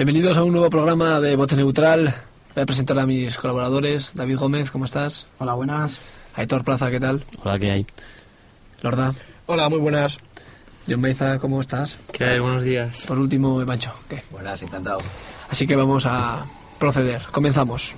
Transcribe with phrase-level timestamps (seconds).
[0.00, 2.14] Bienvenidos a un nuevo programa de Bote Neutral.
[2.54, 4.14] Voy a presentar a mis colaboradores.
[4.14, 5.26] David Gómez, ¿cómo estás?
[5.38, 6.00] Hola, buenas.
[6.36, 7.22] Aitor Plaza, ¿qué tal?
[7.44, 7.86] Hola, ¿qué hay?
[8.80, 9.12] Lorda.
[9.44, 10.18] Hola, muy buenas.
[10.88, 11.98] John Meiza, ¿cómo estás?
[12.12, 12.38] ¿Qué hay?
[12.38, 13.02] Buenos días.
[13.06, 14.22] Por último, Evancho, ¿qué?
[14.30, 15.00] Buenas, encantado.
[15.50, 16.46] Así que vamos a
[16.78, 17.20] proceder.
[17.30, 17.94] Comenzamos.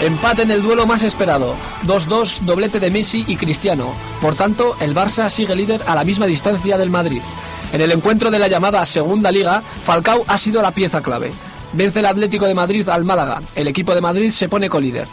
[0.00, 1.56] Empate en el duelo más esperado.
[1.84, 3.92] 2-2, doblete de Messi y Cristiano.
[4.22, 7.20] Por tanto, el Barça sigue líder a la misma distancia del Madrid.
[7.74, 11.32] En el encuentro de la llamada Segunda Liga, Falcao ha sido la pieza clave.
[11.74, 13.42] Vence el Atlético de Madrid al Málaga.
[13.54, 15.06] El equipo de Madrid se pone colíder.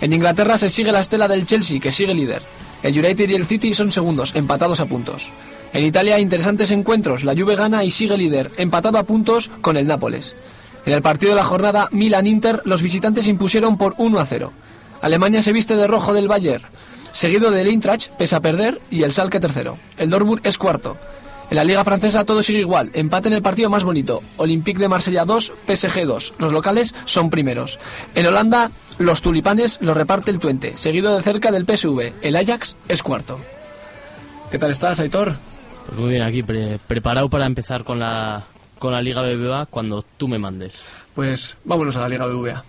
[0.00, 2.42] En Inglaterra se sigue la estela del Chelsea, que sigue líder.
[2.82, 5.30] El United y el City son segundos, empatados a puntos.
[5.72, 7.22] En Italia, interesantes encuentros.
[7.22, 10.34] La Juve gana y sigue líder, empatado a puntos con el Nápoles.
[10.86, 14.52] En el partido de la jornada Milan-Inter, los visitantes impusieron por 1 a 0.
[15.00, 16.64] Alemania se viste de rojo del Bayern,
[17.12, 19.78] seguido del Eintracht, pese a perder, y el Salke tercero.
[19.96, 20.96] El Dortmund es cuarto.
[21.50, 24.22] En la Liga Francesa todo sigue igual, empate en el partido más bonito.
[24.38, 26.34] Olympique de Marsella 2, PSG 2.
[26.38, 27.78] Los locales son primeros.
[28.14, 32.12] En Holanda, los tulipanes los reparte el Twente, seguido de cerca del PSV.
[32.22, 33.38] El Ajax es cuarto.
[34.50, 35.36] ¿Qué tal estás, Aitor?
[35.86, 38.44] Pues muy bien, aquí pre- preparado para empezar con la,
[38.82, 40.82] con la Liga BBVA cuando tú me mandes.
[41.14, 42.64] Pues vámonos a la Liga BBVA.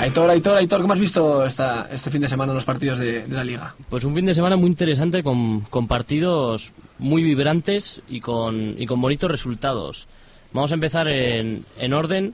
[0.00, 3.36] Aitor, Aitor, Aitor, ¿cómo has visto esta, este fin de semana los partidos de, de
[3.36, 3.76] la Liga?
[3.88, 8.86] Pues un fin de semana muy interesante con, con partidos muy vibrantes y con, y
[8.86, 10.08] con bonitos resultados.
[10.54, 12.32] Vamos a empezar en, en orden.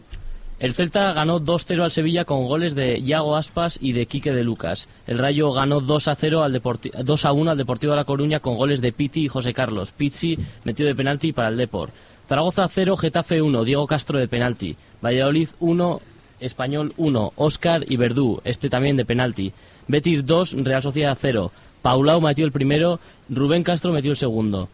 [0.58, 4.44] El Celta ganó 2-0 al Sevilla con goles de Iago Aspas y de Quique de
[4.44, 4.88] Lucas.
[5.06, 8.92] El Rayo ganó 2-0 al Deporti- 2-1 al Deportivo de La Coruña con goles de
[8.92, 9.92] Piti y José Carlos.
[9.92, 11.91] Pizzi metió de penalti para el Depor.
[12.28, 14.76] Zaragoza 0, Getafe 1, Diego Castro de penalti.
[15.02, 16.00] Valladolid 1,
[16.41, 19.52] Español 1, Oscar y Verdú, este también de penalti.
[19.88, 21.50] Betis 2, Real Sociedad 0.
[21.81, 23.00] Paulau metió el primero,
[23.31, 24.69] Rubén Castro metió el segundo.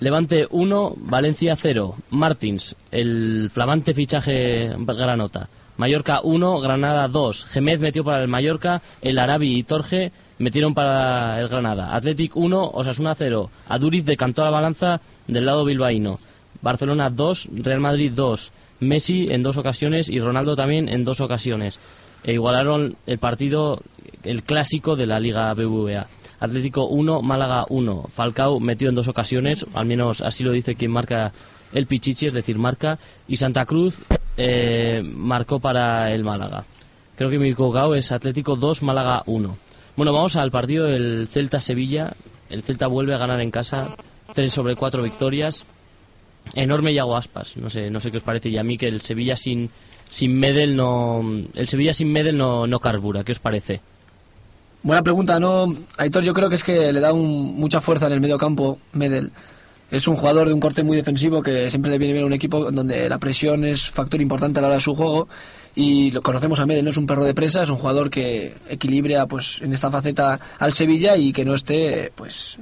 [0.00, 1.94] Levante 1, Valencia 0.
[2.08, 5.50] Martins, el flamante fichaje granota.
[5.76, 7.44] Mallorca 1, Granada 2.
[7.44, 11.94] Gemez metió para el Mallorca, el Arabi y Torge metieron para el Granada.
[11.94, 13.50] Athletic 1, Osasuna 0.
[13.68, 16.18] Aduriz decantó la balanza del lado bilbaíno.
[16.62, 18.52] Barcelona 2, Real Madrid 2.
[18.80, 21.78] Messi en dos ocasiones y Ronaldo también en dos ocasiones.
[22.24, 23.82] E igualaron el partido,
[24.22, 26.06] el clásico de la Liga BBVA.
[26.40, 28.06] Atlético 1, Málaga 1.
[28.12, 31.32] Falcao metió en dos ocasiones, al menos así lo dice quien marca
[31.72, 32.98] el Pichichi, es decir, marca.
[33.28, 33.98] Y Santa Cruz
[34.36, 36.64] eh, marcó para el Málaga.
[37.16, 39.56] Creo que mi cocao es Atlético 2, Málaga 1.
[39.96, 42.14] Bueno, vamos al partido del Celta-Sevilla.
[42.48, 43.88] El Celta vuelve a ganar en casa,
[44.34, 45.66] 3 sobre 4 victorias.
[46.54, 48.48] Enorme Yago Aspas, no sé, no sé qué os parece.
[48.48, 49.68] Y a mí que el Sevilla sin,
[50.08, 51.22] sin Medel no.
[51.54, 53.82] El Sevilla sin Medel no, no carbura, ¿qué os parece?
[54.82, 55.72] Buena pregunta, ¿no?
[55.98, 58.78] Aitor, yo creo que es que le da un- mucha fuerza en el medio campo,
[58.92, 59.30] Medel.
[59.90, 62.32] Es un jugador de un corte muy defensivo que siempre le viene bien a un
[62.32, 65.28] equipo donde la presión es factor importante a la hora de su juego.
[65.74, 68.54] Y lo conocemos a Medel, no es un perro de presa, es un jugador que
[68.68, 72.58] equilibra pues en esta faceta al Sevilla y que no esté, pues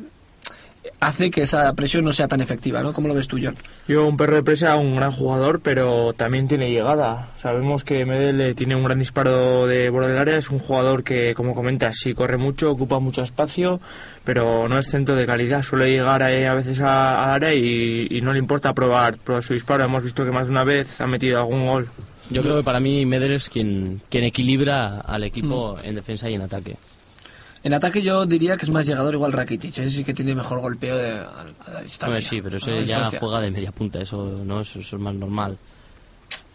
[1.00, 2.92] hace que esa presión no sea tan efectiva, ¿no?
[2.92, 3.54] ¿Cómo lo ves tú, John?
[3.86, 7.28] Yo, un perro de presa, un gran jugador, pero también tiene llegada.
[7.36, 11.04] Sabemos que Medel eh, tiene un gran disparo de borde del área, es un jugador
[11.04, 13.80] que, como comentas, sí corre mucho, ocupa mucho espacio,
[14.24, 15.62] pero no es centro de calidad.
[15.62, 19.42] Suele llegar eh, a veces a- al área y, y no le importa probar, probar
[19.42, 19.84] su disparo.
[19.84, 21.88] Hemos visto que más de una vez ha metido algún gol.
[22.30, 26.34] Yo creo que para mí Medel es quien, quien equilibra al equipo en defensa y
[26.34, 26.76] en ataque.
[27.64, 30.60] En ataque yo diría que es más llegador igual Rakitic, ese sí que tiene mejor
[30.60, 32.20] golpeo de, a, a la distancia.
[32.28, 33.18] Sí, pero ese ya distancia.
[33.20, 35.58] juega de media punta, eso no eso, eso es más normal.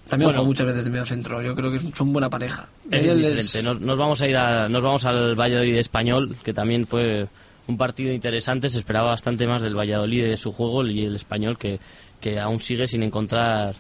[0.08, 0.40] También Bueno.
[0.40, 2.68] juega muchas veces de medio centro, yo creo que son buena pareja.
[2.92, 3.64] Es.
[3.64, 7.28] Nos, nos vamos a ir a, nos vamos al Valladolid español, que también fue
[7.68, 11.58] un partido interesante, se esperaba bastante más del Valladolid de su juego y el español
[11.58, 11.80] que,
[12.20, 13.76] que aún sigue sin encontrar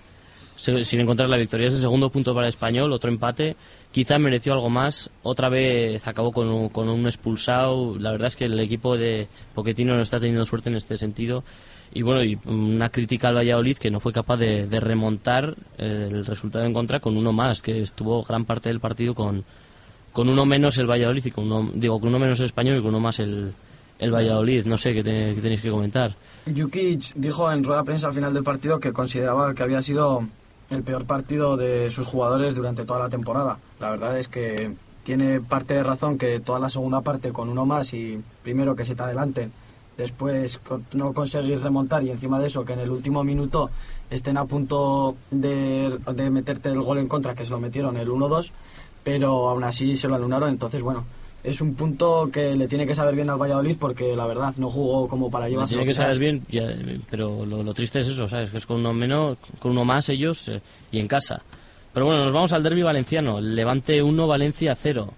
[0.55, 1.67] sin encontrar la victoria.
[1.67, 3.55] Es el segundo punto para el español, otro empate.
[3.93, 5.11] Quizá mereció algo más.
[5.21, 7.95] Otra vez acabó con un, expulsado.
[7.99, 11.43] La verdad es que el equipo de Poquetino no está teniendo suerte en este sentido.
[11.93, 16.73] Y bueno, una crítica al Valladolid que no fue capaz de, remontar el resultado en
[16.73, 19.43] contra con uno más, que estuvo gran parte del partido con,
[20.11, 22.89] con uno menos el Valladolid y con digo, con uno menos el español y con
[22.89, 23.53] uno más el,
[23.99, 24.65] el Valladolid.
[24.65, 26.15] No sé qué, tenéis que comentar.
[26.47, 30.27] Jukic dijo en rueda de prensa al final del partido que consideraba que había sido
[30.73, 33.57] el peor partido de sus jugadores durante toda la temporada.
[33.79, 34.73] La verdad es que
[35.03, 38.85] tiene parte de razón que toda la segunda parte con uno más y primero que
[38.85, 39.51] se te adelanten,
[39.97, 40.59] después
[40.93, 43.69] no conseguir remontar y encima de eso que en el último minuto
[44.09, 48.09] estén a punto de, de meterte el gol en contra, que se lo metieron el
[48.09, 48.51] 1-2,
[49.03, 51.03] pero aún así se lo alunaron, entonces bueno,
[51.43, 54.69] es un punto que le tiene que saber bien al Valladolid porque la verdad no
[54.69, 55.75] jugó como para llevarse.
[55.75, 56.41] Tiene que saber bien,
[57.09, 58.49] pero lo, triste es eso, ¿sabes?
[58.49, 60.61] Que es con uno menos, con uno más ellos eh,
[60.91, 61.41] y en casa.
[61.93, 63.41] Pero bueno, nos vamos al derby valenciano.
[63.41, 65.13] Levante 1, Valencia 0.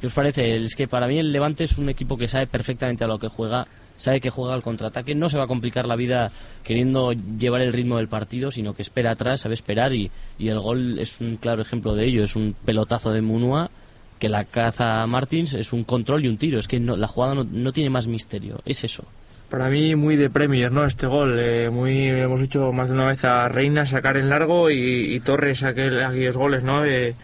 [0.00, 0.56] ¿Qué os parece?
[0.56, 3.28] Es que para mí el Levante es un equipo que sabe perfectamente a lo que
[3.28, 3.66] juega,
[3.96, 6.30] sabe que juega al contraataque, no se va a complicar la vida
[6.64, 10.58] queriendo llevar el ritmo del partido, sino que espera atrás, sabe esperar y, y el
[10.58, 12.24] gol es un claro ejemplo de ello.
[12.24, 13.70] Es un pelotazo de Munua
[14.18, 16.58] que la caza Martins es un control y un tiro.
[16.58, 18.60] Es que no, la jugada no, tiene más misterio.
[18.64, 19.04] Es eso.
[19.48, 20.84] Para mí muy de Premier, ¿no?
[20.84, 21.38] Este gol.
[21.38, 25.62] Eh, muy Hemos hecho más de una vez a Reina sacar en largo y, Torres
[25.62, 26.84] aquel, aquellos goles, ¿no?
[26.84, 27.14] Eh,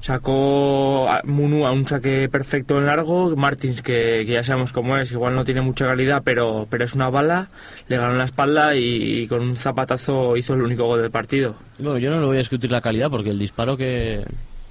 [0.00, 3.36] sacó a Munu a un saque perfecto en largo.
[3.36, 7.08] Martins, que, ya sabemos cómo es, igual no tiene mucha calidad, pero, pero es una
[7.08, 7.50] bala.
[7.86, 11.10] Le ganó en la espalda y, y, con un zapatazo hizo el único gol del
[11.10, 11.54] partido.
[11.78, 14.24] Bueno, yo no le voy a discutir la calidad porque el disparo que,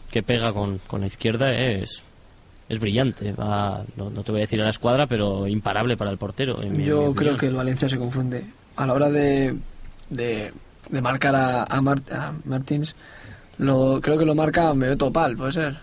[0.10, 2.04] que pega con, con la izquierda es,
[2.68, 3.32] es brillante.
[3.34, 6.62] Va, no, te voy a decir a la escuadra, pero imparable para el portero.
[6.64, 8.44] Yo creo que el Valencia se confunde.
[8.76, 9.56] A la hora de,
[10.10, 10.52] de,
[11.02, 11.82] marcar a, a,
[12.46, 12.96] Martins,
[13.58, 15.78] lo, creo que lo marca Medio Topal, puede ser.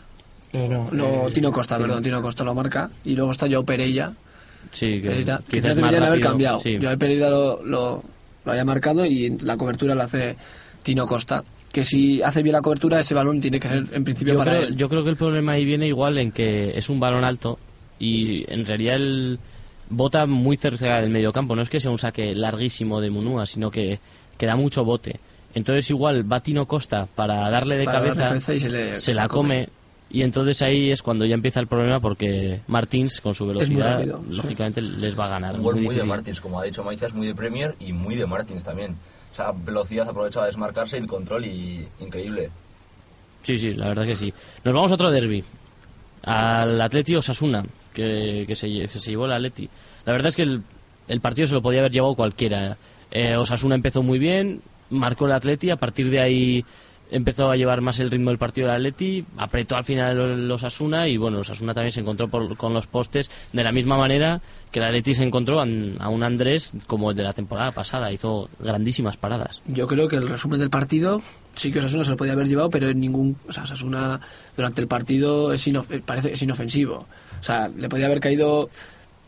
[0.52, 2.90] Eh, no, lo, eh, Tino Costa, perdón, Tino Costa lo marca.
[3.04, 4.12] Y luego está Joao Pereira.
[4.72, 6.58] Sí, que quizás deberían haber cambiado.
[6.58, 6.78] Sí.
[6.80, 8.02] Joao Pereira lo, lo,
[8.44, 10.36] lo haya marcado y la cobertura la hace
[10.82, 11.44] Tino Costa
[11.76, 14.52] que si hace bien la cobertura ese balón tiene que ser en principio yo para
[14.52, 14.76] creo, él.
[14.76, 17.58] Yo creo que el problema ahí viene igual en que es un balón alto
[17.98, 19.38] y en realidad él
[19.90, 21.54] bota muy cerca del medio campo.
[21.54, 24.00] No es que sea un saque larguísimo de Munúa, sino que,
[24.38, 25.20] que da mucho bote.
[25.52, 29.68] Entonces igual va Tino Costa para darle de cabeza, y se, se, la come.
[30.08, 34.80] Y entonces ahí es cuando ya empieza el problema porque Martins, con su velocidad, lógicamente
[34.80, 35.60] les va a ganar.
[35.60, 38.64] Un muy, de Martins, como ha dicho Maizas, muy de Premier y muy de Martins
[38.64, 38.96] también.
[39.36, 42.48] O sea, velocidad aprovecha a desmarcarse y el control y increíble.
[43.42, 44.32] Sí, sí, la verdad que sí.
[44.64, 45.44] Nos vamos a otro derby.
[46.22, 47.62] Al Atleti Osasuna,
[47.92, 49.68] que, que, se, se llevó el Atleti.
[50.06, 50.62] La verdad es que el,
[51.06, 52.78] el partido se lo podía haber llevado cualquiera.
[53.10, 56.64] Eh, Osasuna empezó muy bien, marcó el Atleti, a partir de ahí
[57.10, 61.08] empezó a llevar más el ritmo del partido del Atleti, apretó al final los Asuna
[61.08, 64.40] y bueno, los Asuna también se encontró con los postes de la misma manera
[64.76, 68.50] que el Atleti se encontró a, un Andrés como el de la temporada pasada, hizo
[68.58, 69.62] grandísimas paradas.
[69.66, 71.22] Yo creo que el resumen del partido
[71.54, 74.20] sí que Osasuna se lo podía haber llevado, pero en ningún, o sea, Osasuna
[74.54, 75.66] durante el partido es
[76.04, 77.06] parece es inofensivo.
[77.40, 78.68] O sea, le podía haber caído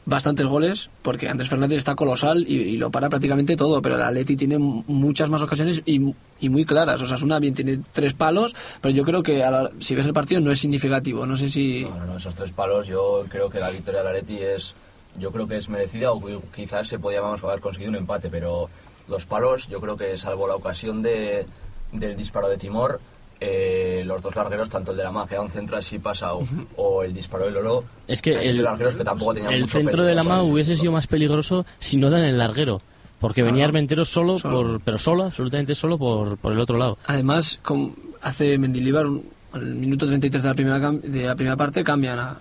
[0.04, 4.36] bastantes goles porque Andrés Fernández está colosal y, lo para prácticamente todo, pero el Atleti
[4.36, 7.00] tiene muchas más ocasiones y, muy claras.
[7.00, 9.42] O sea, una bien tiene tres palos, pero yo creo que
[9.78, 11.24] si ves el partido no es significativo.
[11.24, 11.84] No sé si.
[11.84, 14.74] No, no, esos tres palos yo creo que la victoria del Atleti es.
[15.18, 16.20] Yo creo que es merecida o
[16.54, 18.68] quizás se podíamos haber conseguido un empate, pero
[19.08, 21.46] los palos yo creo que salvo la ocasión de,
[21.92, 23.00] del disparo de Timor
[23.40, 26.40] eh, los dos largueros, tanto el de la MA, que era un centro así pasado,
[26.76, 30.14] o el disparo del Lolo, es que el, largueros que tampoco tenían el centro de
[30.14, 32.78] la MA hubiese sido más peligroso si no dan el larguero.
[33.20, 36.98] Porque venía Armentero solo, Por, pero solo, absolutamente solo por, por el otro lado.
[37.04, 39.22] Además, como hace Mendilibar, en
[39.54, 42.40] el minuto 33 de la primera, de la primera parte, cambian a.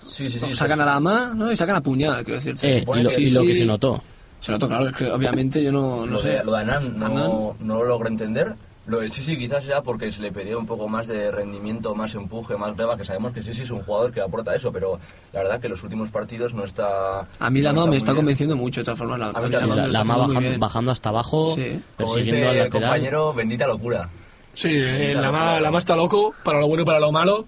[0.53, 1.51] sacan a la AMA ¿no?
[1.51, 2.55] y sacan a Puñal, quiero decir.
[2.61, 4.01] Eh, y lo, que se notó.
[4.39, 6.43] Se notó, claro, es que obviamente yo no, no sé.
[6.43, 8.55] lo de Anán no, no lo logro entender
[8.87, 12.15] lo de sí, quizás sea porque se le pedía un poco más de rendimiento, más
[12.15, 14.97] empuje, más greba, que sabemos que sí, sí es un jugador que aporta eso, pero
[15.33, 17.27] la verdad que los últimos partidos no está...
[17.39, 19.19] A mí la no me está convenciendo mucho, de todas formas.
[19.19, 21.55] La, la, bajando, bajando, hasta abajo,
[21.97, 22.69] persiguiendo al lateral.
[22.69, 24.09] compañero, bendita locura.
[24.57, 27.45] Sí, eh, la, ma, la está loco, para lo bueno y para lo malo.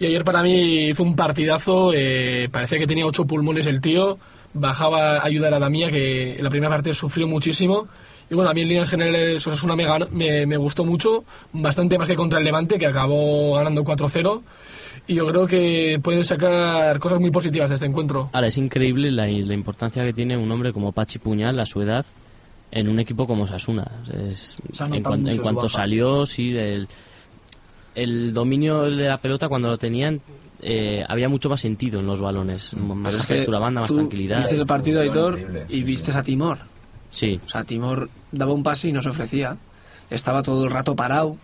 [0.00, 4.18] Y ayer para mí hizo un partidazo, eh, parecía que tenía ocho pulmones el tío,
[4.52, 7.86] bajaba a ayudar a la mía, que en la primera parte sufrió muchísimo
[8.28, 11.96] Y bueno, a mí en líneas generales Osasuna me, ganó- me, me gustó mucho, bastante
[11.98, 14.42] más que contra el Levante, que acabó ganando 4-0.
[15.06, 18.30] Y yo creo que pueden sacar cosas muy positivas de este encuentro.
[18.32, 21.80] Ahora, es increíble la, la importancia que tiene un hombre como Pachi Puñal a su
[21.82, 22.04] edad
[22.72, 23.86] en un equipo como Sasuna.
[24.28, 25.78] Es- en, cuan- en cuanto baja.
[25.78, 26.88] salió, sí, el,
[27.94, 30.20] el dominio de la pelota cuando lo tenían,
[30.60, 32.72] eh, había mucho más sentido en los balones.
[32.74, 34.38] Más es que apertura banda, más tú tranquilidad.
[34.38, 35.38] Viste el partido, Aitor,
[35.68, 36.18] y sí, viste sí.
[36.18, 36.58] a Timor.
[37.10, 39.56] Sí, O sea, Timor daba un pase y no se ofrecía.
[40.08, 41.36] Estaba todo el rato parado.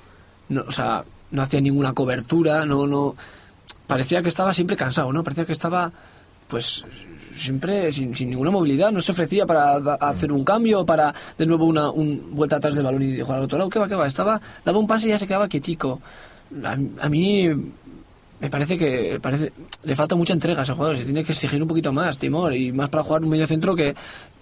[0.48, 2.64] No, o sea, no hacía ninguna cobertura.
[2.64, 3.14] No, no.
[3.86, 5.22] Parecía que estaba siempre cansado, ¿no?
[5.22, 5.92] Parecía que estaba,
[6.48, 6.84] pues,
[7.38, 8.92] siempre sin, sin ninguna movilidad.
[8.92, 12.74] No se ofrecía para da- hacer un cambio, para de nuevo una un vuelta atrás
[12.74, 13.70] del balón y jugar al otro lado.
[13.70, 14.06] ¿Qué va, qué va?
[14.06, 16.00] Estaba, daba un pase y ya se quedaba quietico.
[16.64, 17.48] A, a mí
[18.40, 19.52] me parece que parece,
[19.82, 20.96] le falta mucha entrega a ese jugador.
[20.98, 23.74] Se tiene que exigir un poquito más, Timor, y más para jugar un medio centro
[23.74, 23.94] que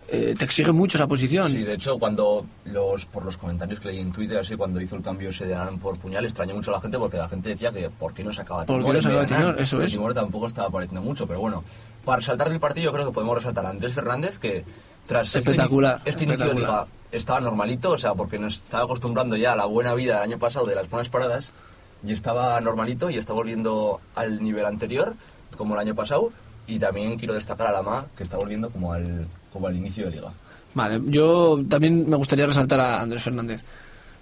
[0.09, 1.50] eh, te exige mucho esa posición.
[1.50, 4.95] Sí, de hecho, cuando los por los comentarios que leí en Twitter, así cuando hizo
[4.97, 7.49] el cambio ese de Alan por Puñal, extrañó mucho a la gente porque la gente
[7.49, 9.26] decía que ¿por qué no sacaba ¿Por qué Timor no sacaba?
[9.26, 9.61] Timor?
[9.61, 9.91] Eso es.
[9.93, 11.65] Timor tampoco estaba apareciendo mucho, pero bueno,
[12.07, 14.65] para resaltar del partido yo creo que podemos resaltar a Andrés Fernández que
[15.07, 16.85] tras este Espectacular, ini- este, inicio de espectacular.
[16.87, 20.23] liga estaba normalito, o sea, porque nos estaba acostumbrando ya a la buena vida del
[20.23, 21.53] año pasado de las buenas paradas
[22.07, 25.15] y estaba normalito y está volviendo al nivel anterior
[25.57, 26.33] como el año pasado
[26.67, 30.11] y también quiero destacar a Lama que está volviendo como al como al inicio de
[30.13, 30.31] liga.
[30.75, 33.63] Vale, yo también me gustaría resaltar a Andrés Fernández.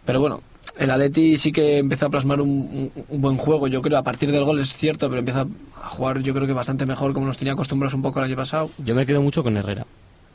[0.04, 0.40] Pero bueno,
[0.78, 4.44] el Atleti sí que empezó a plasmar un, buen juego, yo creo, a partir del
[4.44, 5.46] gol es cierto, pero empieza
[5.82, 8.36] a jugar yo creo que bastante mejor como nos tenía acostumbrados un poco el año
[8.36, 8.70] pasado.
[8.84, 9.86] yo me quedo mucho con Herrera.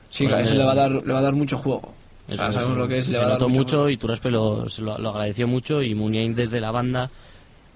[0.09, 1.93] Sí, Bueno, ese le va a dar, le va a dar mucho juego.
[2.27, 2.81] O Eso sea, es, sabemos sí.
[2.81, 4.97] lo que es, le se va a dar notó mucho, y Turaspe lo, se lo,
[4.97, 7.09] lo agradeció mucho y Muniain desde la banda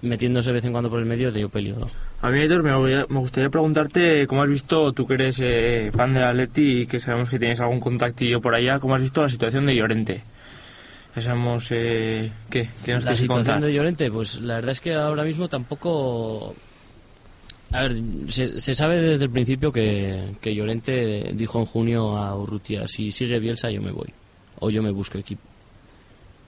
[0.04, 1.88] metiéndose de vez en cuando por el medio dio peligro.
[2.20, 6.22] A mí, Héctor, me, gustaría preguntarte cómo has visto, tú que eres eh, fan de
[6.22, 9.66] Atleti y que sabemos que tienes algún contactillo por allá, cómo has visto la situación
[9.66, 10.22] de Llorente.
[11.14, 13.44] Que sabemos eh, qué, qué nos La que contar.
[13.44, 16.54] situación de Llorente, pues la verdad es que ahora mismo tampoco...
[17.72, 17.96] A ver,
[18.28, 23.10] se, se sabe desde el principio que, que Llorente dijo en junio a Urrutia, si
[23.10, 24.12] sigue Bielsa yo me voy,
[24.60, 25.42] o yo me busco equipo.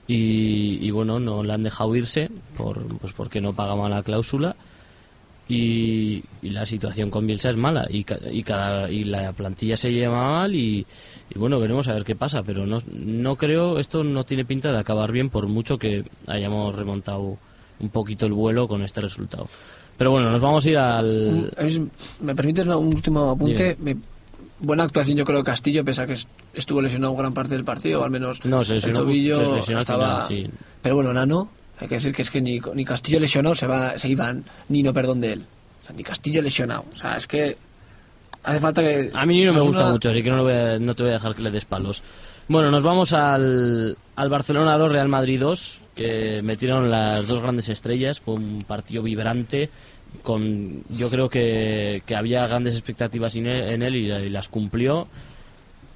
[0.07, 4.55] Y, y bueno, no le han dejado irse por, pues porque no pagaba la cláusula
[5.47, 9.77] y, y la situación con Bielsa es mala y, ca- y, cada, y la plantilla
[9.77, 10.85] se lleva mal y,
[11.33, 14.71] y bueno, veremos a ver qué pasa, pero no, no creo, esto no tiene pinta
[14.71, 17.37] de acabar bien por mucho que hayamos remontado
[17.79, 19.47] un poquito el vuelo con este resultado.
[19.97, 21.51] Pero bueno, nos vamos a ir al...
[22.21, 23.75] ¿Me permites un último apunte?
[23.79, 23.97] Me-
[24.59, 27.63] buena actuación yo creo de Castillo, pese a que es- estuvo lesionado gran parte del
[27.63, 30.23] partido, o al menos No, se lesionó- el tobillo se estaba...
[30.27, 30.51] final, sí.
[30.81, 31.49] Pero bueno, Nano,
[31.79, 34.83] hay que decir que es que ni, ni Castillo lesionado se, va, se iban, ni
[34.83, 35.45] no perdón de él.
[35.83, 36.85] O sea, ni Castillo lesionado.
[36.93, 37.55] O sea, es que
[38.43, 39.11] hace falta que...
[39.13, 41.11] A mí no me gusta mucho, así que no, lo voy a- no te voy
[41.11, 42.01] a dejar que le des palos.
[42.47, 47.67] Bueno, nos vamos al, al Barcelona 2, Real Madrid 2, que metieron las dos grandes
[47.69, 48.19] estrellas.
[48.21, 49.69] Fue un partido vibrante.
[50.23, 54.47] con Yo creo que, que había grandes expectativas en él, en él y, y las
[54.47, 55.07] cumplió.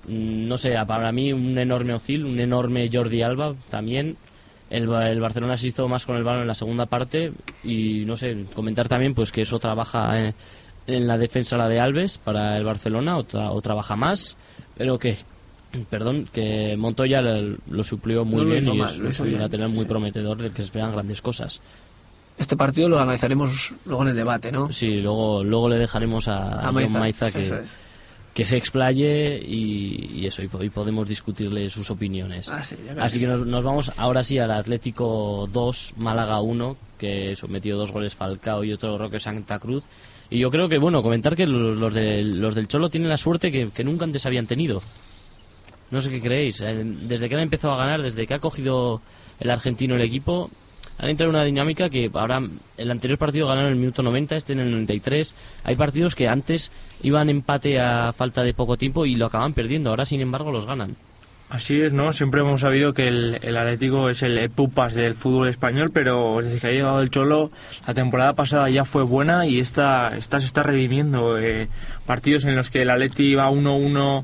[0.08, 4.18] Mm, No sé, para mí un enorme Ozil, un enorme Jordi Alba también.
[4.72, 8.16] El, el Barcelona se hizo más con el balón en la segunda parte y no
[8.18, 10.34] sé, comentar también pues que eso trabaja eh,
[10.88, 14.38] en la defensa la de Alves para el Barcelona o, tra- o trabaja más,
[14.78, 15.18] pero que
[15.90, 19.70] perdón, que Montoya lo, lo suplió muy No lo bien y mal, es, un lateral
[19.70, 19.86] muy sí.
[19.86, 21.62] prometedor del que se esperan grandes cosas.
[22.38, 24.72] Este partido lo analizaremos luego en el debate, ¿no?
[24.72, 27.54] Sí, luego luego le dejaremos a, A John Maiza, Maiza que, es.
[28.34, 32.48] Que se explaye y, y eso, y, po- y podemos discutirle sus opiniones.
[32.50, 32.76] Ah, sí.
[33.00, 37.92] Así que nos, nos vamos ahora sí al Atlético 2, Málaga 1, que sometió dos
[37.92, 39.86] goles Falcao y otro Roque Santa Cruz.
[40.30, 43.18] Y yo creo que, bueno, comentar que los, los, del- los del Cholo tienen la
[43.18, 44.82] suerte que, que nunca antes habían tenido.
[45.90, 46.62] No sé qué creéis.
[46.62, 49.02] eh, Desde que han empezado a ganar, desde que ha cogido
[49.42, 50.50] el argentino el equipo,
[51.02, 52.42] han entrado en una dinámica que ahora
[52.78, 55.36] el anterior partido ganaron el minuto 90, este en el 93.
[55.64, 59.90] Hay partidos que antes iban empate a falta de poco tiempo y lo acaban perdiendo.
[59.90, 60.96] Ahora, sin embargo, los ganan.
[61.50, 62.14] Así es, ¿no?
[62.14, 66.60] Siempre hemos sabido que el, el Atlético es el, pupas del fútbol español, pero desde
[66.60, 67.50] que ha llegado el Cholo,
[67.88, 71.38] la temporada pasada ya fue buena y esta, esta se está redimiendo.
[71.40, 71.68] Eh,
[72.06, 74.24] partidos en los que el Atleti iba 1-1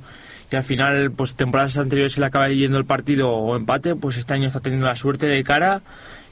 [0.52, 4.16] y al final, pues temporadas anteriores se le acaba yendo el partido o empate, pues
[4.16, 5.82] este año está teniendo la suerte de cara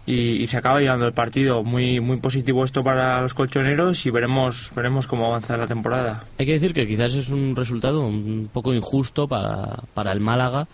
[0.06, 1.64] y, y se acaba llevando el partido.
[1.64, 6.26] Muy, muy positivo esto para los colchoneros y veremos, veremos cómo avanza la temporada.
[6.38, 10.68] Hay que decir que quizás es un resultado un poco injusto para, para el Málaga,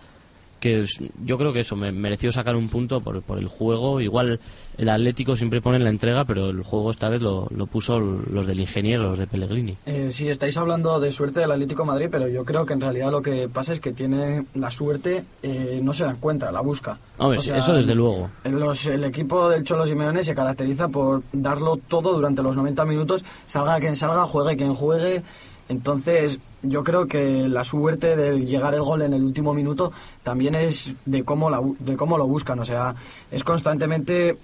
[0.62, 0.86] que
[1.26, 4.00] yo creo que eso me mereció sacar un punto por, por el juego.
[4.00, 4.40] Igual
[4.78, 8.46] el Atlético siempre pone la entrega, pero el juego esta vez lo, lo puso los
[8.48, 9.76] del ingeniero, los de Pellegrini.
[9.88, 12.82] Eh, sí, estáis hablando de suerte del Atlético de Madrid, pero yo creo que en
[12.82, 16.62] realidad lo que pasa es que tiene la suerte, eh, no se la encuentra, la
[16.62, 16.98] busca.
[17.18, 18.30] Hombre, O sea, eso desde luego.
[18.46, 23.26] los- el equipo del Cholo Simeone se caracteriza por darlo todo durante los 90 minutos,
[23.48, 25.24] salga quien salga, juegue quien juegue.
[25.70, 29.92] Entonces, yo creo que la suerte de llegar el gol en el último minuto
[30.24, 32.60] también es de cómo, la, de cómo lo buscan.
[32.60, 32.96] O sea,
[33.32, 34.38] es constantemente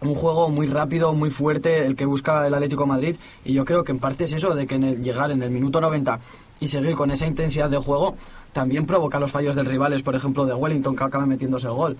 [0.00, 3.84] un juego muy rápido, muy fuerte el que busca el Atlético Madrid y yo creo
[3.84, 6.18] que en parte es eso de que en el- llegar en el minuto 90
[6.60, 8.16] y seguir con esa intensidad de juego
[8.52, 11.96] también provoca los fallos del rivales, por ejemplo de Wellington que acaba metiéndose el gol.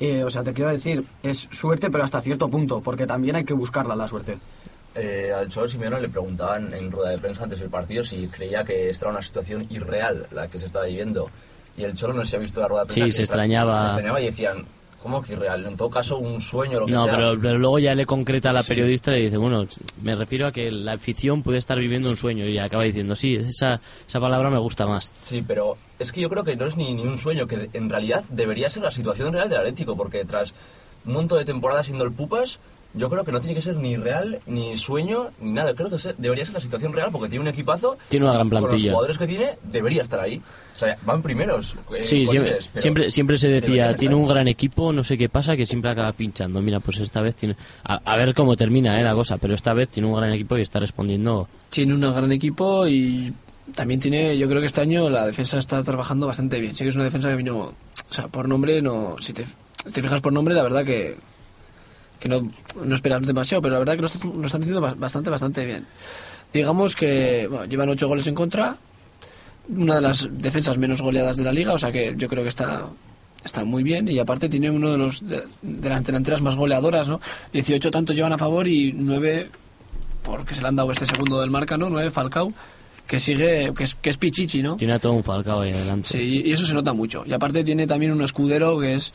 [0.00, 3.44] Eh, o sea, te quiero decir, es suerte pero hasta cierto punto, porque también hay
[3.44, 4.38] que buscarla la suerte.
[4.98, 8.64] Eh, al Cholo Simeone le preguntaban en rueda de prensa antes del partido si creía
[8.64, 11.30] que esta era una situación irreal la que se estaba viviendo.
[11.76, 13.14] Y el Cholo no se ha visto la rueda de Sí, prensa.
[13.14, 13.78] se que extra- extrañaba.
[13.80, 14.64] Se extrañaba y decían,
[15.00, 15.64] ¿cómo que irreal?
[15.66, 17.14] En todo caso, un sueño lo que No, sea.
[17.14, 18.68] pero, pero luego ya le concreta a la Sí.
[18.70, 19.64] periodista y dice, bueno,
[20.02, 22.46] me refiero a que la afición puede estar viviendo un sueño.
[22.46, 25.12] Y acaba diciendo, sí, esa, esa palabra me gusta más.
[25.22, 27.88] Sí, pero es que yo creo que no es ni, ni un sueño, que en
[27.88, 30.52] realidad debería ser la situación real del Atlético, porque tras
[31.06, 32.58] un montón de temporadas siendo el Pupas,
[32.98, 35.74] yo creo que no tiene que ser ni real, ni sueño, ni nada.
[35.74, 37.96] Creo que debería ser la situación real, porque tiene un equipazo.
[38.08, 38.92] Tiene una gran y Con los plantilla.
[38.92, 40.42] jugadores que tiene, debería estar ahí.
[40.74, 41.76] O sea, van primeros.
[41.94, 45.28] eh, Sí, siempre, líderes, siempre, siempre se decía, tiene un gran equipo, no sé qué
[45.28, 46.60] pasa, que siempre acaba pinchando.
[46.60, 47.56] Mira, pues esta vez tiene...
[47.84, 50.56] A, a ver cómo termina eh, la cosa, pero esta vez tiene un gran equipo
[50.58, 51.48] y está respondiendo...
[51.70, 53.32] Tiene un gran equipo y
[53.74, 56.74] también tiene, yo creo que este año la defensa está trabajando bastante bien.
[56.74, 57.74] Sí que es una defensa que vino, o
[58.14, 59.44] sea, por nombre no, si te,
[59.92, 61.16] te fijas por nombre, la verdad que,
[62.18, 62.48] que no,
[62.84, 65.64] no esperas demasiado, pero la verdad que lo, están- lo están haciendo ba- bastante, bastante
[65.64, 65.84] bien.
[66.52, 68.76] Digamos que bueno, llevan ocho goles en contra,
[69.68, 72.48] una de las defensas menos goleadas de la liga, o sea que yo creo que
[72.48, 72.88] está
[73.44, 77.06] está muy bien y aparte tiene uno de los de, de las delanteras más goleadoras,
[77.08, 77.20] ¿no?
[77.52, 79.48] 18 tantos llevan a favor y 9
[80.22, 81.88] porque se le han dado este segundo del marca, ¿no?
[81.88, 82.52] 9 Falcao,
[83.06, 84.76] que sigue que es que es Pichichi, ¿no?
[84.76, 86.08] Tiene a todo un Falcao ahí adelante.
[86.08, 87.22] Sí, y eso se nota mucho.
[87.26, 89.12] Y aparte tiene también un escudero que es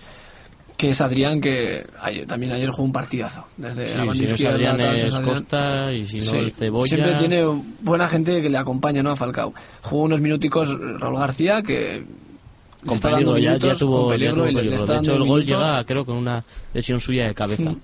[0.78, 4.24] que es Adrián que ayer- también ayer jugó un partidazo desde Sí, la banda si
[4.26, 5.24] izquierda, Adrián tal, es Adrián.
[5.24, 6.88] Costa y si no Sí, el Cebolla...
[6.88, 7.44] Siempre tiene
[7.82, 9.12] buena gente que le acompaña, ¿no?
[9.12, 9.54] A Falcao.
[9.84, 12.04] Jugó unos minuticos Raúl García que
[12.86, 14.70] Con está dando peligro, ya, minutos, ya tuvo, con ya peligro tuvo y le- le
[14.72, 14.78] peligro.
[14.78, 15.66] De hecho, dando el gol minutos.
[15.68, 17.76] llega, creo, con una lesión suya de cabeza.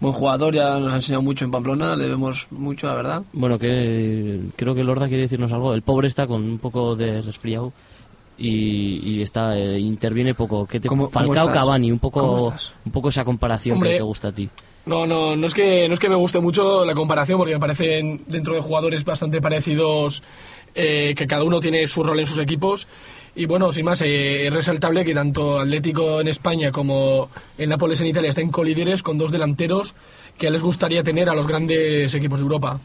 [0.00, 3.22] Buen jugador, ya nos ha enseñado mucho en Pamplona, le vemos mucho, la verdad.
[3.32, 5.74] Bueno, que creo que Lorda quiere decirnos algo.
[5.74, 7.72] El pobre está con un poco de resfriado
[8.42, 10.66] y, y está eh, interviene poco.
[10.66, 11.56] ¿Qué te, ¿Cómo- cómo Falcao estás?
[11.58, 13.90] Cavani, un ¿Cómo poco un poco esa comparación Hombre.
[13.92, 14.48] que te gusta a ti.
[14.84, 17.60] No, no, no es que no es que me guste mucho la comparación porque me
[17.60, 20.24] parecen dentro de jugadores bastante parecidos
[20.74, 22.88] eh, que cada uno tiene su rol en sus equipos
[23.34, 28.00] y bueno, sin más, eh, es resaltable que tanto Atlético en España como el Nápoles
[28.00, 29.94] en Italia estén colíderes con dos delanteros
[30.36, 32.78] que les gustaría tener a los grandes equipos de Europa.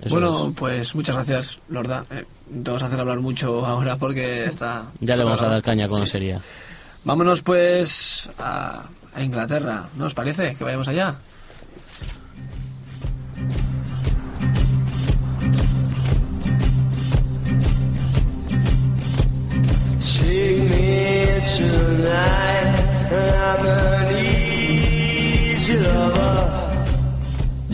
[0.00, 0.54] Eso bueno, es.
[0.56, 2.04] pues muchas gracias, Lorda.
[2.10, 4.86] Eh, te vamos a hacer hablar mucho ahora porque está...
[5.00, 6.02] Ya le vamos a dar caña con Sí.
[6.02, 6.38] la serie.
[7.04, 8.82] Vámonos pues a,
[9.14, 10.54] a Inglaterra, ¿no os parece?
[10.56, 11.16] Que vayamos allá.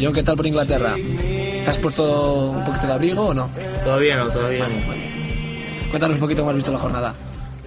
[0.01, 0.97] John, ¿qué tal por Inglaterra?
[1.64, 3.48] ¿Te has puesto un poquito de abrigo o no?
[3.85, 4.75] Todavía no, todavía no.
[5.90, 7.14] Cuéntanos un poquito cómo has visto la jornada.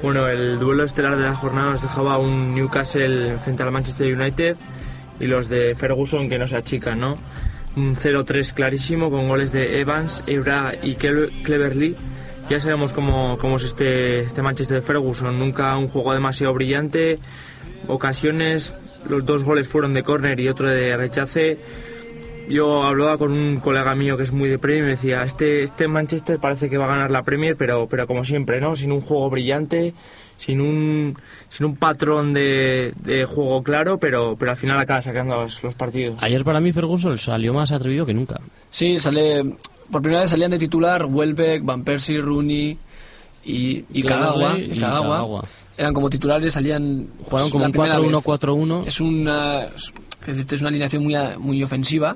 [0.02, 4.58] Bueno, el duelo estelar de la jornada nos dejaba un Newcastle frente al Manchester United
[5.20, 7.18] y los de Ferguson que no se achican, ¿no?
[7.78, 11.96] Un 0-3 clarísimo con goles de Evans, Ebra y Cle- Cleverly.
[12.50, 17.18] Ya sabemos cómo, cómo es este, este Manchester Ferguson, nunca un juego demasiado brillante,
[17.88, 18.76] ocasiones,
[19.10, 21.58] los dos goles fueron de córner y otro de rechace.
[22.50, 25.64] Yo hablaba con un colega mío que es muy de Premier y me decía, este,
[25.64, 28.76] este Manchester parece que va a ganar la Premier, pero, pero como siempre, ¿no?
[28.76, 29.94] Sin un juego brillante,
[30.38, 31.18] sin un,
[31.50, 35.76] sin un patrón de, de juego claro, pero, pero al final acaba sacando los, los
[35.76, 36.22] partidos.
[36.22, 38.40] Ayer para mí Ferguson salió más atrevido que nunca.
[38.70, 39.44] Sí, sale.
[39.92, 42.78] Por primera vez salían de titular Welbeck, Van Persie, Rooney
[43.44, 44.58] y, y Kagawa.
[44.60, 45.42] Y Kagawa.
[45.78, 47.08] Eran como titulares, salían.
[47.30, 48.10] pues, Jugaron como la un primera vez.
[48.12, 48.84] 4-1-4-1.
[48.88, 49.68] Es una.
[50.26, 52.16] Es, es decirte, es una alineación muy, a- muy ofensiva.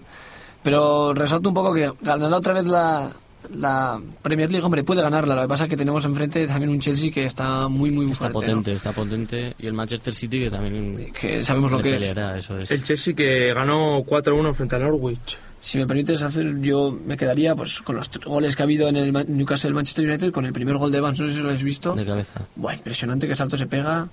[0.63, 3.09] Pero resalto un poco que ganará otra vez la,
[3.55, 4.65] la Premier League.
[4.65, 5.35] Hombre, puede ganarla.
[5.35, 8.29] Lo que pasa es que tenemos enfrente también un Chelsea que está muy, muy Está
[8.29, 8.51] fuerte.
[8.51, 8.57] ¿no?
[8.57, 9.55] potente, está potente.
[9.59, 11.95] Y el Manchester City que también Que sabemos lo que es.
[11.95, 12.69] peleará, eso es.
[12.71, 15.37] El Chelsea que ganó 4-1 frente al Norwich.
[15.61, 18.95] Si me permites hacer, yo me quedaría pues con los goles que ha habido en
[18.95, 21.63] el Newcastle Manchester United, con el primer gol de Evans, no sé si lo habéis
[21.63, 21.93] visto.
[21.93, 22.41] De cabeza.
[22.55, 24.07] Buah, impresionante qué salto se pega.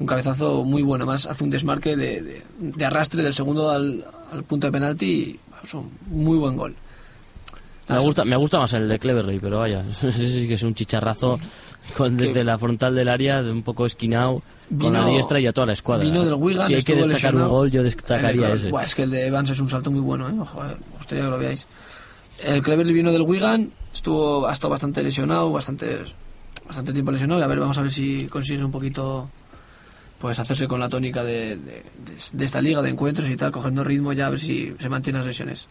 [0.00, 1.06] Un cabezazo muy bueno.
[1.06, 5.06] Más hace un desmarque de, de- de arrastre del segundo al, al punto de penalti
[5.06, 6.74] y es un muy buen gol.
[7.88, 11.40] Me gusta, me gusta más el de Cleverley, pero vaya, sí que es un chicharrazo
[11.96, 15.46] con, desde la frontal del área, de un poco esquinado, con Vino- la diestra y
[15.46, 16.04] a toda la escuadra.
[16.04, 18.68] Vino del Wigan, Si hay que destacar un gol, yo destacaría de- ese.
[18.70, 20.34] Buah, es que el de Evans es un salto muy bueno, ¿eh?
[20.38, 21.66] Ojo, eh, gustaría que lo veáis.
[22.44, 25.98] El Cleverly vino del Wigan, estuvo, ha estado bastante lesionado, bastante,
[26.66, 27.40] bastante tiempo lesionado.
[27.40, 29.30] Y a ver, vamos a ver si consigue un poquito
[30.20, 34.12] pues hacerse con la tónica de, de- esta liga de encuentros y tal, cogiendo ritmo
[34.12, 35.68] ya, a ver si se mantiene las lesiones.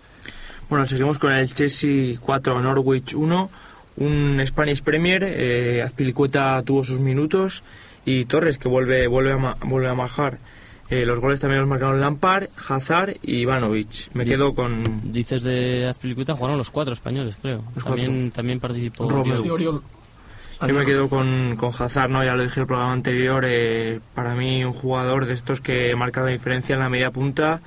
[0.70, 3.50] Bueno, seguimos con el Chelsea 4, Norwich 1.
[3.98, 5.24] Un Spanish Premier.
[5.26, 7.64] Eh, Azpilicueta tuvo sus minutos.
[8.06, 10.38] Y Torres, que vuelve, vuelve, a, ma- vuelve a majar.
[10.90, 14.10] Eh, los goles también los marcaron Lampard, Hazard y Ivanovic.
[14.14, 15.12] Me quedo con.
[15.12, 17.64] Dices de Azpilicueta, jugaron los cuatro españoles, creo.
[17.76, 19.06] Los también, también participó.
[19.50, 19.82] Oriol.
[20.66, 22.24] Yo me quedo con, con Hazard, ¿no?
[22.24, 23.44] Ya lo dije en el programa anterior.
[23.48, 27.62] eh, para mí, un jugador de estos que marca la diferencia en la media punta.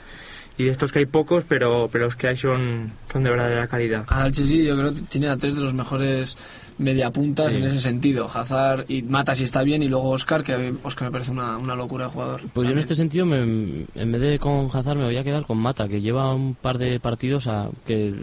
[0.59, 3.66] Y de estos que hay pocos, pero, pero los que hay son, son de verdadera
[3.66, 4.05] calidad.
[4.09, 6.37] Ahora el Chelsea yo creo que tiene a tres de los mejores
[6.76, 7.59] mediapuntas Sí.
[7.61, 8.29] en ese sentido.
[8.33, 11.74] Hazard y Mata si está bien y luego Oscar, que Oscar me parece una, una
[11.74, 12.40] locura de jugador.
[12.53, 15.46] Pues yo en este sentido, me- en vez de con Hazard, me voy a quedar
[15.46, 18.14] con Mata, que lleva un par de partidos a, que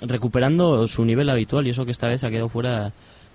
[0.00, 2.92] recuperando su nivel habitual y eso que esta vez ha quedado fuera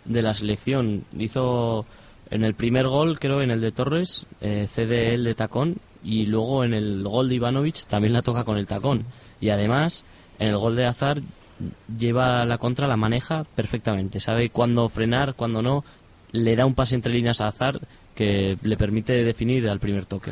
[0.10, 1.06] de la selección.
[1.18, 1.86] Hizo
[2.30, 6.26] en el primer gol, creo, en el de Torres, eh, cede él de tacón y
[6.26, 9.06] luego en el gol de Ivanovic también la toca con el tacón.
[9.40, 10.04] Y además,
[10.40, 11.22] en el gol de Hazard
[11.98, 14.20] lleva la contra, la maneja perfectamente.
[14.20, 15.86] Sabe cuándo frenar, cuándo no.
[16.32, 17.82] Le da un pase entre líneas a Hazard
[18.16, 20.32] que le permite definir al primer toque.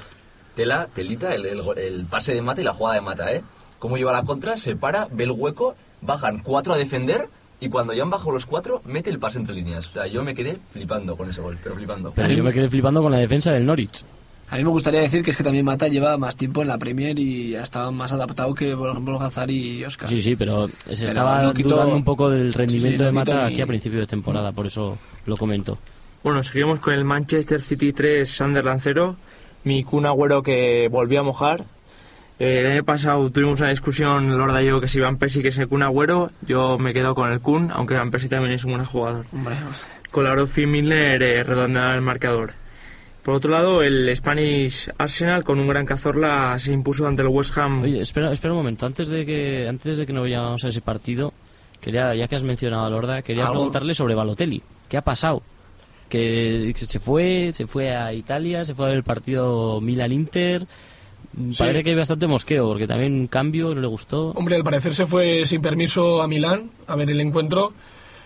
[0.56, 3.44] Tela, telita, el, el, el pase de mata y la jugada de mata, ¿eh?
[3.80, 7.94] Cómo lleva la contra, se para, ve el hueco, bajan cuatro a defender y cuando
[7.94, 9.88] ya han bajado los cuatro, mete el pase entre líneas.
[9.88, 12.12] O sea, yo me quedé flipando con ese gol, pero flipando.
[12.16, 14.04] Pero yo me quedé flipando con la defensa del Norwich.
[14.50, 16.78] A mí me gustaría decir que es que también Mata lleva más tiempo en la
[16.78, 20.08] Premier y ya estaba más adaptado que, por ejemplo, Hazard y Oscar.
[20.08, 23.00] Sí, sí, pero se Pero estaba no quito- dudando un poco del rendimiento Sí, sí,
[23.00, 25.78] no de Mata ni- aquí a principio de temporada, por eso lo comento.
[26.24, 29.18] Bueno, seguimos con el Manchester City 3, Sunderland 0.
[29.66, 31.66] Mi Kun Agüero que volvió a mojar.
[32.40, 35.48] Eh, el año pasado tuvimos una discusión, Lorda y yo, que si Van Persie que
[35.50, 36.32] es el Kun Agüero.
[36.44, 39.26] Yo me quedo con el Kun, aunque Van Persie también es un buen jugador.
[39.34, 39.56] Hombre,
[40.12, 42.54] Kolarov y Milner eh, redondearon el marcador.
[43.24, 47.58] Por otro lado, el Spanish Arsenal con un gran cazorla se impuso ante el West
[47.58, 47.82] Ham.
[47.82, 50.80] Oye, espera, espera un momento, antes de que antes de que nos vayamos a ese
[50.80, 51.34] partido,
[51.82, 53.56] quería ya que has mencionado a Lorda, quería Algo.
[53.56, 54.62] preguntarle sobre Balotelli.
[54.88, 55.42] ¿Qué ha pasado?
[56.08, 60.66] Que se fue, se fue a Italia, se fue a ver el partido Milan-Inter.
[61.58, 64.32] Parece que hay bastante mosqueo, porque también un cambio no le gustó.
[64.32, 67.74] Hombre, al parecer se fue sin permiso a Milán a ver el encuentro.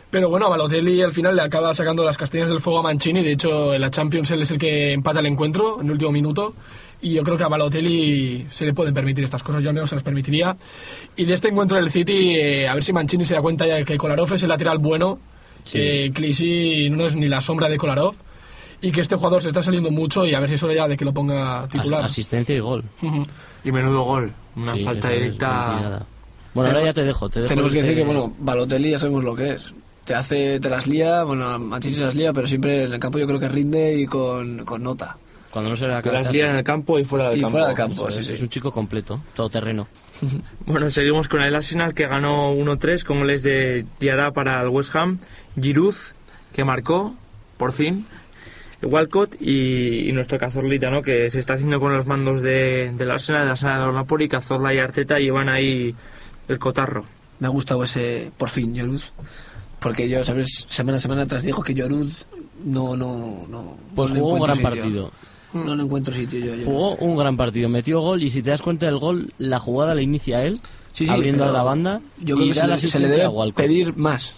[0.09, 3.23] Pero bueno, a Balotelli al final le acaba sacando las castañas del fuego a Mancini.
[3.23, 6.11] De hecho, en la Champions él es el que empata el encuentro en el último
[6.11, 6.53] minuto.
[7.01, 9.63] Y yo creo que a Balotelli se le pueden permitir estas cosas.
[9.63, 10.55] Yo al menos se las permitiría.
[11.15, 13.83] Y de este encuentro del City, eh, a ver si Mancini se da cuenta ya
[13.83, 15.17] que Kolarov es el lateral bueno.
[15.63, 15.77] Sí.
[15.77, 18.15] Que Clichy no es ni la sombra de Kolarov.
[18.81, 20.87] Y que este jugador se está saliendo mucho y a ver si es hora ya
[20.87, 22.03] de que lo ponga As- titular.
[22.05, 22.83] asistencia y gol.
[23.63, 24.31] Y menudo gol.
[24.55, 26.05] Una Sí, falta es directa.
[26.53, 27.29] Bueno, ahora ya te dejo.
[27.29, 29.73] Te dejo tenemos que decir que, bueno, Balotelli ya sabemos lo que es.
[30.03, 33.19] Te hace, te las lía, bueno, Mancini se las lía, pero siempre en el campo
[33.19, 35.15] yo creo que rinde y con, con nota.
[35.51, 37.51] Cuando no se acaba las lía en el campo y fuera del Y campo.
[37.51, 38.07] fuera del campo.
[38.07, 38.33] Eso sí, es, sí.
[38.33, 39.87] es un chico completo, todoterreno.
[40.65, 44.95] Bueno, seguimos con el Arsenal que ganó 1-3 con goles de Diarra para el West
[44.95, 45.19] Ham,
[45.59, 45.95] Giroud
[46.53, 47.13] que marcó,
[47.57, 48.05] por fin,
[48.83, 51.01] Walcott y, y nuestro Cazorlita, ¿no?
[51.01, 54.73] Que se está haciendo con los mandos de, del Arsenal, del Arsenal de Napoli, Cazorla
[54.73, 55.93] y Arteta llevan ahí
[56.47, 57.05] el cotarro.
[57.39, 59.01] Me ha gustado ese, por fin, Yorud.
[59.79, 60.65] Porque yo, ¿sabes?
[60.69, 62.11] Semana a semana atrás dijo que Yorud
[62.65, 63.77] no, no, no.
[63.95, 64.69] Pues no jugó un gran sitio.
[64.69, 65.11] partido.
[65.53, 66.65] No le encuentro sitio yo.
[66.65, 69.95] Jugó un gran partido, metió gol y si te das cuenta del gol, la jugada
[69.95, 70.59] la inicia él,
[70.93, 73.05] Sí, sí, abriendo a la banda Yo y creo que se la le, se le
[73.07, 74.35] asistencia debe pedir más.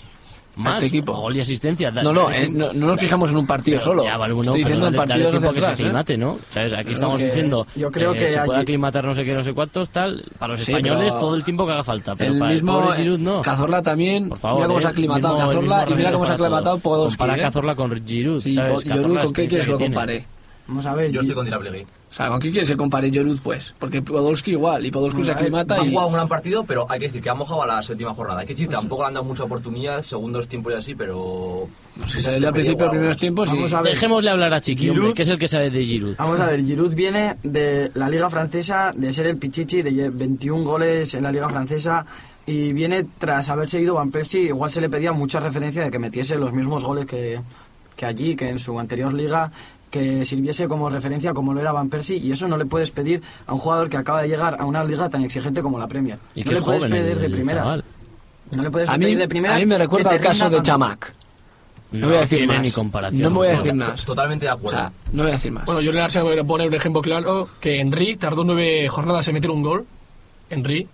[0.55, 1.13] Más a este equipo.
[1.13, 1.91] gol y asistencia.
[1.91, 4.03] Da- No, no, da- eh, no, no nos fijamos en un partido Pero solo.
[4.03, 5.67] Ya, bueno, Estoy diciendo en partidos hacia que se.
[5.67, 5.71] ¿eh?
[5.71, 6.37] aclimate, ¿no?
[6.49, 6.73] ¿Sabes?
[6.73, 9.33] Aquí estamos que diciendo yo creo eh, que se puede allí- aclimatar no sé qué,
[9.33, 10.23] no sé cuántos, tal.
[10.37, 12.15] Para los Sí, españoles pero todo el tiempo que haga falta.
[12.15, 13.41] Pero El para mismo el pobre Giroud no.
[13.41, 14.29] Cazorla también.
[14.29, 16.77] Por favor, mira cómo se ha eh, aclimatado Cazorla y mira cómo se ha aclimatado.
[16.79, 17.17] Podolski.
[17.17, 17.41] Compara ¿eh?
[17.41, 18.85] Cazorla con Giroud, ¿sabes?
[18.85, 20.25] La ¿con qué quieres que lo compare?
[20.67, 21.11] Vamos a ver.
[21.11, 21.81] Yo estoy con Dirablegui.
[21.83, 23.73] O sea, ¿con qué quieres que compare Yorud, pues?
[23.79, 25.89] Porque Podolski igual, y Podolski se aclimata Ha y...
[25.89, 28.41] jugado un gran partido, pero hay que decir que ha mojado a la séptima jornada.
[28.41, 31.67] Hay que decir, tampoco le han dado mucha oportunidad, segundos tiempos y así, pero...
[32.05, 33.55] Si se le dio al principio, los primeros tiempos y...
[33.55, 33.93] Vamos a ver.
[33.93, 36.15] Dejémosle hablar a Chiqui, Giroud- hombre, que es el que sabe de Giroud.
[36.17, 40.11] Vamos a ver, Giroud viene de la Liga Francesa, de ser el Pichichi, de lle-
[40.13, 42.05] 21 goles en la Liga Francesa,
[42.45, 45.97] y viene tras haberse ido Van Persie, igual se le pedía mucha referencia de que
[45.97, 47.41] metiese los mismos goles que,
[47.95, 49.51] que allí, que en su anterior liga,
[49.93, 53.21] que sirviese como referencia como lo era Van Persie y eso no le puedes pedir
[53.45, 56.17] a un jugador que acaba de llegar a una liga tan exigente como la Premier.
[56.33, 57.77] Y no que le es puedes pedir el- de el primera.
[58.49, 59.55] No le puedes A mí, pedir de primera.
[59.55, 61.13] a mí me recuerda al caso de Chamac.
[61.91, 62.61] No, voy a decir más.
[62.61, 63.21] ni comparación.
[63.21, 64.03] No me voy a decir más.
[64.03, 64.77] Totalmente de O acuerdo.
[64.79, 65.65] sea, no voy a decir más.
[65.65, 68.89] Bueno, yo en el Arsenal voy a poner un ejemplo claro, que Henry tardó nueve
[68.89, 69.85] jornadas en meter un gol.
[70.49, 70.87] Henry.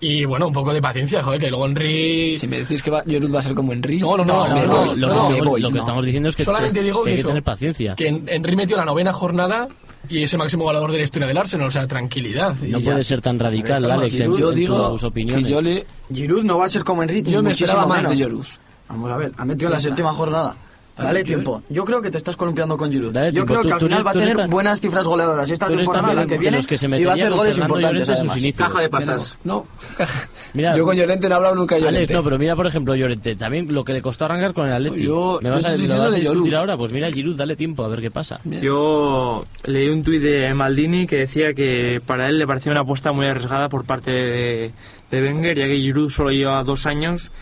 [0.00, 2.36] Y bueno, un poco de paciencia, joder, que luego Henry...
[2.36, 4.54] si me decís que va, Giroud va a ser como Henry, No, no, no, No,
[4.54, 5.80] me no, voy, lo, no, que, me voy, lo que no.
[5.80, 7.94] estamos diciendo es que, Solamente digo que hay que que eso, tener paciencia.
[7.94, 9.68] Que Henry metió la novena jornada
[10.08, 12.54] y ese máximo valor de la historia del Arsenal, o sea, tranquilidad.
[12.62, 12.84] No ya.
[12.84, 15.48] puede ser tan radical, Calma, Alex, en, Giroud, yo en digo tus que opiniones.
[15.50, 17.30] yo le, Giroud no va a ser como Enrique.
[17.30, 18.46] yo me esperaba más de Giroud.
[18.88, 20.54] Vamos a ver, ha metido en la séptima jornada.
[20.96, 21.62] Vale, Dale yo- tiempo.
[21.68, 23.12] Yo creo que te estás columpiando con Giroud.
[23.12, 23.52] Dale Yo tiempo.
[23.54, 25.50] creo Tú- que al tú final eres- va a tú tener tan- buenas cifras goleadoras
[25.50, 27.82] esta Tú temporada la que viene los que se y va a hacer goles importantes
[27.82, 28.36] Llorente en sus además.
[28.36, 28.68] inicios.
[28.68, 29.38] Caja de pastas.
[29.42, 29.66] No.
[30.54, 31.98] Mira, yo con Llorente no he hablado nunca de Llorente.
[31.98, 33.34] Alex, no, pero mira, por ejemplo, Llorente.
[33.34, 35.04] También lo que le costó arrancar con el Atleti.
[35.04, 36.54] Yo- ¿Me vas a, lo vas a discutir Giroud.
[36.54, 36.76] ahora?
[36.76, 38.40] Pues mira, Giroud, dale tiempo a ver qué pasa.
[38.44, 43.10] Yo leí un tuit de Maldini que decía que para él le parecía una apuesta
[43.12, 44.72] muy arriesgada por parte de,
[45.10, 47.32] de Wenger, ya que Giroud solo lleva dos años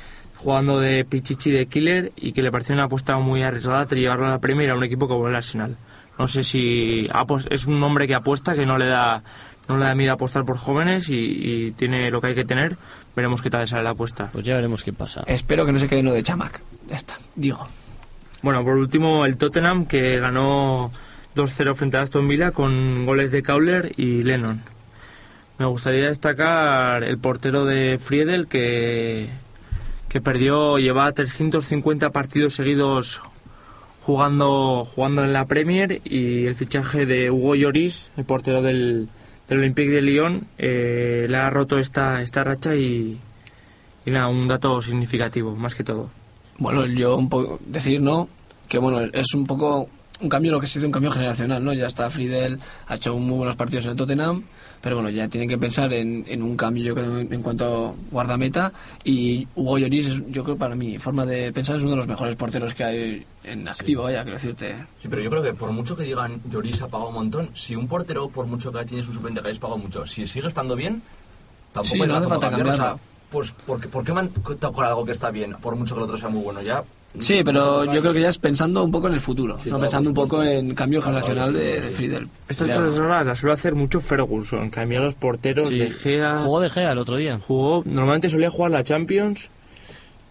[0.42, 4.26] jugando de Pichichi de Killer y que le parecía una apuesta muy arriesgada de llevarlo
[4.26, 5.76] a la Premier a un equipo como el Arsenal.
[6.18, 7.08] No sé si
[7.50, 9.22] es un hombre que apuesta, que no le da
[9.68, 12.76] no le da miedo apostar por jóvenes y, y tiene lo que hay que tener.
[13.14, 14.28] Veremos qué tal sale la apuesta.
[14.32, 15.22] Pues ya veremos qué pasa.
[15.26, 16.60] Espero que no se quede uno de Chamac.
[16.88, 17.66] Ya está, digo.
[18.42, 20.90] Bueno, por último, el Tottenham que ganó
[21.36, 24.62] 2-0 frente a Aston Villa con goles de Cowler y Lennon.
[25.58, 29.28] Me gustaría destacar el portero de Friedel que,
[30.12, 33.22] que perdió, lleva 350 partidos seguidos
[34.02, 39.08] jugando, jugando en la Premier y el fichaje de Hugo Lloris, el portero del,
[39.48, 43.18] del Olympique de Lyon, eh, le ha roto esta, esta racha y,
[44.04, 46.10] y nada, un dato significativo, más que todo.
[46.58, 48.28] Bueno, yo un poco decir, ¿no?
[48.68, 49.88] Que bueno, es un poco
[50.20, 51.72] un cambio, lo que se dice un cambio generacional, ¿no?
[51.72, 54.44] Ya está Friedel, ha hecho muy buenos partidos en el Tottenham,
[54.82, 57.94] pero bueno, ya tienen que pensar en, en un cambio yo creo, en cuanto a
[58.10, 58.72] guardameta
[59.04, 62.08] y Hugo Lloris, es- yo creo para mi forma de pensar, es uno de los
[62.08, 64.74] mejores porteros que hay en activo, vaya, quiero decirte.
[65.00, 67.74] Sí, pero yo creo que por mucho que digan Lloris ha pagado un montón, si
[67.76, 70.74] un portero, por mucho que tienes un suplente que hayas pagado mucho, si sigue estando
[70.76, 71.00] bien,
[71.72, 72.96] tampoco Sí, no hace falta cambiarlo, o sea,
[73.30, 74.28] pues, ¿por qué, por qué man-
[74.60, 76.60] tocar algo que está bien, por mucho que el otro sea muy bueno?
[76.60, 76.82] Ya,
[77.18, 79.76] Sí, pero yo creo que ya es pensando un poco en el futuro, Sí, no
[79.76, 82.28] claro, pensando un poco en cambio Claro, generacional claro, de, de Friedel.
[82.48, 82.74] Estas Ya.
[82.74, 85.78] tres horas las suele hacer mucho Ferguson, cambiar los porteros, Sí.
[85.78, 87.38] De Gea, Jugó De Gea el otro día.
[87.46, 89.50] jugó, normalmente solía jugar la Champions,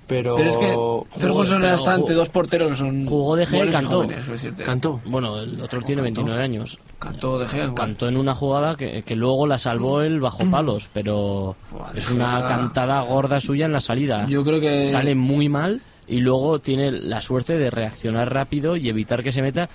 [0.08, 4.02] pero, Pero es que Ferguson ante jugó- dos porteros son jugó De Gea y cantó.
[4.04, 4.26] jóvenes,
[4.66, 5.00] cantó.
[5.06, 6.22] Bueno, el otro tiene cantó.
[6.24, 6.80] 29 años.
[7.00, 7.74] Cantó de Gea.
[7.74, 11.56] Cantó en una jugada que, que luego la salvó él bajo palos, pero
[11.96, 14.26] es una cantada gorda suya en la salida.
[14.28, 15.80] Yo creo que Sale muy mal
[16.12, 19.70] y luego tiene la suerte de reaccionar rápido y evitar que se meta,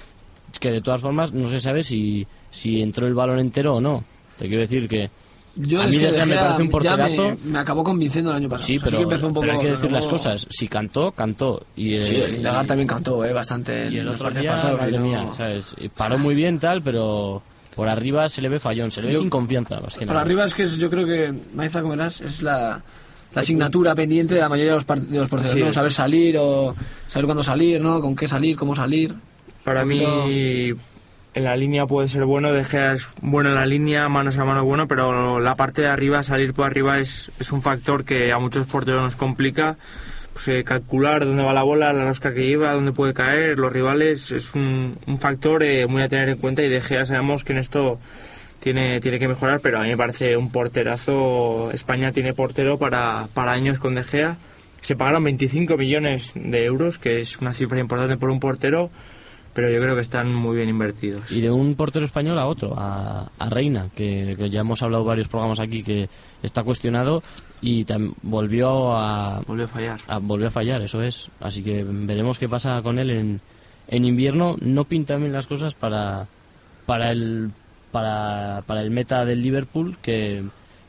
[0.61, 4.05] que de todas formas no se sabe si, si entró el balón entero o no.
[4.39, 5.09] Te quiero decir que
[5.57, 7.23] Yo a mí que me parece un porterazo.
[7.43, 8.67] me, me acabó convenciendo el año pasado.
[8.67, 10.47] sí, pero, que empezó un poco, pero hay que decir las cosas.
[10.51, 11.65] Si cantó, cantó.
[11.75, 15.27] Y, Sí, y Lagar también cantó eh, bastante y el otro día, madre no- mía,
[15.35, 15.75] ¿sabes?
[15.97, 17.43] Paró muy bien tal, pero
[17.75, 19.81] por arriba se le ve fallón, se le ve Yo- sin confianza.
[19.81, 20.21] Más que Por nada.
[20.21, 22.83] arriba es que es- yo creo que Maiza Comerás es la,
[23.37, 25.57] la asignatura pendiente de la mayoría de los, de los porteros.
[25.57, 25.71] ¿no?
[25.71, 26.75] Saber salir o
[27.07, 28.01] saber cuándo salir, ¿no?
[28.01, 29.15] Con qué salir, cómo salir.
[29.63, 34.09] Para mí, en la línea puede ser bueno, De Gea es bueno en la línea,
[34.09, 37.61] manos a mano bueno, pero la parte de arriba, salir por arriba, es, es un
[37.61, 39.77] factor que a muchos porteros nos complica.
[40.33, 43.71] Pues, eh, calcular dónde va la bola, la rosca que lleva, dónde puede caer, los
[43.71, 47.45] rivales, es un, un factor eh, muy a tener en cuenta y De Gea sabemos
[47.45, 47.99] que en esto
[48.61, 51.71] tiene, tiene que mejorar, pero a mí me parece un porterazo.
[51.73, 54.37] España tiene portero para, para años con De Gea.
[54.81, 58.91] Se pagaron 25 millones de euros, que es una cifra importante por un portero,
[59.53, 61.33] pero yo creo que están muy bien invertidos.
[61.33, 65.03] Y de un portero español a otro, a, a Reina, que, que ya hemos hablado
[65.05, 66.09] varios programas aquí que
[66.43, 67.23] está cuestionado
[67.61, 69.97] y tam- volvió a, Volvió a fallar.
[70.07, 71.31] a- volvió a fallar, eso es.
[71.41, 73.41] Así que veremos qué pasa con él en,
[73.89, 74.57] en invierno.
[74.61, 76.29] No pintan bien las cosas para,
[76.85, 77.51] para el
[77.97, 80.43] para, para el meta del Liverpool que,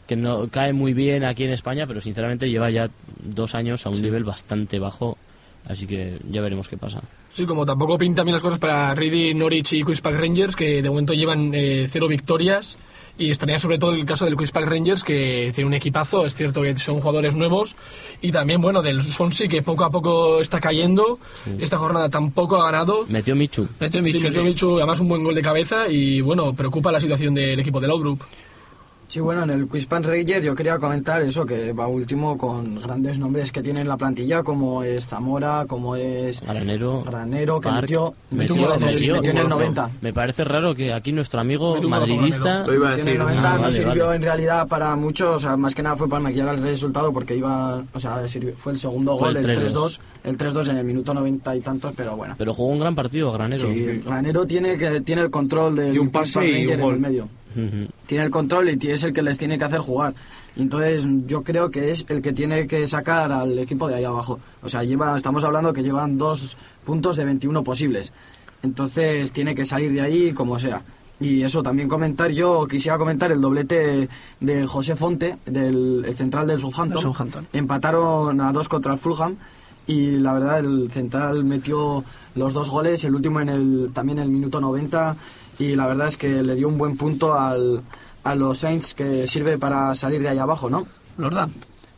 [0.06, 2.90] que no cae muy bien aquí en España, pero sinceramente lleva ya
[3.24, 5.18] dos años a un nivel bastante bajo.
[5.66, 7.02] Así que ya veremos qué pasa.
[7.34, 10.82] Sí, como tampoco pintan bien las cosas para Reading, Norwich y Queen's Park Rangers, que
[10.82, 12.78] de momento llevan eh, cero victorias.
[13.20, 16.36] Y estaría sobre todo el caso del Queen's Park Rangers, que tiene un equipazo, es
[16.36, 17.76] cierto que son jugadores nuevos.
[18.22, 21.18] Y también, bueno, del Swansea, que poco a poco está cayendo.
[21.60, 23.06] Esta jornada tampoco ha ganado.
[23.08, 23.68] Metió Michu.
[23.80, 24.48] Metió Sí, Michu, metió sí.
[24.48, 25.88] Michu, además un buen gol de cabeza.
[25.90, 28.22] Y bueno, preocupa la situación del equipo del Outgroup.
[29.10, 33.18] Sí, bueno, en el Quizpan Ranger yo quería comentar eso, que va último con grandes
[33.20, 37.04] nombres que tiene en la plantilla, como es Zamora, como es Granero.
[37.06, 39.60] Granero, que Park, metió, metió metió, el- metió en el golazo.
[39.62, 39.90] 90.
[40.02, 42.66] Me parece raro que aquí nuestro amigo Metió madridista...
[42.68, 43.20] Lo iba a Metió en el decir.
[43.20, 44.16] 90 Ah, no vale, sirvió vale.
[44.18, 47.34] en realidad para mucho, o sea, más que nada fue para maquillar el resultado porque
[47.38, 49.74] iba, o sea, sirvió- fue el segundo Fue gol, el el 3-2.
[49.74, 52.36] 3-2, el 3-2 en el minuto 90 y tantos, pero bueno.
[52.38, 53.70] Pero jugó un gran partido, Granero.
[53.70, 56.82] Sí, Granero tiene que tiene el control del Y un pase y un Ranger en
[56.82, 56.94] gol.
[56.96, 57.30] el medio.
[58.06, 60.14] Tiene el control y es el que les tiene que hacer jugar.
[60.56, 64.04] Y Entonces yo creo que es el que tiene que sacar al equipo de ahí
[64.04, 64.40] abajo.
[64.62, 68.12] O sea, lleva, estamos hablando que llevan dos puntos de 21 posibles.
[68.64, 70.82] Entonces tiene que salir de ahí como sea.
[71.20, 74.08] Y eso también comentar, yo quisiera comentar el doblete
[74.40, 77.02] de José Fonte, del el central del Southampton.
[77.02, 77.48] Southampton.
[77.54, 79.36] Empataron a dos contra el Fulham
[79.88, 82.04] y la verdad el central metió
[82.36, 85.16] los dos goles, el último en el también en el minuto 90
[85.60, 87.82] y la verdad es que le dio un buen punto al,
[88.24, 90.88] a los Saints que sirve para salir de ahí abajo, ¿no?
[91.18, 91.50] Lorda,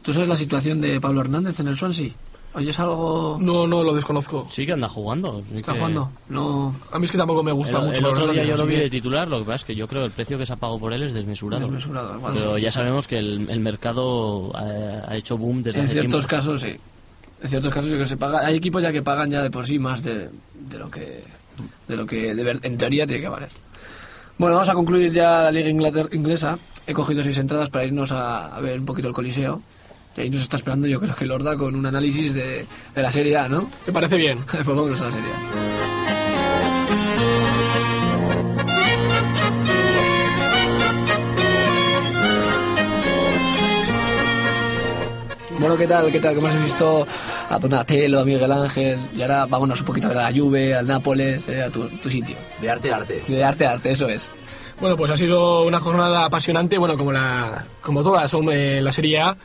[0.02, 2.12] ¿tú sabes la situación de Pablo Hernández en el Swansea?
[2.52, 3.38] ¿Oyes algo?
[3.40, 4.48] No, no lo desconozco.
[4.50, 5.44] Sí que anda jugando.
[5.52, 6.12] sí ¿Está que- jugando?
[6.30, 6.74] No.
[6.92, 8.00] A mí es que tampoco me gusta El, mucho.
[8.00, 10.02] el otro día yo lo vi de titular, lo que pasa es que yo creo
[10.02, 11.62] que el precio que se ha pagado por él es desmesurado.
[11.66, 12.76] Desmesurado, igual Pero sí, ya sí.
[12.80, 16.28] sabemos que el, el mercado ha, ha hecho boom desde En hace ciertos tiempo.
[16.38, 16.76] casos, sí.
[17.44, 18.40] En ciertos casos, yo creo que se paga.
[18.40, 21.24] Hay equipos ya que pagan ya de por sí más de, de lo que,
[21.88, 23.50] de lo que de ver- en teoría tiene que valer.
[24.38, 26.58] Bueno, vamos a concluir ya la Liga Inglater- Inglesa.
[26.88, 29.62] He cogido seis entradas para irnos a, a ver un poquito el Coliseo.
[30.18, 33.12] Y ahí nos está esperando, yo creo que Lorda, con un análisis de, de la
[33.12, 33.70] Serie A, ¿no?
[33.88, 34.40] Me parece bien.
[34.52, 35.69] pues vámonos a la Serie A.
[45.60, 46.10] Bueno, ¿qué tal?
[46.10, 46.36] ¿Qué tal?
[46.36, 47.06] ¿Cómo has visto
[47.50, 48.98] a Donatello, a Miguel Ángel?
[49.14, 51.90] Y ahora vámonos un poquito a ver a la Juve, al Nápoles, eh, a tu,
[51.98, 52.38] tu sitio.
[52.62, 53.22] De arte a arte.
[53.28, 54.32] De arte a arte, eso es.
[54.80, 58.94] Bueno, pues ha sido una jornada apasionante, bueno, como la como todas son eh, la
[58.94, 59.36] Serie A.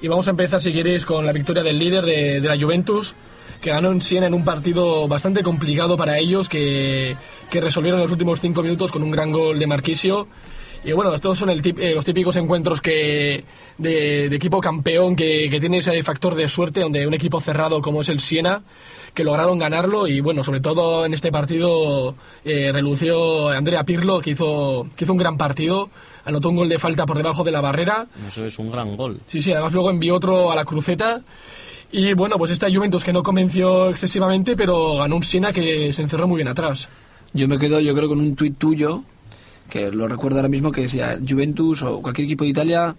[0.00, 3.14] Y vamos a empezar, si queréis, con la victoria del líder de, de la Juventus,
[3.60, 7.14] que ganó en Siena en un partido bastante complicado para ellos, que,
[7.50, 10.28] que resolvieron en los últimos cinco minutos con un gran gol de Marquisio.
[10.84, 13.44] Y bueno, estos son el tip- eh, los típicos encuentros que
[13.78, 17.80] de, de equipo campeón que, que tiene ese factor de suerte, donde un equipo cerrado
[17.82, 18.62] como es el Siena,
[19.12, 22.14] que lograron ganarlo y bueno, sobre todo en este partido
[22.44, 25.90] eh, relució Andrea Pirlo, que hizo, que hizo un gran partido,
[26.24, 29.18] anotó un gol de falta por debajo de la barrera, Eso es un gran gol.
[29.26, 31.22] sí, sí, además luego envió otro a la cruceta.
[31.90, 36.02] Y bueno, pues esta Juventus que no convenció excesivamente, pero ganó un Siena que se
[36.02, 36.88] encerró muy bien atrás.
[37.32, 39.02] Yo me quedo, yo creo, con un tuit tuyo,
[39.68, 42.96] que lo recuerdo ahora mismo, que decía Juventus o cualquier equipo de Italia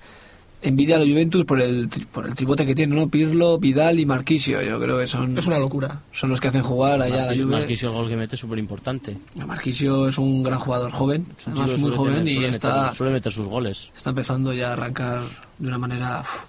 [0.62, 3.10] envidia a la Juventus por el, por el tribote que tiene, ¿no?
[3.10, 4.62] Pirlo, Vidal y Marquisio.
[4.62, 6.02] Yo creo que son, Es una locura.
[6.12, 7.60] son los que hacen jugar allá a la Juve.
[7.60, 9.18] Marquisio, el gol que mete es súper importante.
[9.46, 13.92] Marquisio es un gran jugador joven, además muy joven y está, suele meter sus goles.
[13.96, 15.22] está empezando ya a arrancar
[15.58, 16.44] de una manera uf,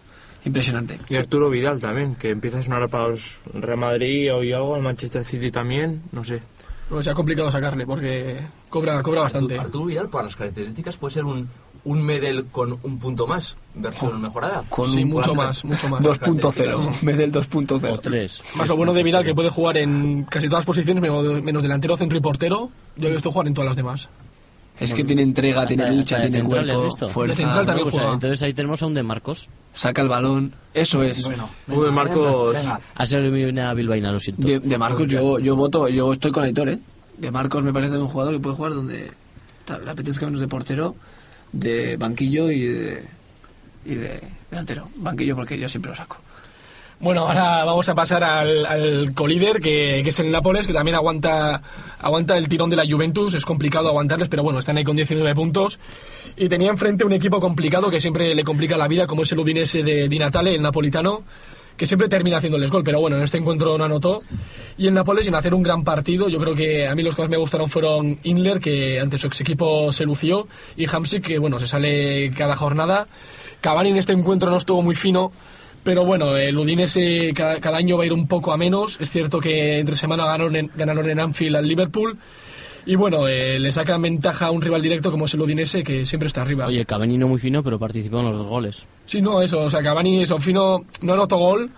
[0.45, 0.99] impresionante.
[1.09, 4.77] Y Arturo Vidal también, que empieza a sonar para los Real Madrid o y algo,
[4.77, 6.41] el Manchester City también, no sé.
[6.89, 8.39] Pues se ha complicado sacarle porque
[8.71, 9.55] cobra, cobra bastante.
[9.55, 11.49] Arturo, Arturo Vidal, por las características, puede ser un,
[11.85, 14.63] un Medel con un punto más, versión mejorada.
[14.71, 16.01] Con Sí, mucho más, mucho más.
[16.03, 18.01] 2.0, me del O 2.0.
[18.01, 18.43] tres.
[18.57, 21.97] Más lo bueno de Vidal que puede jugar en casi todas las posiciones, menos delantero,
[21.97, 22.71] centro y portero.
[22.97, 24.09] Yo lo he visto jugar en todas las demás.
[24.79, 27.07] Es que tiene entrega, Hasta- tiene lucha, de tiene central, ¿le has cuerpo?
[27.07, 28.15] De fuerza, central también Pues, juega.
[28.15, 29.49] entonces ahí tenemos a un de Marcos.
[29.75, 30.55] saca el balón.
[30.73, 31.23] Eso es.
[31.23, 32.55] Bueno, Uy, Marcos.
[32.55, 32.81] venga.
[32.95, 34.47] Ha sido una bilbaína, lo siento.
[34.49, 36.79] De, de Marcos yo, yo voto, yo estoy con Aitor, ¿eh?
[37.21, 39.11] De Marcos me parece un jugador que puede jugar donde
[39.85, 40.97] le apetezca menos de portero,
[41.53, 43.05] de banquillo y de,
[43.85, 44.89] y de delantero.
[44.97, 46.17] Banquillo porque yo siempre lo saco.
[46.99, 50.95] Bueno, ahora vamos a pasar al, al colíder, que, que es el Nápoles, que también
[50.95, 51.63] aguanta,
[51.99, 53.35] aguanta el tirón de la Juventus.
[53.35, 55.79] Es complicado aguantarles, pero bueno, están ahí con 19 puntos.
[56.37, 59.39] Y tenía enfrente un equipo complicado que siempre le complica la vida, como es el
[59.39, 61.23] Udinese de Di Natale, el napolitano,
[61.81, 64.23] que siempre termina haciéndoles gol, pero bueno, en este encuentro no anotó.
[64.77, 67.23] Y el Nápoles, sin hacer un gran partido, yo creo que a mí los que
[67.23, 71.38] más me gustaron fueron Inler, que ante su ex equipo se lució, y Hamsik, que
[71.38, 73.07] bueno, se sale cada jornada.
[73.62, 75.33] Cavani en este encuentro no estuvo muy fino,
[75.83, 79.01] pero bueno, el Udinese cada, cada año va a ir un poco a menos.
[79.01, 82.19] Es cierto que entre semana ganaron en, ganaron en Anfield al Liverpool.
[82.90, 86.05] Y bueno, eh, le sacan ventaja a un rival directo como es el Udinese, que
[86.05, 86.66] siempre está arriba.
[86.66, 88.85] Oye, Cavani no muy fino, pero participó en los dos goles.
[89.07, 89.61] Sí, no, eso.
[89.61, 91.70] O sea, Cavani, eso, fino, no anotó gol,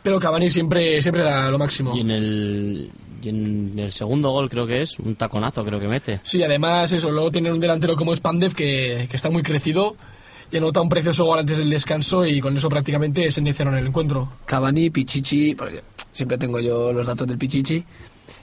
[0.00, 1.92] pero Cavani siempre, siempre da lo máximo.
[1.96, 5.88] Y en el, y en el segundo gol creo que es, un taconazo creo que
[5.88, 6.20] mete.
[6.22, 9.96] Sí, además, eso, luego tienen un delantero como Spandev que, que está muy crecido
[10.52, 13.88] y anota un precioso gol antes del descanso y con eso prácticamente se iniciaron el
[13.88, 14.34] encuentro.
[14.46, 17.84] Cavani, Pichichi, porque siempre tengo yo los datos del Pichichi.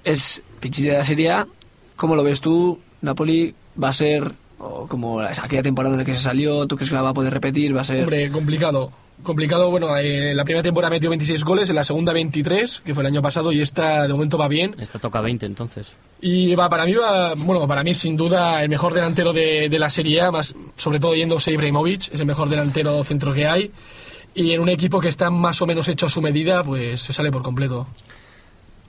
[0.04, 1.48] Es Pichichi de la Serie A.
[1.98, 2.80] ¿Cómo lo ves tú?
[3.02, 6.76] Napoli va a ser O como la- aquella temporada en la que se salió, ¿tú
[6.78, 7.76] crees que la va a poder repetir?
[7.78, 8.00] ¿Va a ser...?
[8.06, 8.92] Hombre, complicado.
[9.22, 13.04] Complicado, bueno, eh, la primera temporada metió 26 goles, en la segunda 23, que fue
[13.04, 14.74] el año pasado, y esta de momento va bien.
[14.80, 15.96] Esta toca 20 entonces.
[16.22, 19.78] Y va, para mí va, bueno, para mí sin duda el mejor delantero de, de
[19.80, 23.72] la Serie A, más, sobre todo yéndose Ibrahimovic, es el mejor delantero centro que hay.
[24.34, 27.14] Y en un equipo que está más o menos hecho a su medida, pues se
[27.14, 27.86] sale por completo.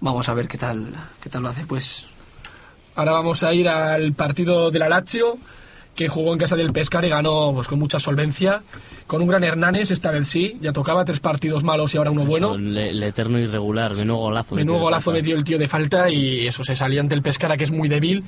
[0.01, 0.87] Vamos a ver qué tal,
[1.23, 2.07] qué tal lo hace, pues...
[2.99, 5.39] Ahora vamos a ir al partido de la Lazio,
[5.95, 8.63] que jugó en casa del Pescar y ganó pues, con mucha solvencia.
[9.07, 12.25] Con un gran Hernández, esta vez sí, ya tocaba tres partidos malos y ahora uno
[12.25, 12.49] bueno.
[12.49, 14.57] Eso, El, el eterno irregular, menudo golazo.
[14.57, 17.63] Menudo golazo metió el tío de falta y eso se salía ante el Pescara que
[17.65, 18.25] es muy débil.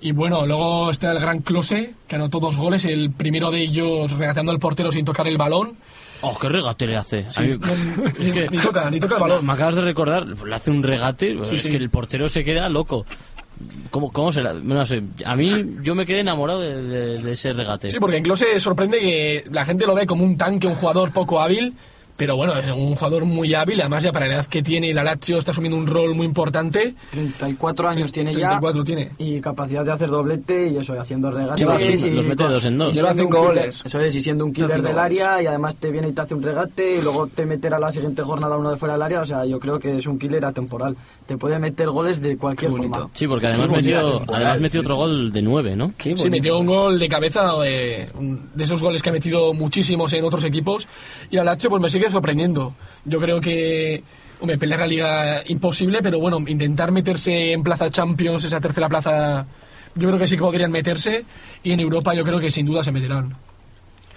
[0.00, 4.12] Y bueno, luego está el gran Close, que anotó dos goles, el primero de ellos
[4.12, 5.72] regateando al portero sin tocar el balón.
[6.20, 7.26] Oh, qué regate le hace.
[7.30, 9.44] Sí, mí- no, es que ni toca, ni toca el balón.
[9.44, 11.70] me acabas de recordar, le hace un regate, Sí, es sí.
[11.70, 13.04] que el portero se queda loco.
[13.90, 14.52] ¿Cómo, cómo será?
[14.52, 17.90] No sé, a mí yo me quedé enamorado de, de- de ese regate.
[17.90, 21.12] Sí, porque en Close sorprende que la gente lo ve como un tanque, un jugador
[21.12, 21.74] poco hábil,
[22.16, 25.02] pero bueno, es un jugador muy hábil, además ya para la edad que tiene la
[25.04, 26.94] Lazio está asumiendo un rol muy importante.
[27.10, 29.10] 34 años tiene 34 ya tiene.
[29.18, 31.58] y capacidad de hacer doblete y eso, y haciendo regates.
[31.58, 32.92] Lleva y- los mete dos en dos.
[32.92, 33.82] y Lleva siendo un cinco killer, goles.
[33.84, 36.34] Eso es, y siendo un killer del área y además te viene y te hace
[36.34, 39.20] un regate y luego te meterá la siguiente jornada uno de fuera del área.
[39.20, 40.96] O sea, yo creo que es un killer atemporal.
[41.26, 43.08] Te puede meter goles de cualquier forma.
[43.14, 45.00] Sí, porque además metió, además metió sí, otro sí.
[45.00, 45.92] gol de nueve, ¿no?
[45.96, 48.06] Qué Sí, metió un gol de cabeza, eh,
[48.54, 50.86] de esos goles que ha metido muchísimos en otros equipos.
[51.30, 52.74] Y al Lazio pues me sigue sorprendiendo.
[53.04, 54.02] Yo creo que,
[54.40, 59.46] hombre, pelear la liga imposible, pero bueno, intentar meterse en plaza Champions, esa tercera plaza,
[59.94, 61.24] yo creo que sí que podrían meterse.
[61.62, 63.36] Y en Europa yo creo que sin duda se meterán.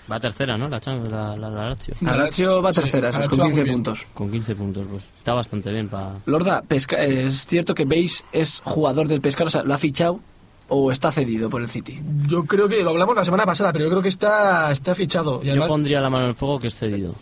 [0.09, 0.69] Va tercera, ¿no?
[0.69, 1.93] La, la, la, la Lazio.
[1.99, 3.75] La Lazio va tercera, con va muy 15 bien.
[3.75, 4.05] puntos.
[4.13, 6.13] Con 15 puntos, pues está bastante bien para...
[6.25, 10.21] Lorda, pesca- es cierto que Beis es jugador del Pescara, o sea, ¿lo ha fichado
[10.69, 11.99] o está cedido por el City?
[12.25, 15.41] Yo creo que lo hablamos la semana pasada, pero yo creo que está, está fichado.
[15.43, 17.13] Y Yo pondría la mano en el fuego que es cedido.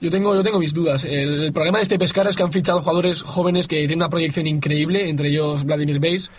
[0.00, 1.04] Yo tengo, yo tengo mis dudas.
[1.04, 4.08] El, el problema de este Pescara es que han fichado jugadores jóvenes que tienen una
[4.08, 6.30] proyección increíble, entre ellos Vladimir Beis.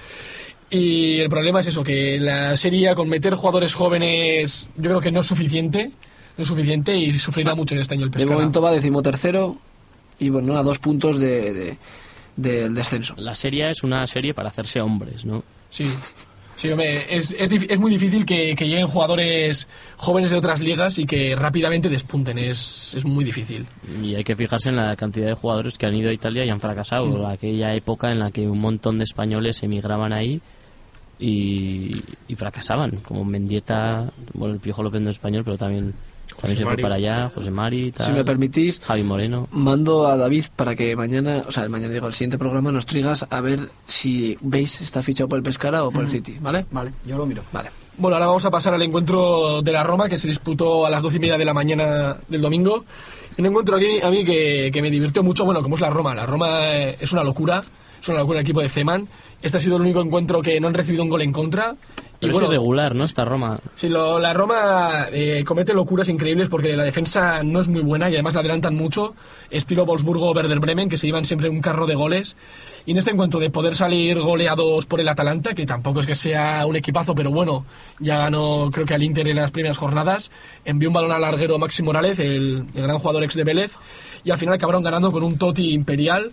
[0.70, 5.12] Y el problema es eso, que la serie con meter jugadores jóvenes yo creo que
[5.12, 5.91] no es suficiente.
[6.38, 8.36] No es suficiente y sufrirá mucho este año el De Pescara.
[8.38, 9.57] momento va decimotercero
[10.18, 11.78] y bueno, a dos puntos de, de-
[12.38, 13.14] del descenso.
[13.18, 15.43] La serie es una serie para hacerse hombres, ¿no?
[15.70, 15.86] Sí.
[16.62, 20.99] Sí, hombre, es, es, es muy difícil que, que lleguen jugadores jóvenes de otras ligas
[20.99, 22.38] y que rápidamente despunten.
[22.38, 23.66] Es, es muy difícil.
[23.99, 26.49] Y hay que fijarse en la cantidad de jugadores que han ido a Italia y
[26.51, 27.26] han fracasado.
[27.26, 30.39] Aquella época en la que un montón de españoles emigraban ahí
[31.18, 35.95] y, y fracasaban, como Mendieta, bueno, el Piojo no es español, pero también,
[36.42, 36.76] también se Mari.
[36.76, 39.48] fue para allá, José Mari, tal, Si me permitís, Javi Moreno.
[39.52, 42.86] mando a David para que mañana, o sea, el mañana digo, el siguiente programa nos
[42.86, 46.66] traigas a ver si Beis está fichado por el Pescara o por el City, ¿vale?
[46.72, 47.44] Vale, yo lo miro.
[47.52, 47.70] Vale.
[47.98, 51.04] Bueno, ahora vamos a pasar al encuentro de la Roma que se disputó a las
[51.04, 52.86] doce y media de la mañana del domingo.
[53.38, 56.16] Un encuentro aquí a mí que, que me divirtió mucho, bueno, como es la Roma.
[56.16, 57.64] La Roma eh, es una locura,
[58.02, 59.08] es una locura el equipo de Zeman.
[59.42, 61.76] Este ha sido el único encuentro que no han recibido un gol en contra.
[62.22, 63.04] Pero es irregular, ¿no?
[63.04, 63.60] Esta Roma.
[63.76, 68.10] Sí, lo- la Roma eh, comete locuras increíbles porque la defensa no es muy buena
[68.10, 69.16] y además la adelantan mucho,
[69.50, 72.38] estilo Wolfsburgo o Werder Bremen, que se llevan siempre un carro de goles.
[72.86, 76.16] Y en este encuentro de poder salir goleados por el Atalanta, que tampoco es que
[76.16, 77.66] sea un equipazo, pero bueno,
[78.00, 80.32] ya ganó creo que al Inter en las primeras jornadas,
[80.66, 83.76] envió un balón al larguero Maxi Morales, el, el gran jugador ex de Vélez,
[84.24, 86.32] y al final acabaron ganando con un Toti imperial.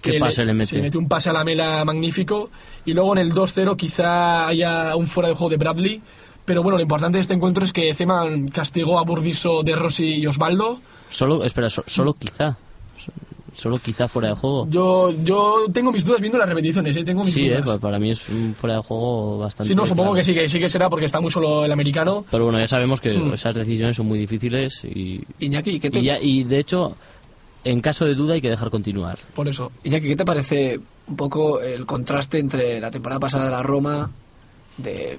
[0.00, 0.76] ¿Qué pase le mete?
[0.76, 2.50] sí, mete un pase a la mela magnífico.
[2.84, 6.00] Y luego en el 2-0 quizá haya un fuera de juego de Bradley.
[6.44, 10.06] Pero bueno, lo importante de este encuentro es que Zeman castigó a Burdiso, De Rossi
[10.14, 10.80] y Osvaldo.
[11.10, 12.56] Solo, espera, so- solo quizá.
[12.96, 13.12] So-
[13.54, 14.68] Solo quizá fuera de juego.
[14.70, 17.02] Yo, yo tengo mis dudas viendo las repeticiones, ¿eh?
[17.02, 17.64] tengo mis Sí, eh, dudas.
[17.64, 19.66] pa- para mí es un fuera de juego bastante.
[19.66, 20.14] Sí, no, supongo claro.
[20.14, 22.24] que sí, que sí que será porque está muy solo el americano.
[22.30, 23.32] Pero bueno, ya sabemos que Hmm.
[23.34, 26.94] esas decisiones son muy difíciles y, Iñaki, ¿qué te, y, ya- y de hecho,
[27.70, 29.18] en caso de duda hay que dejar continuar.
[29.34, 29.70] Por eso.
[29.84, 34.10] Iñaki, ¿qué te parece un poco el contraste entre la temporada pasada de la Roma
[34.76, 35.18] de,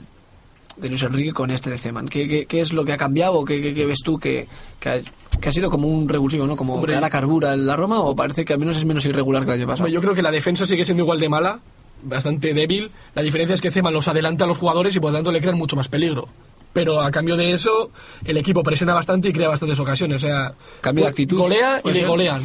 [0.78, 2.08] de Luis Enrique con este de Zeman?
[2.08, 3.44] ¿Qué, qué, qué es lo que ha cambiado?
[3.46, 4.48] ¿Qué, qué- qué ves tú que,
[4.80, 5.00] que, ha,
[5.40, 6.56] que ha sido como un revulsivo, ¿no?
[6.56, 6.92] Como Hombre.
[6.92, 9.52] que ahora carbura en la Roma o parece que al menos es menos irregular que
[9.52, 9.86] el año pasado?
[9.86, 11.60] Hombre, Yo creo que la defensa sigue siendo igual de mala,
[12.04, 12.90] bastante débil.
[13.16, 15.42] La diferencia es que Zeman los adelanta a los jugadores y por lo tanto le
[15.42, 16.28] crean mucho más peligro.
[16.74, 17.90] Pero a cambio de eso,
[18.26, 20.24] el equipo presiona bastante y crea bastantes ocasiones.
[20.24, 22.42] O sea, Cambio de actitud, Golea y le golean.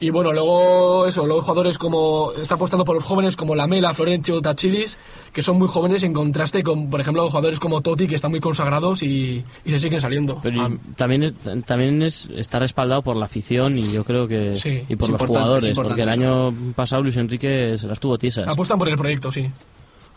[0.00, 4.40] Y bueno, luego eso, luego jugadores como está apostando por los jóvenes como Lamela, Florencio,
[4.40, 4.96] Tachidis,
[5.32, 8.38] que son muy jóvenes en contraste con, por ejemplo, jugadores como Totti que están muy
[8.38, 10.38] consagrados y, y se siguen saliendo.
[10.40, 11.34] Pero Ah, también es,
[11.66, 15.20] también es está respaldado por la afición y yo creo que Sí, y por los
[15.20, 16.20] jugadores, porque el eso.
[16.20, 18.46] año pasado Luis Enrique se las tuvo tiesas.
[18.46, 19.50] apuestan por el proyecto, sí.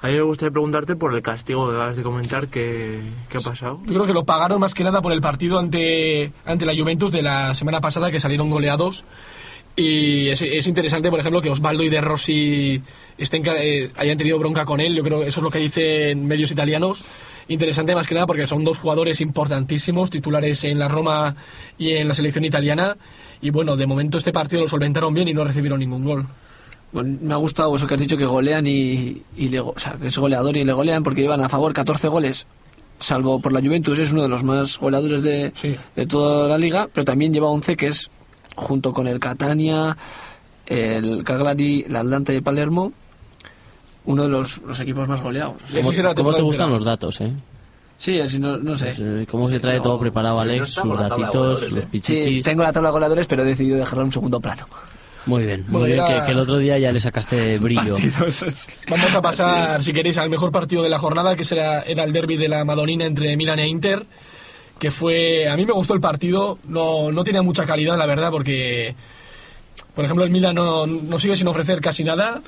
[0.02, 3.42] A mí me gustaría preguntarte por el castigo que acabas de comentar, ¿qué, qué ha
[3.42, 3.80] pasado?
[3.86, 7.12] Yo creo que lo pagaron más que nada por el partido ante, ante la Juventus
[7.12, 9.06] de la semana pasada, que salieron goleados.
[9.76, 12.82] Y es, es interesante, por ejemplo, que Osvaldo y De Rossi
[13.18, 14.96] estén, eh, hayan tenido bronca con él.
[14.96, 17.04] Yo creo que eso es lo que dicen medios italianos.
[17.48, 21.36] Interesante más que nada porque son dos jugadores importantísimos, titulares en la Roma
[21.78, 22.98] y en la selección italiana.
[23.40, 26.28] Y bueno, de momento este partido lo solventaron bien y no recibieron ningún gol.
[26.92, 29.80] Bueno, me ha gustado eso que has dicho que golean y, y le, go- o
[29.80, 32.46] sea, que es goleador y le golean porque llevan a favor 14 goles,
[33.00, 35.76] salvo por la Juventus, es uno de los más goleadores de, Sí.
[35.96, 38.10] de toda la liga, pero también lleva 11 que es
[38.56, 39.96] junto con el Catania,
[40.66, 42.92] el Cagliari, el Atlante de Palermo,
[44.06, 45.56] uno de los, los equipos más goleados.
[45.68, 47.32] Sí, ¿Cómo, sí, sí, te gustan los datos, eh?
[47.98, 48.94] Sí, así no, no sé.
[48.98, 50.72] Pues, ¿Cómo se trae no, todo preparado Alex?
[50.72, 51.82] Sus datitos, goleadores, los eh.
[51.82, 52.44] Sí, pichichis.
[52.44, 54.66] tengo la tabla de goleadores, pero he decidido dejarla en un segundo plano.
[55.26, 57.96] Muy bien, muy bien, que el otro día ya le sacaste brillo.
[58.90, 62.12] Vamos a pasar, si queréis, al mejor partido de la jornada, que será, era el
[62.12, 64.06] derby de la Madonina entre Milan e Inter,
[64.80, 65.48] que fue...
[65.48, 68.96] A mí me gustó el partido, no, no tenía mucha calidad, la verdad, porque,
[69.94, 72.42] por ejemplo, el Milan no, no sigue sin ofrecer casi nada,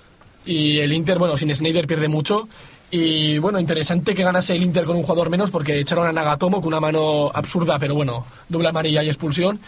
[0.46, 2.48] y el Inter, bueno, sin Snyder pierde mucho,
[2.90, 6.58] y bueno, interesante que ganase el Inter con un jugador menos, porque echaron a Nagatomo
[6.58, 9.60] con una mano absurda, pero bueno, doble amarilla y expulsión.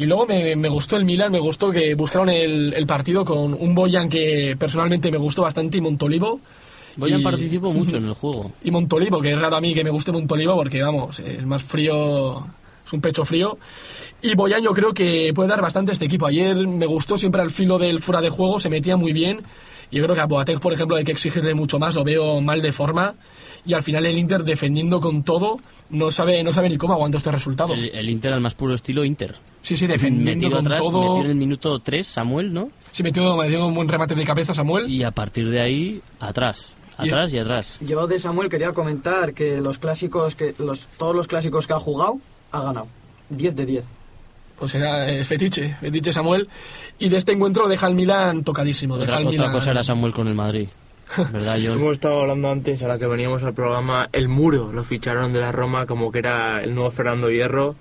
[0.00, 3.52] Y luego me, me gustó el Milan, me gustó que buscaron el, el partido con
[3.52, 6.40] un Boyan que personalmente me gustó bastante y Montolivo.
[6.96, 8.50] Boyan Y- participó mucho en el juego.
[8.64, 11.62] Y Montolivo, que es raro a mí que me guste Montolivo porque, vamos, es más
[11.62, 12.38] frío,
[12.86, 13.58] es un pecho frío.
[14.22, 16.26] Y Boyan yo creo que puede dar bastante a este equipo.
[16.26, 19.42] Ayer me gustó siempre al filo del fuera de juego, se metía muy bien.
[19.90, 22.40] Y yo creo que a Boateng, por ejemplo, hay que exigirle mucho más, lo veo
[22.40, 23.14] mal de forma.
[23.66, 25.56] Y al final el Inter defendiendo con todo,
[25.90, 27.74] no sabe, no sabe ni cómo aguanta este resultado.
[27.74, 29.34] El, el Inter al más puro estilo Inter.
[29.62, 31.00] Sí, sí, defendiendo Metido con atrás, todo.
[31.10, 32.70] metió en el minuto 3 Samuel, ¿no?
[32.90, 34.90] Sí, metió, metió un buen remate de cabeza Samuel.
[34.90, 36.70] Y a partir de ahí, atrás.
[36.96, 37.78] Atrás y atrás.
[37.80, 41.78] Yo de Samuel quería comentar que los clásicos, que los, todos los clásicos que ha
[41.78, 42.18] jugado,
[42.52, 42.88] ha ganado.
[43.30, 43.84] 10 de 10.
[44.58, 46.46] Pues era eh, fetiche, fetiche Samuel.
[46.98, 48.98] Y de este encuentro deja al Milan tocadísimo.
[48.98, 50.68] Deja Otra, al otra Milan- cosa era Samuel con el Madrid.
[51.16, 51.78] ¿Verdad, John?
[51.80, 55.40] Hemos estado hablando antes, a la que veníamos al programa, el muro lo ficharon de
[55.40, 57.74] la Roma como que era el nuevo Fernando Hierro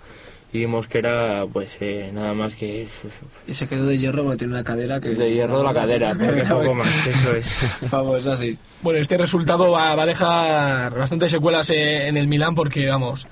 [0.51, 2.87] y vimos que era pues eh, nada más que
[3.47, 5.09] Y se quedó de hierro porque tiene una cadera que...
[5.09, 7.67] de hierro de la cadera, porque poco más, eso es.
[7.91, 8.57] Vamos, así.
[8.81, 13.27] Bueno, este resultado va, va a dejar bastantes secuelas eh, en el Milan porque, vamos,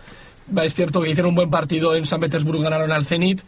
[0.55, 3.41] va- es cierto que hicieron un buen partido en San Petersburgo, ganaron al Zenit,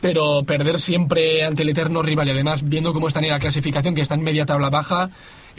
[0.00, 3.96] pero perder siempre ante el eterno rival y además viendo cómo están en la clasificación,
[3.96, 5.10] que está en media tabla baja,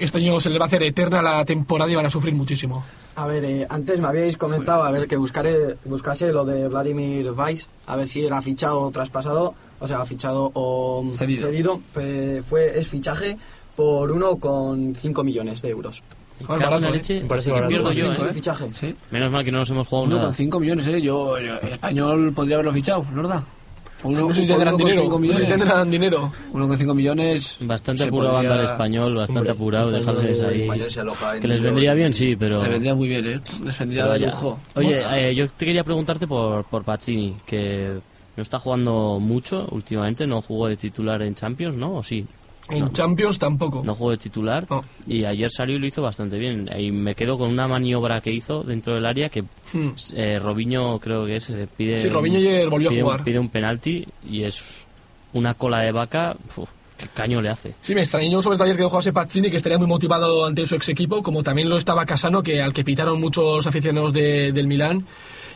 [0.06, 2.84] este año se les va a hacer eterna la temporada y van a sufrir muchísimo.
[3.16, 7.32] A ver, eh, antes me habíais comentado, a ver, que buscaré, buscase lo de Vladimir
[7.32, 11.80] Weiss, a ver si era fichado o traspasado, o sea, fichado o Cedido.
[11.94, 13.38] pues, fue, es fichaje
[13.76, 16.04] por 1,5 millones de euros.
[16.48, 16.92] Barato, ¿eh?
[16.92, 17.22] leche.
[17.28, 17.70] Parece que barato.
[17.70, 18.34] pierdo yo, Es un ¿eh?
[18.34, 18.66] fichaje.
[18.74, 18.96] Sí.
[19.12, 20.30] Menos mal que no nos hemos jugado nada.
[20.32, 21.00] 1,5 millones, ¿eh?
[21.02, 23.44] Yo, yo- el español podría haberlo fichado, ¿no verdad?
[24.04, 25.48] Uno- No sé si tendrán 1,5 dinero, no sé si millones.
[25.48, 26.32] tendrán dinero.
[26.54, 27.58] 1,5 millones.
[27.62, 31.40] Bastante apurado podría- español, bastante Hombre, apurado, dejándoles de- ahí.
[31.40, 32.64] Que les vendría bien, sí, pero...
[32.64, 33.42] Le vendría muy bien, ¿eh?
[33.64, 34.60] Les vendría de lujo.
[34.76, 38.00] Oye, eh, yo te quería preguntarte por, por Pazzini, que
[38.38, 41.96] no está jugando mucho últimamente, no jugó de titular en Champions, ¿no?
[41.98, 42.26] ¿O sí?
[42.72, 42.92] En No.
[42.92, 43.82] Champions tampoco.
[43.86, 44.82] No jugó de titular No.
[45.06, 46.70] y ayer salió y lo hizo bastante bien.
[46.78, 49.42] Y me quedo con una maniobra que hizo dentro del área que
[49.74, 49.90] Hmm.
[50.16, 53.24] eh, Robinho creo que es, eh, pide, Sí, Robinho ayer volvió a pide, un- jugar.
[53.24, 54.86] pide un penalti y es
[55.34, 57.74] una cola de vaca, uf, qué caño le hace.
[57.82, 60.76] Sí, me extrañó sobre todo ayer que jugase Pazzini, que estaría muy motivado ante su
[60.76, 64.68] ex equipo, como también lo estaba Casano, que al que pitaron muchos aficionados de- del
[64.68, 65.06] Milán.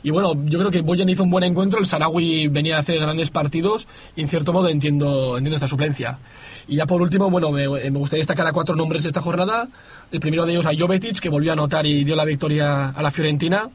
[0.03, 2.99] Y bueno, yo creo que Boyan hizo un buen encuentro, el Sarawi venía a hacer
[2.99, 6.19] grandes partidos y en cierto modo entiendo, entiendo esta suplencia.
[6.67, 9.67] Y ya por último, bueno, me, me gustaría destacar a cuatro nombres de esta jornada.
[10.11, 13.01] El primero de ellos a Jovetic, que volvió a anotar y dio la victoria a
[13.01, 13.69] la Fiorentina.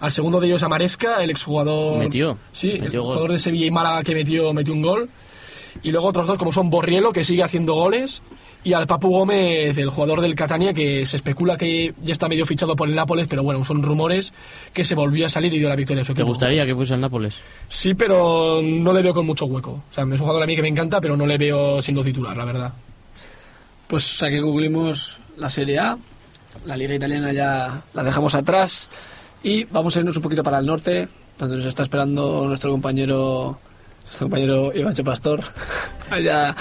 [0.00, 1.98] Al segundo de ellos a Maresca, el exjugador...
[1.98, 5.08] Metió, Sí, el metió jugador de Sevilla y Málaga que metió, metió un gol.
[5.82, 8.22] Y luego otros dos como son Borrielo, que sigue haciendo goles,
[8.66, 12.44] y al Papu Gómez, el jugador del Catania, que se especula que ya está medio
[12.44, 14.32] fichado por el Nápoles, pero bueno, son rumores
[14.72, 16.30] que se volvió a salir y dio la victoria a su ¿Te equipo.
[16.30, 17.36] gustaría que fuese al Nápoles?
[17.68, 19.70] Sí, pero no le veo con mucho hueco.
[19.70, 22.02] O sea, es un jugador a mí que me encanta, pero no le veo siendo
[22.02, 22.72] titular, la verdad.
[23.86, 25.96] Pues aquí concluimos la Serie A.
[26.64, 28.90] La Liga Italiana ya la dejamos atrás.
[29.44, 31.06] Y vamos a irnos un poquito para el norte,
[31.38, 33.60] donde nos está esperando nuestro compañero,
[34.06, 35.38] nuestro compañero Iván Pastor,
[36.10, 36.56] allá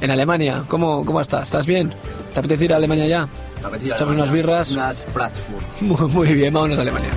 [0.00, 0.64] en Alemania.
[0.68, 1.44] ¿Cómo, ¿Cómo estás?
[1.44, 1.92] ¿Estás bien?
[2.32, 3.28] ¿Te apetece ir a Alemania ya?
[3.70, 4.70] Metida Echamos unas birras.
[4.72, 5.82] Unas Bratwurst.
[5.82, 7.10] Muy, muy bien, vámonos a Alemania.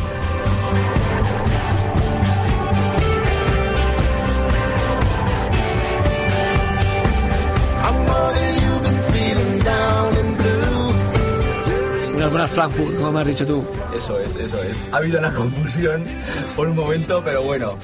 [12.38, 13.64] Unas Frankfurt, como me has dicho tú.
[13.96, 14.86] Eso es, eso es.
[14.92, 16.04] Ha habido una confusión
[16.56, 17.78] por un momento, pero bueno.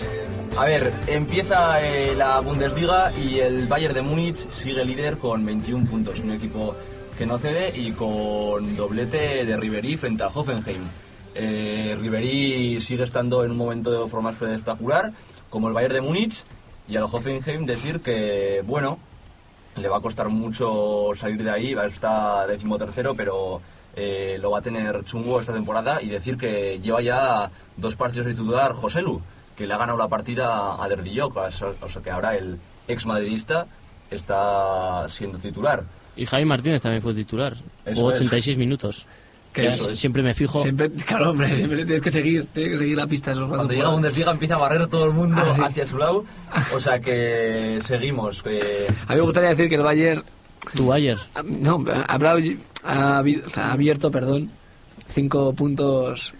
[0.56, 5.89] A ver, empieza eh, la Bundesliga y el Bayern de Múnich sigue líder con 21
[5.89, 6.20] puntos.
[6.20, 6.76] Un equipo
[7.18, 10.84] que no cede y con doblete de Ribery frente al Hoffenheim.
[11.34, 15.12] Eh, sigue estando en un momento de forma espectacular,
[15.49, 16.43] como el Bayern de Múnich,
[16.88, 18.99] y al Hoffenheim decir que, bueno,
[19.76, 23.60] le va a costar mucho salir de ahí, va a estar decimotercero, pero
[23.95, 28.28] eh, lo va a tener chungo esta temporada y decir que lleva ya dos partidos
[28.28, 29.20] de titular Joselu,
[29.56, 33.66] que le ha ganado la partida a Derdillok, o sea que ahora el ex madridista
[34.12, 35.84] está siendo titular.
[36.16, 37.56] Y Javi Martínez también fue titular.
[37.86, 38.20] Jugó es.
[38.20, 39.06] 86 minutos.
[39.51, 39.99] Que es.
[39.99, 40.62] Siempre me fijo.
[40.62, 43.72] Siempre, claro, hombre, siempre tienes que seguir, tienes que seguir la pista de esos Cuando
[43.74, 43.89] llega.
[43.89, 45.62] Bundesliga empieza a barrer todo el mundo Ah, sí.
[45.64, 46.26] hacia su lado,
[46.76, 48.41] o sea que seguimos.
[48.43, 50.24] que- A mí me gustaría decir que el Bayern
[50.76, 51.18] Tu Bayer.
[51.36, 52.36] Ah, No, habrá
[53.56, 54.49] abierto, perdón,
[55.08, 56.34] cinco puntos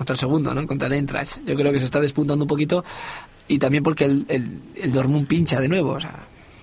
[0.00, 0.66] contra el segundo, ¿no?
[0.66, 1.44] Contra el Eintracht.
[1.44, 2.82] Yo creo que se está despuntando un poquito
[3.48, 6.14] y también porque el, el, el Dortmund pincha de nuevo, o sea...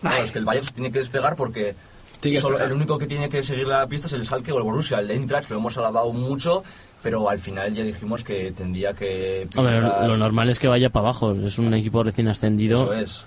[0.01, 1.75] Claro, es que el Bayern se tiene que despegar porque
[2.19, 4.57] Tiene que solo- el único que tiene que seguir la pista es el Salke o
[4.57, 4.97] el Borussia.
[4.97, 6.63] El Eintracht lo hemos alabado mucho,
[7.03, 9.47] pero al final ya dijimos que tendría que...
[9.55, 11.33] Hombre, pisar- lo normal es que vaya para abajo.
[11.33, 12.85] Es un equipo recién ascendido.
[12.85, 13.25] Eso es.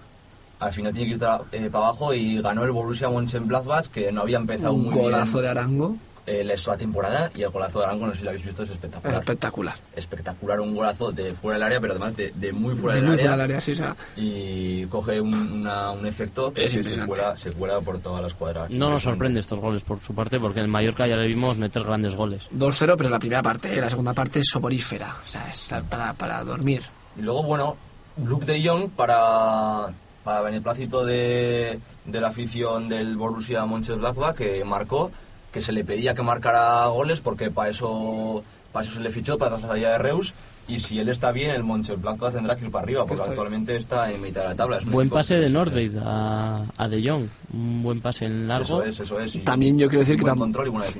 [0.58, 1.22] Al final tiene que ir
[1.64, 5.34] eh, para abajo y ganó el Borussia Mönchengladbach, que no había empezado un muy golazo
[5.38, 5.96] bien de Arango
[6.26, 8.62] eh, la la temporada y el golazo de Arango, no sé si lo habéis visto,
[8.62, 9.18] es espectacular.
[9.20, 9.74] espectacular.
[9.96, 13.06] espectacular, un golazo de fuera del área, pero además de, de muy fuera De del
[13.10, 13.24] muy área.
[13.24, 13.96] fuera del área, sí, o sea...
[14.16, 18.34] Y coge un, una- un efecto que Es se, cuela, se cuela por todas las
[18.34, 18.70] cuadras.
[18.70, 21.82] No nos sorprende estos goles por su parte, porque en Mallorca ya le vimos meter
[21.84, 22.42] grandes goles.
[22.54, 26.44] 2-0, pero la primera parte, la segunda parte es soporífera, o sea, es para, para
[26.44, 26.82] dormir.
[27.18, 27.76] Y luego, bueno,
[28.24, 29.88] Luke de Jong para,
[30.24, 35.10] para beneplácito de, de la afición del Borussia Mönchengladbach que marcó,
[35.52, 38.42] que se le pedía que marcara goles porque para eso,
[38.72, 40.34] para eso se le fichó, para la salida de Reus.
[40.68, 43.32] Y si él está bien, el Mönchengladbach tendrá que ir para arriba, porque Está bien.
[43.32, 44.76] actualmente está en mitad de la tabla.
[44.78, 47.26] Es Buen pase de Nordveit a, a De Jong.
[47.52, 48.80] Un buen pase en largo.
[48.80, 49.34] Eso es, eso es.
[49.34, 50.30] y También yo quiero decir que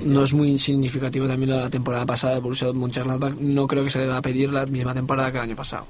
[0.03, 3.35] no es muy significativo también la temporada pasada del Borussia Mönchengladbach.
[3.35, 5.85] No creo que se le va a pedir la misma temporada que el año pasado.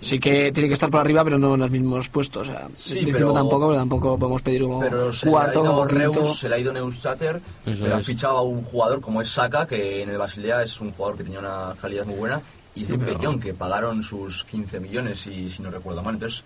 [0.00, 2.48] Sí que tiene que estar por arriba, pero no en los mismos puestos.
[2.48, 6.34] O sea, Sí, décimo pero- tampoco, pero tampoco podemos pedir como Pero cuarto, como quinto.
[6.34, 10.02] Se le ha ido Neuschatter, pero ha fichado a un jugador como es Saka, que
[10.02, 12.40] en el Basilea es un jugador que tenía una calidad muy buena,
[12.74, 16.14] y de Jong, que pagaron sus 15 millones, si, si no recuerdo mal.
[16.14, 16.44] Entonces,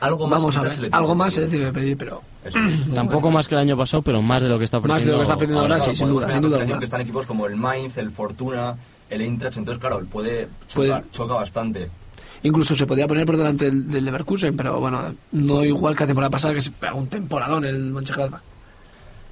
[0.00, 1.58] algo más, Vamos a ver, se le tiene algo que más se le pedir.
[1.60, 2.54] tiene que pedir, pero es.
[2.94, 4.94] Tampoco más que el año pasado, pero más de lo que está ofreciendo.
[4.94, 7.00] Más de lo que está ofreciendo ahora, Claro, sí, sin duda, sin duda que están
[7.02, 8.76] equipos como el Mainz, el Fortuna,
[9.10, 11.90] el Eintracht, entonces claro, él puede Puede- chocar, choca bastante.
[12.42, 16.30] Incluso se podía poner por delante del, Leverkusen, pero bueno, no igual que la temporada
[16.30, 18.42] pasada, que se pegó un temporadón el Mönchengladbach.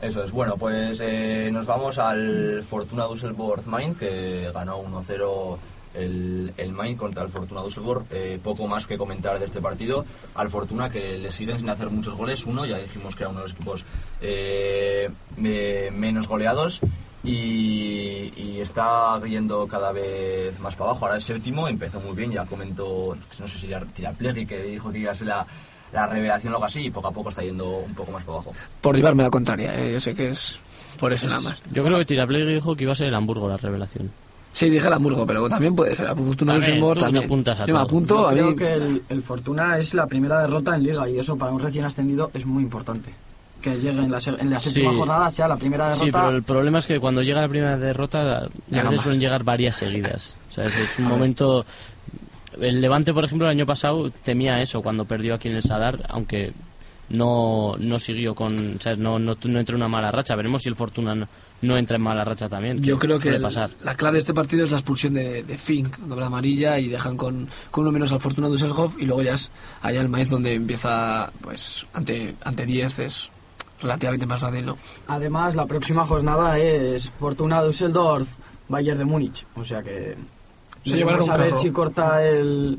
[0.01, 5.57] Eso es, bueno, pues eh, nos vamos al Fortuna Düsseldorf Mainz, que ganó 1-0
[5.95, 8.05] el, el Mainz contra el Fortuna Düsseldorf.
[8.11, 10.05] Eh, poco más que comentar de este partido.
[10.35, 13.39] Al Fortuna, que le siguen sin hacer muchos goles, uno, ya dijimos que era uno
[13.41, 13.85] de los equipos
[14.21, 16.81] eh, me- menos goleados.
[17.27, 21.07] Y, y está yendo cada vez más para abajo.
[21.07, 24.93] Ahora es séptimo, empezó muy bien, ya comentó, no sé si era Tiraplegui, que dijo
[24.93, 25.45] que iba a ser la,
[25.93, 28.35] la revelación o algo así, y poco a poco está yendo un poco más para
[28.39, 28.53] abajo.
[28.81, 30.57] Por llevarme la contraria, eh, yo sé que es
[31.01, 31.61] por eso nada más.
[31.73, 34.11] Yo creo que Tiraplegui dijo que iba a ser el Hamburgo la revelación.
[34.53, 36.07] Sí, dije el Hamburgo, pero también puede ser.
[36.07, 37.25] La Fortuna También, te también.
[37.25, 38.57] apuntas a Yo me apunto, Yo a creo mí.
[38.57, 41.85] que el, el Fortuna es la primera derrota en Liga y eso para un recién
[41.85, 43.11] ascendido es muy importante.
[43.67, 44.97] Que llegue en la, en la séptima Sí.
[44.99, 46.25] jornada sea la primera Sí, derrota.
[46.27, 49.75] pero el problema es que cuando llega la primera derrota, a veces suelen llegar varias
[49.75, 50.37] seguidas.
[50.51, 51.65] O sea, es, un momento...
[52.61, 56.07] El Levante, por ejemplo, el año pasado temía eso cuando perdió aquí en el Sadar,
[56.11, 56.53] aunque
[57.09, 58.77] no, no siguió con...
[58.77, 60.37] O sea, no, no, no entró en una mala racha.
[60.37, 61.29] Veremos si el Fortuna no,
[61.63, 62.81] no entra en mala racha también.
[62.85, 63.71] Yo creo que el- pasar.
[63.83, 67.17] la clave de este partido es la expulsión de, de Fink, doble amarilla, y dejan
[67.17, 69.51] con, con uno menos al Fortuna Düsseldorf, y luego ya es
[69.83, 73.31] allá el maíz donde empieza, pues, ante, ante 10 es
[73.81, 74.79] relativamente más fácil, ¿no?
[75.09, 78.29] Además, la próxima jornada es Fortuna Düsseldorf,
[78.69, 79.47] Bayern de Múnich.
[79.55, 80.17] O sea que.
[80.85, 82.79] Se llevará a ver si corta el,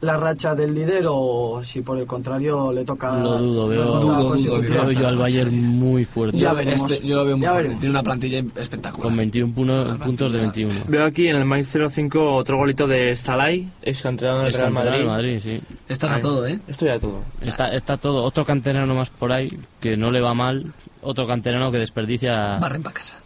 [0.00, 3.16] la racha del líder o si por el contrario le toca.
[3.18, 6.36] Lo dudo, veo, Dudo, dudo veo yo al Bayern muy fuerte.
[6.38, 6.90] Ya veremos.
[6.90, 7.62] este- yo lo veo muy Ya fuerte.
[7.68, 7.80] veremos.
[7.80, 9.02] Tiene una plantilla espectacular.
[9.08, 10.74] Con 21 puno- puntos de 21.
[10.88, 15.04] Veo aquí en el Mainz 05 otro golito de Stalay, ex canterano del Real Madrid.
[15.04, 15.60] Madrid, sí.
[15.88, 16.58] Estás a Ay, todo, ¿eh?
[16.68, 17.20] Esto ya todo.
[17.40, 18.22] Está, está todo.
[18.24, 20.66] Otro canterano más por ahí que no le va mal.
[21.04, 22.58] Otro canterano que desperdicia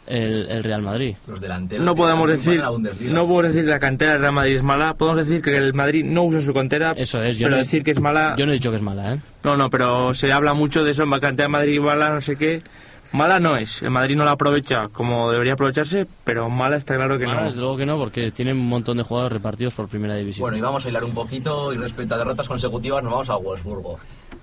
[0.07, 1.17] el, el Real Madrid.
[1.27, 1.85] Los delanteros.
[1.85, 4.95] No podemos decir, en no podemos decir que la cantera del Real Madrid es mala.
[4.95, 6.93] Podemos decir que el Madrid no usa su cantera.
[6.97, 8.35] Eso es, yo pero no- decir que es mala.
[8.37, 9.21] Yo no he dicho que es mala, ¿eh?
[9.45, 11.05] No, no, pero se habla mucho de eso.
[11.07, 12.63] La cantera de Madrid mala, no sé qué.
[13.11, 17.17] Mala no es, el Madrid no la aprovecha como debería aprovecharse, pero mala está claro
[17.19, 17.47] que Mala, no.
[17.47, 20.43] desde luego que no, porque tiene un montón de jugadores repartidos por primera división.
[20.43, 23.37] Bueno, y vamos a hilar un poquito y respecto a derrotas consecutivas nos vamos a
[23.37, 23.99] Wolfsburgo.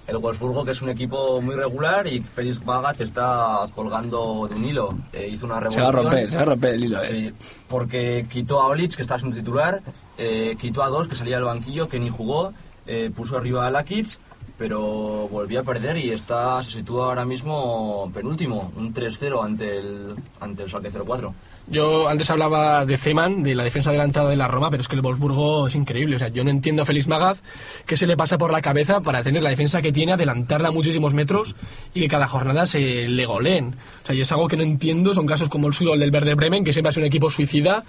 [0.08, 4.66] El Wolfsburgo que es un equipo muy regular y Félix Magath está colgando de un
[4.66, 4.93] hilo.
[5.12, 5.84] Eh, hizo una Se revolución.
[5.86, 7.01] va a romper, se va a romper el hilo.
[7.01, 7.06] eh.
[7.08, 7.34] Sí,
[7.68, 9.82] porque quitó a Olic, que estaba siendo titular,
[10.18, 12.53] eh, quitó a dos, que salía del banquillo, que ni jugó,
[12.86, 14.20] eh, puso arriba a Lakic,
[14.60, 20.16] pero volvió a perder y está se sitúa ahora mismo penúltimo, un 3-0 ante el,
[20.39, 21.34] ante el Schalke 04.
[21.68, 24.95] Yo antes hablaba de Zeman, de la defensa adelantada de la Roma, pero es que
[24.95, 26.16] el Wolfsburgo es increíble.
[26.16, 27.39] O sea, yo no entiendo a Félix Magaz
[27.88, 31.16] qué se le pasa por la cabeza para tener la defensa que tiene, adelantarla muchísimos
[31.16, 31.55] metros
[31.93, 33.76] y que cada jornada se le goleen.
[34.03, 35.16] O sea, yo es algo que no entiendo.
[35.16, 37.84] Son casos como el suyo, el del Werder Bremen, que siempre sido un equipo suicida.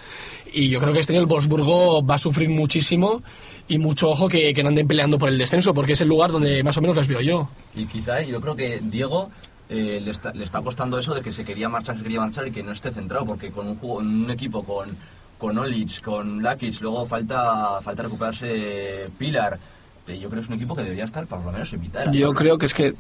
[0.54, 3.22] Y yo creo que este año el Wolfsburgo va a sufrir muchísimo
[3.68, 6.32] y mucho ojo que, que no anden peleando por el descenso, porque es el lugar
[6.32, 7.48] donde más o menos les veo yo.
[7.74, 9.30] Y quizá yo creo que Diego
[9.68, 12.46] eh, le, está, le está costando eso de que se quería marchar, se quería marchar
[12.46, 14.96] y que no esté centrado, porque con un, juego, en un equipo con,
[15.38, 19.58] con Olic, con Lakic, luego falta, falta recuperarse Pilar.
[20.06, 22.00] Eh, Yo creo que es un equipo que debería estar por lo menos en mitad.
[22.00, 22.94] de la Yo creo que es que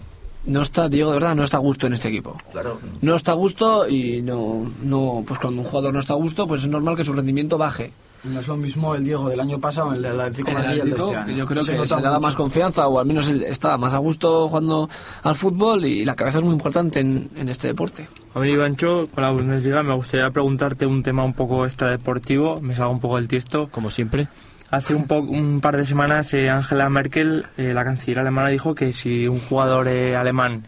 [0.46, 2.36] no está, Diego, de verdad, no está a gusto en este equipo.
[2.52, 6.16] Claro, No está a gusto y no, no, pues cuando un jugador no está a
[6.16, 7.92] gusto, pues es normal que su rendimiento baje.
[8.24, 10.76] No es lo mismo el Diego del año pasado, el del Atlético de el Madrid
[10.76, 11.36] y el de este año.
[11.36, 12.20] yo creo Se que se le da mucho.
[12.20, 14.88] más confianza o al menos está más a gusto jugando
[15.22, 18.08] al fútbol y la cabeza es muy importante en, en este deporte.
[18.34, 22.74] A mí, Ivancho, con la Bundesliga me gustaría preguntarte un tema un poco extradeportivo, me
[22.74, 23.68] salgo un poco del tiesto.
[23.70, 24.28] Como siempre.
[24.70, 28.74] Hace un, po- un par de semanas eh, Angela Merkel, eh, la canciller alemana, dijo
[28.74, 30.64] que si un jugador eh, alemán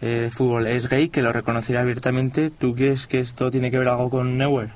[0.00, 2.50] eh, de fútbol es gay, que lo reconocería abiertamente.
[2.50, 4.70] ¿Tú crees que esto tiene que ver algo con Neuer?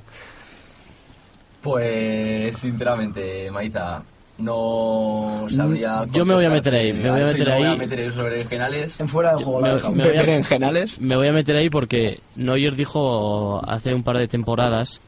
[1.68, 4.02] Pues, sinceramente, Maiza,
[4.38, 6.04] no sabría.
[6.12, 7.78] Yo me voy a meter ahí, me voy a meter no voy a ahí.
[7.78, 9.00] meter en sobre generales.
[9.00, 11.00] En fuera de juego, Me- me voy a- Berenjenales.
[11.00, 15.00] Me voy a meter ahí porque Neuer dijo hace un par de temporadas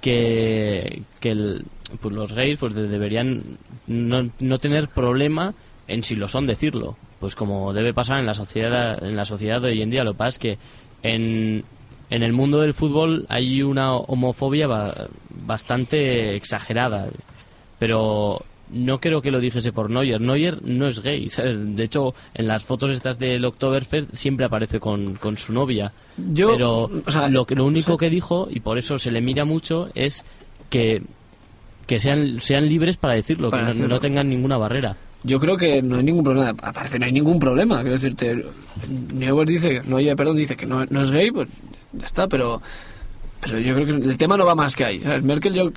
[0.00, 1.64] que, que el-
[2.00, 5.54] pues los gays pues de- deberían no, no tener problema
[5.88, 6.96] en si lo son decirlo.
[7.20, 10.04] Pues como debe pasar en la sociedad en la sociedad de hoy en día.
[10.04, 10.58] Lo que pasa es que
[11.02, 11.64] en,
[12.10, 17.08] en el mundo del fútbol hay una homofobia ba- bastante exagerada.
[17.78, 20.20] Pero no creo que lo dijese por Neuer.
[20.20, 21.28] Neuer no es gay.
[21.30, 21.76] ¿sabes?
[21.76, 25.92] De hecho, en las fotos estas del Oktoberfest siempre aparece con, con su novia.
[26.16, 29.20] Yo, Pero o sea, lo, que- lo único que dijo, y por eso se le
[29.20, 30.24] mira mucho, es
[30.70, 31.02] que,
[31.86, 33.94] que sean, sean libres para decirlo, Para que no- decirlo.
[33.94, 34.96] no tengan ninguna barrera.
[35.22, 36.50] Yo creo que no hay ningún problema.
[36.62, 37.76] Aparte, no hay ningún problema.
[37.80, 38.44] Quiero decirte,
[39.12, 41.48] Neuer dice, no, perdón, dice que no, no es gay, pues
[41.98, 42.60] ya está, pero
[43.40, 45.00] pero yo creo que el tema no va más que ahí.
[45.00, 45.22] ¿sabes?
[45.24, 45.70] Merkel, yo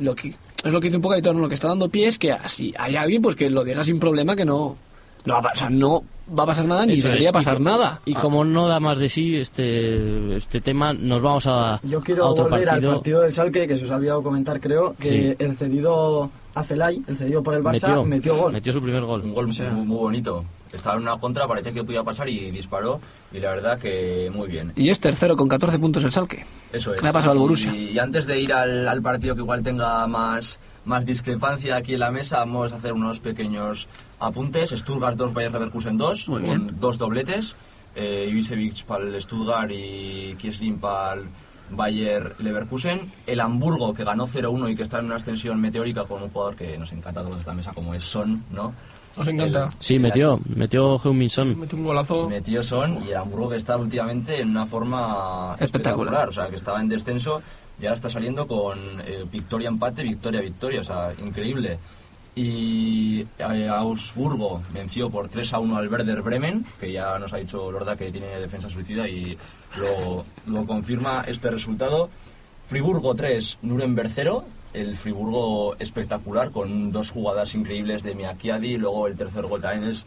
[0.00, 1.40] lo que, es lo que dice un poco ¿no?
[1.40, 3.98] lo que está dando pie es que si hay alguien, pues que lo diga sin
[3.98, 4.76] problema, que no,
[5.24, 6.04] no va a pasar, no
[6.38, 7.32] va a pasar nada ni Eso debería es.
[7.32, 8.00] pasar Y nada.
[8.04, 12.02] Y como no da más de sí este, este tema, nos vamos a, Yo a
[12.02, 12.90] quiero otro volver partido.
[12.90, 15.44] al partido del Salque, que se os ha olvidado comentar, creo, que Sí.
[15.44, 18.52] el cedido a Celay, el cedido por el Barça, Metió, metió, gol.
[18.52, 19.22] metió su primer gol.
[19.22, 20.44] Un gol muy, muy bonito.
[20.72, 23.00] Estaba en una contra, parecía que podía pasar y disparó.
[23.32, 24.72] Y la verdad que muy bien.
[24.76, 26.44] Y es tercero con 14 puntos el Salque.
[26.72, 27.02] Eso es.
[27.02, 27.74] Le ha pasado al Borussia.
[27.74, 32.00] Y, antes de ir al, al partido que igual tenga más, más discrepancia aquí en
[32.00, 33.88] la mesa, vamos a hacer unos pequeños
[34.20, 34.70] apuntes.
[34.70, 36.80] Stuttgart 2, Bayer Leverkusen 2, Muy con bien.
[36.80, 37.56] dos dobletes.
[37.94, 41.28] Eh, Ibisevic para el Stuttgart y Kiesling para el
[41.70, 43.10] Bayer Leverkusen.
[43.26, 46.56] El Hamburgo, que ganó 0-1 y que está en una extensión meteórica con un jugador
[46.56, 48.72] que nos encanta a todos de esta mesa, como es Son, ¿no?
[49.16, 49.70] Nos encanta.
[49.80, 51.58] Sí, metió, metió Heung-Min Son.
[51.58, 52.28] Metió un golazo.
[52.28, 56.14] Metió Son y el Hamburgo que está últimamente en una forma Espectacular.
[56.14, 56.28] espectacular.
[56.28, 57.42] O sea, que estaba en descenso
[57.80, 60.80] y ahora está saliendo con eh, victoria, empate, victoria, victoria.
[60.80, 61.78] O sea, increíble.
[62.34, 67.38] Y eh, Augsburgo venció por 3 a 1 al Werder Bremen, que ya nos ha
[67.38, 69.38] dicho Lorda que tiene defensa suicida y
[69.78, 72.10] lo, lo confirma este resultado.
[72.66, 74.44] Friburgo 3, Nuremberg 0.
[74.76, 79.90] El Friburgo espectacular con dos jugadas increíbles de Miakiadi y luego el tercer gol también
[79.90, 80.04] es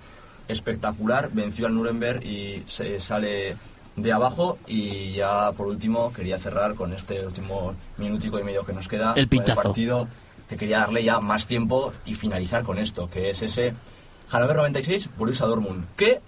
[0.48, 1.32] espectacular.
[1.34, 3.58] Venció al Nuremberg y se sale
[3.96, 4.60] de abajo.
[4.68, 9.14] Y ya por último quería cerrar con este último minutico y medio que nos queda.
[9.16, 9.64] El pinchazo.
[9.64, 10.08] partido
[10.48, 13.74] que quería darle ya más tiempo y finalizar con esto, que es ese
[14.30, 15.86] Hannover 96, Borussia Dortmund.
[15.96, 16.22] Que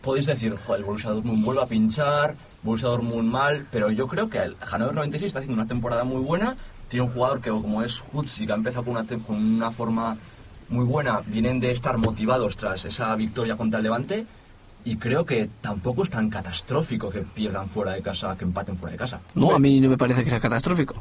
[0.00, 4.30] podéis decir, joder, el Borussia Dortmund vuelve a pinchar, Borussia Dortmund mal, pero yo creo
[4.30, 6.56] que el Hannover 96 está haciendo una temporada muy buena.
[6.92, 10.14] Tiene un jugador que como es Hutzi, que ha empezado con una, con una forma
[10.68, 14.26] muy buena, vienen de estar motivados tras esa victoria contra el Levante.
[14.84, 18.92] Y creo que tampoco es tan catastrófico que pierdan fuera de casa, que empaten fuera
[18.92, 19.20] de casa.
[19.34, 20.94] No, a mí no me parece que sea catastrófico.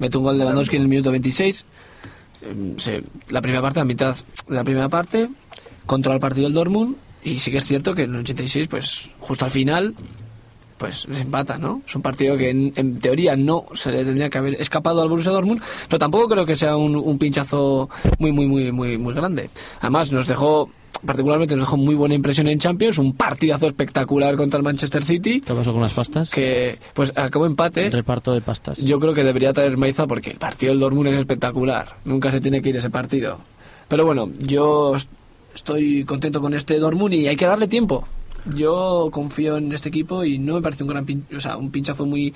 [0.00, 1.64] Mete un gol Lewandowski en el minuto 26.
[2.42, 4.16] eh, se- la primera parte, la mitad
[4.48, 5.28] de la primera parte,
[5.86, 6.96] controla el partido del Dortmund.
[7.22, 9.94] Y sí que es cierto que en el 86, pues justo al final,
[10.78, 11.82] pues se empata, ¿no?
[11.86, 15.08] Es un partido que en, en teoría no se le tendría que haber escapado al
[15.08, 19.14] Borussia Dortmund, pero tampoco creo que sea un, un pinchazo muy, muy, muy, muy, muy
[19.14, 19.48] grande.
[19.80, 20.68] Además, nos dejó
[21.04, 25.42] particularmente nos dejó muy buena impresión en Champions, un partidazo espectacular contra el Manchester City,
[25.42, 26.30] ¿Qué pasó con las pastas?
[26.30, 27.84] que pues acabó empate.
[27.86, 28.78] El reparto de pastas.
[28.78, 31.96] Yo creo que debería traer Maiza porque el partido del Dortmund es espectacular.
[32.06, 33.38] Nunca se tiene que ir ese partido.
[33.88, 35.10] Pero bueno, yo est-
[35.54, 38.08] estoy contento con este Dortmund y hay que darle tiempo.
[38.54, 41.70] Yo confío en este equipo y no me parece un gran pin- o sea, un
[41.70, 42.32] pinchazo muy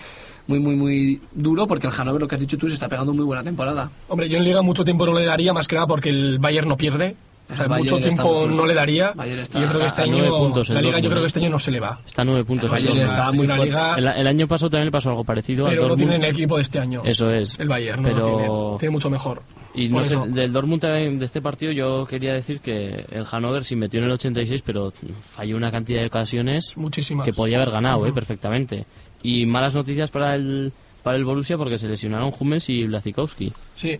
[0.46, 3.12] muy muy muy duro porque el Hannover lo que has dicho tú se está pegando
[3.12, 3.90] muy buena temporada.
[4.08, 6.68] Hombre, yo en Liga mucho tiempo no le daría, más que nada porque el Bayern
[6.68, 7.16] no pierde.
[7.52, 9.12] O sea, mucho tiempo no le daría.
[9.40, 11.22] Está- y yo creo que este a nueve año, puntos la Liga yo creo ¿eh?
[11.22, 11.98] que este año no se le va.
[12.06, 12.72] Está a nueve puntos.
[12.72, 13.66] El está muy fuerte.
[13.66, 16.10] liga- El, el año pasado también le pasó algo parecido al pero no Dortmund.
[16.12, 17.02] tiene el equipo de este año.
[17.04, 17.58] Eso es.
[17.58, 18.48] El Bayern, no lo Pero- tiene.
[18.78, 19.42] Tiene mucho mejor.
[19.74, 23.76] Y no sé, del Dortmund de este partido yo quería decir que el Hannover sí
[23.76, 24.92] metió en el 86, pero
[25.30, 27.24] falló una cantidad de ocasiones Muchísimas.
[27.24, 28.84] que podía haber ganado eh, perfectamente.
[29.22, 33.52] Y malas noticias para el para el Borussia porque se lesionaron Hummels y Blazikowski.
[33.76, 33.98] Sí.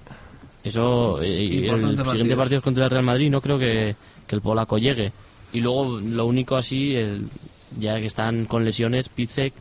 [0.63, 2.37] Eso, eh, y el siguiente partidos.
[2.37, 3.97] partido es contra el Real Madrid, no creo que,
[4.27, 5.13] que el polaco llegue.
[5.53, 7.27] Y luego, lo único así, el,
[7.79, 9.55] ya que están con lesiones, Pizzek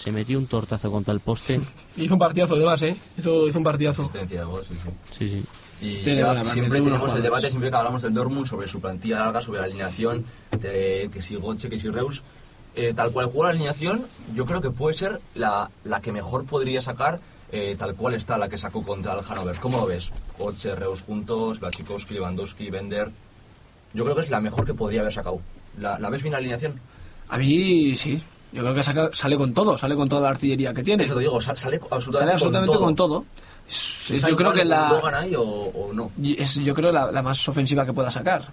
[0.00, 1.60] se metió un tortazo contra el poste.
[1.98, 2.96] Hizo un partidazo además, ¿eh?
[3.18, 4.02] Hizo, hizo un partidazo.
[4.02, 4.90] Asistencia gol, sí, sí.
[5.18, 5.46] Sí, sí.
[5.82, 9.20] Y Tiene ya siempre tenemos el debate, siempre que hablamos del Dortmund, sobre su plantilla
[9.20, 10.24] larga, sobre la alineación,
[10.58, 12.22] de que si Gotche, que si Reus.
[12.74, 16.44] Eh, tal cual juega la alineación, yo creo que puede ser la, la que mejor
[16.46, 17.20] podría sacar,
[17.52, 19.56] eh, tal cual está la que sacó contra el Hannover.
[19.56, 20.12] ¿Cómo lo ves?
[20.38, 23.10] Gotche, Reus juntos, Blachikowski, Lewandowski, Bender.
[23.92, 25.40] Yo creo que es la mejor que podría haber sacado.
[25.78, 26.80] ¿La, la ves bien la alineación?
[27.28, 28.20] A mí sí.
[28.52, 31.04] Yo creo que saca- sale con todo, sale con toda la artillería que tiene.
[31.04, 33.08] Eso te digo, sa- sale absolutamente, Sale absolutamente con con todo.
[33.20, 33.24] todo.
[33.68, 36.10] Es- ¿Es yo creo que la, ¿Logan ahí o, o no?
[36.36, 38.48] Es, yo creo la, la más ofensiva que pueda sacar.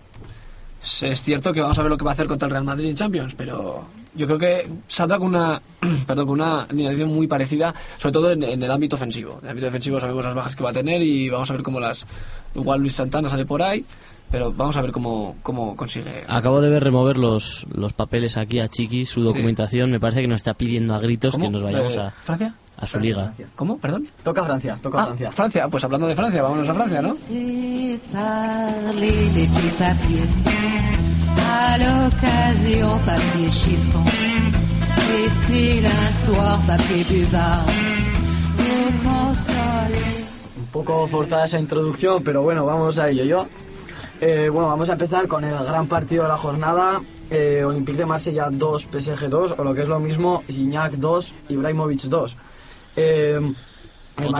[0.83, 2.63] Es, es cierto que vamos a ver lo que va a hacer contra el Real
[2.63, 3.83] Madrid en Champions, pero
[4.13, 5.59] yo creo que saldrá con una,
[6.05, 9.39] perdón, con una alineación muy parecida, sobre todo en, en el ámbito ofensivo.
[9.39, 11.63] En el ámbito defensivo sabemos las bajas que va a tener y vamos a ver
[11.63, 12.05] cómo las.
[12.53, 13.83] Igual Luis Santana sale por ahí,
[14.31, 16.23] pero vamos a ver cómo, cómo consigue.
[16.27, 19.91] Acabo de ver remover los, los papeles aquí a Chiqui, su documentación.
[19.91, 21.45] Me parece que nos está pidiendo a gritos ¿Cómo?
[21.45, 22.53] que nos vayamos Eh, a, ¿Francia?
[22.77, 23.33] a su liga.
[23.55, 23.77] ¿Cómo?
[23.77, 24.07] ¿Perdón?
[24.23, 25.31] Toca Francia, toca Ah, Francia.
[25.31, 25.67] Francia.
[25.67, 27.13] Pues hablando de Francia, vámonos a Francia, ¿no?
[27.13, 30.29] C'est parler des petits papiers.
[31.49, 34.03] À l'occasion, papier chiffon.
[35.11, 37.65] Vestir un soir, papier buvard.
[38.57, 40.27] Pour consoler.
[40.59, 43.23] Un poco forzada esa introducción, pero bueno, vamos a ello.
[43.23, 43.47] Yo,
[44.21, 47.01] eh, bueno, vamos a empezar con el gran partido de la jornada.
[47.29, 51.35] Eh, Olympique de Marsella 2, PSG 2, o lo que es lo mismo, Gignac 2,
[51.49, 52.37] Ibrahimovic 2.
[52.95, 53.39] Eh,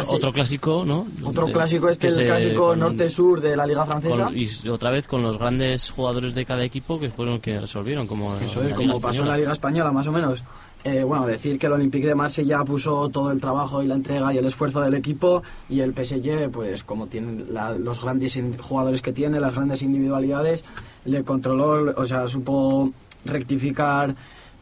[0.10, 1.06] Otro, clásico, ¿no?
[1.24, 4.24] otro De- clásico este, que el clásico norte-sur de la Liga Francesa.
[4.26, 8.08] con- y otra vez con los grandes jugadores de cada equipo que fueron que resolvieron,
[8.08, 10.42] como Eso es, Liga como pasó en la Liga Española, más o menos.
[10.84, 14.34] Eh, bueno, decir que el Olympique de Marsella puso todo el trabajo y la entrega
[14.34, 19.02] y el esfuerzo del equipo y el PSG, pues como tiene la- los grandes jugadores
[19.02, 20.64] que tiene, las grandes individualidades,
[21.04, 22.92] le controló, o sea, supo
[23.26, 24.16] rectificar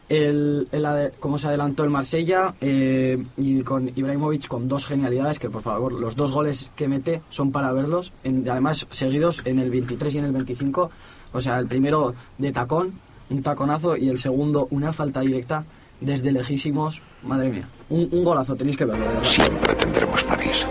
[0.08, 5.50] el, el cómo se adelantó el Marsella eh, y con Ibrahimovic con dos genialidades que
[5.50, 9.70] por favor los dos goles que mete son para verlos en- además seguidos en el
[9.70, 10.90] 23 y en el 25
[11.32, 12.92] o sea el primero de tacón
[13.30, 15.64] un taconazo y el segundo una falta directa
[16.00, 19.06] desde lejísimos madre mía un, un golazo tenéis que verlo.
[19.24, 20.66] Siempre tendremos París.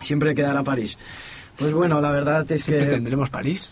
[0.00, 0.96] siempre quedará París
[1.56, 3.70] pues bueno la verdad es Siempre que tendremos París.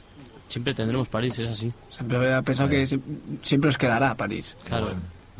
[0.48, 1.70] Siempre tendremos París, es así.
[1.90, 3.00] Siempre había pensado que si-
[3.42, 4.56] siempre os quedará París.
[4.64, 4.92] Claro.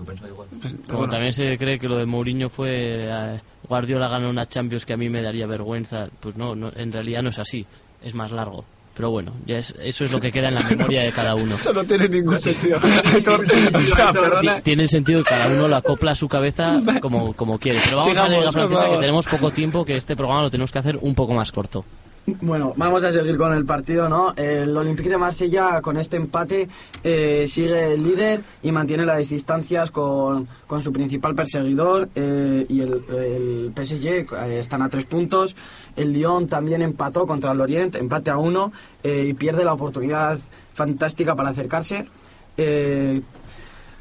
[0.07, 0.49] Pensaba igual.
[0.61, 1.11] Pues, Como bueno.
[1.13, 4.97] también se cree que lo de Mourinho fue eh, Guardiola ganó una Champions que a
[4.99, 7.67] mí me daría vergüenza, pues no, no, en realidad no es así,
[8.03, 8.65] es más largo.
[8.99, 11.55] Pero bueno, ya es, eso es lo que queda en la memoria de cada uno.
[11.55, 12.79] Eso no tiene ningún sentido.
[13.75, 14.57] o sea, perdona.
[14.57, 17.79] Ti- Tiene el sentido que cada uno lo acopla a su cabeza como, como quiere.
[17.85, 20.51] Pero vamos a la Liga por Francesa que tenemos poco tiempo, que este programa lo
[20.51, 21.85] tenemos que hacer un poco más corto.
[22.41, 24.35] Bueno, vamos a seguir con el partido, ¿no?
[24.37, 26.69] El Olympique de Marsella con este empate
[27.03, 32.81] eh, sigue el líder y mantiene las distancias con, con su principal perseguidor eh, y
[32.81, 35.57] el, PSG eh, están a tres puntos.
[35.97, 38.73] El Lyon también empató contra el Orient, empate a uno
[39.03, 40.39] y pierde la oportunidad
[40.75, 42.07] fantástica para acercarse.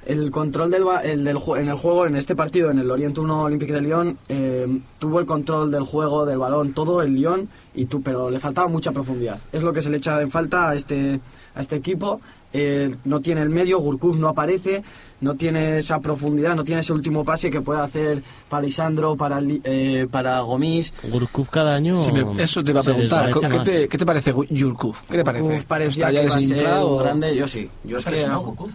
[0.08, 3.18] El control del, ba- el del en el juego, en este partido, en el Orient
[3.18, 4.66] 1 Olympique de Lyon, eh,
[5.00, 8.68] tuvo el control del juego, del balón, todo el Lyon, y tú, pero le faltaba
[8.70, 9.38] mucha profundidad.
[9.52, 11.20] Es lo que se le echa en falta a este,
[11.56, 12.22] a este equipo.
[12.54, 14.82] Eh, no tiene el medio, Gurkuf no aparece,
[15.20, 19.42] no tiene esa profundidad, no tiene ese último pase que puede hacer para Lisandro, para,
[19.44, 20.94] eh, para Gomis.
[21.12, 21.96] Gurkuf cada año.
[22.02, 23.30] Si me- eso te iba a preguntar.
[23.34, 25.02] ¿Qué te, qué te parece Yurkuf?
[25.12, 25.44] ¿Qué te parece?
[25.44, 27.70] Gurkuf parecía ¿Está ya que iba a ser o- grande, yo sí.
[27.84, 28.72] Yo es ¿Está que- lesionado Gurkuf?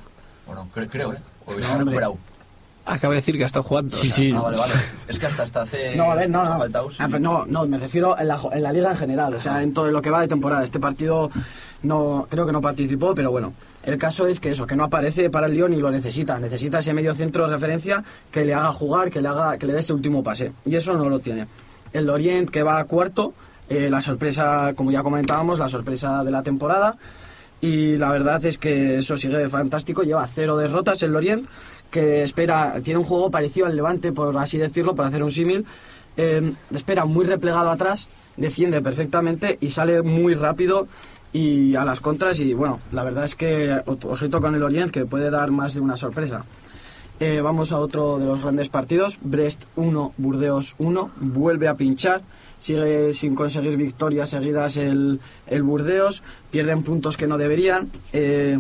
[0.53, 0.69] ¿O no?
[0.69, 1.19] Creo, ¿eh?
[1.47, 1.67] O hombre.
[1.79, 2.17] recuperado.
[2.85, 3.97] Acaba de decir que ha estado jugando.
[3.97, 4.33] Sí, o sea, sí.
[4.35, 4.73] Ah, vale, vale.
[5.07, 5.95] Es que hasta, hasta hace...
[5.97, 6.65] No, a ver, no, no.
[6.99, 9.63] Ah, pero no, no, me refiero en la, en la liga en general, o sea,
[9.63, 10.65] en todo lo que va de temporada.
[10.65, 11.31] Este partido
[11.85, 13.53] no creo que no participó, pero bueno.
[13.85, 16.39] El caso es que eso, que no aparece para el Lyon y lo necesita.
[16.39, 19.75] Necesita ese medio centro de referencia que le haga jugar, que le haga, que le
[19.75, 20.53] dé ese último pase.
[20.65, 21.47] Y eso no lo tiene.
[21.93, 23.33] El Lorient que va a cuarto,
[23.69, 26.97] eh, la sorpresa, como ya comentábamos, la sorpresa de la temporada.
[27.63, 30.03] Y la verdad es que eso sigue fantástico.
[30.03, 31.47] Lleva cero derrotas el Lorient,
[31.93, 35.65] que espera, tiene un juego parecido al Levante, por así decirlo, para hacer un símil.
[36.17, 40.89] Eh, espera muy replegado atrás, defiende perfectamente y sale muy rápido
[41.33, 42.41] y a las contras.
[42.41, 45.81] Y bueno, la verdad es que ojito con el Orient, que puede dar más de
[45.81, 46.45] una sorpresa.
[47.21, 49.19] Eh, vamos a otro de los grandes partidos.
[49.21, 51.13] Brest 1, Burdeos 1.
[51.21, 52.23] Vuelve a pinchar.
[52.63, 56.23] Sigue sin conseguir victorias seguidas el, el Burdeos.
[56.53, 57.91] Pierden puntos que no deberían.
[58.13, 58.57] Eh,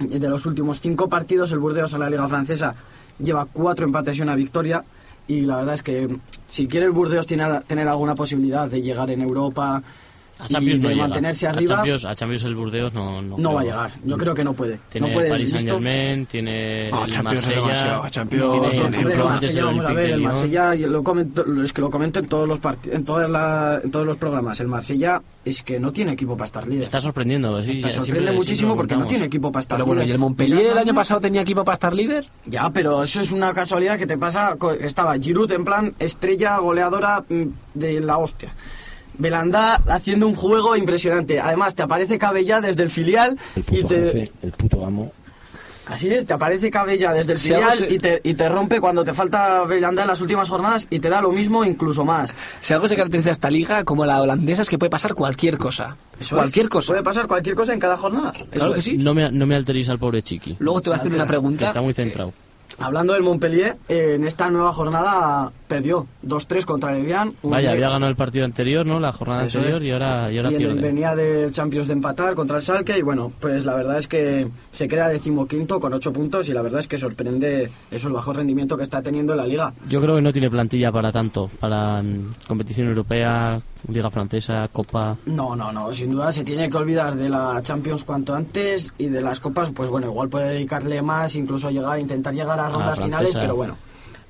[0.00, 2.74] de los últimos cinco partidos, el Burdeos en la Liga Francesa
[3.20, 4.82] lleva cuatro empates y una victoria.
[5.28, 6.08] Y la verdad es que
[6.48, 9.80] si quiere el Burdeos tener, tener alguna posibilidad de llegar en Europa
[10.40, 11.02] A y Champions de no llega.
[11.02, 13.90] mantenerse a arriba, Champions, a Champions el Burdeos no, no, no va a llegar.
[14.04, 14.78] Yo creo que no puede.
[14.88, 19.18] Tiene no puede, Paris Saint Germain, tiene Ah, el Champions Marsella, demasiado, Champions tiene el
[19.24, 20.20] Marsella, el vamos a ver, de el.
[20.20, 23.80] Marsella, y lo comento, es que lo comento en todos los parti- en todas la-
[23.82, 24.58] en todos los programas.
[24.60, 26.84] El Marsella es que no tiene equipo para estar líder.
[26.84, 27.70] Está sorprendiendo, sí.
[27.70, 30.10] Está sorprende siempre- muchísimo siempre porque no tiene equipo para estar Pero bueno, líder.
[30.10, 32.26] ¿y el Montpellier el año pasado tenía equipo para estar líder?
[32.46, 34.56] Ya, pero eso es una casualidad que te pasa.
[34.58, 37.42] co- Estaba Giroud en plan estrella goleadora mm,
[37.74, 38.52] de la hostia.
[39.20, 41.38] Belanda haciendo un juego impresionante.
[41.40, 45.12] Además, te aparece Cabella desde el filial El y te, jefe, el puto amo.
[45.86, 49.02] Así es, te aparece Cabella desde el filial se- y, te, y te rompe cuando
[49.02, 52.32] te falta Belanda en las últimas jornadas y te da lo mismo, incluso más.
[52.60, 55.58] Si algo se caracteriza a esta liga, como la holandesa, es que puede pasar cualquier
[55.58, 55.96] cosa.
[56.20, 56.70] Eso cualquier es.
[56.70, 56.92] cosa.
[56.92, 58.30] Puede pasar cualquier cosa en cada jornada.
[58.32, 58.84] Claro Eso que es.
[58.84, 58.98] sí.
[58.98, 61.28] No me, no me alteréis al pobre Chiqui, Luego te voy a hacer una que
[61.28, 61.66] pregunta.
[61.66, 62.32] está muy centrado.
[62.78, 67.34] Hablando del Montpellier, eh, en esta nueva jornada perdió 2-3 contra el Evian.
[67.42, 68.98] Vaya, había ganado el partido anterior, ¿no?
[69.00, 69.88] La jornada Eso anterior es.
[69.88, 70.80] y ahora, y ahora y pierde.
[70.80, 74.48] venía del Champions de empatar contra el Salke y bueno, pues la verdad es que
[74.72, 78.32] se queda decimoquinto con 8 puntos y la verdad es que sorprende eso, el bajo
[78.32, 79.72] rendimiento que está teniendo en la liga.
[79.88, 85.16] Yo creo que no tiene plantilla para tanto, para mm, competición europea, Liga Francesa, Copa.
[85.26, 89.06] No, no, no, sin duda se tiene que olvidar de la Champions cuanto antes y
[89.06, 93.00] de las copas, pues bueno, igual puede dedicarle más, incluso llegar, intentar llegar a rondas
[93.00, 93.76] finales, pero bueno.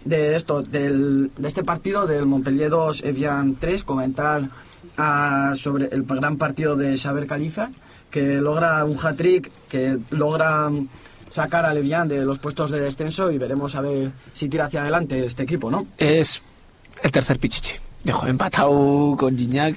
[0.04, 4.42] De esto, del, de este partido, del Montpellier 2, Evian 3, comentar
[4.96, 7.70] ah, sobre el gran partido de Xaber Khalifa,
[8.10, 10.70] que logra un hat-trick, que logra
[11.28, 14.80] sacar al Evian de los puestos de descenso y veremos a ver si tira hacia
[14.80, 15.86] adelante este equipo, ¿no?
[15.98, 16.42] Es
[17.02, 17.74] el tercer pichichi.
[18.04, 19.76] Dejo empatado con Gignac.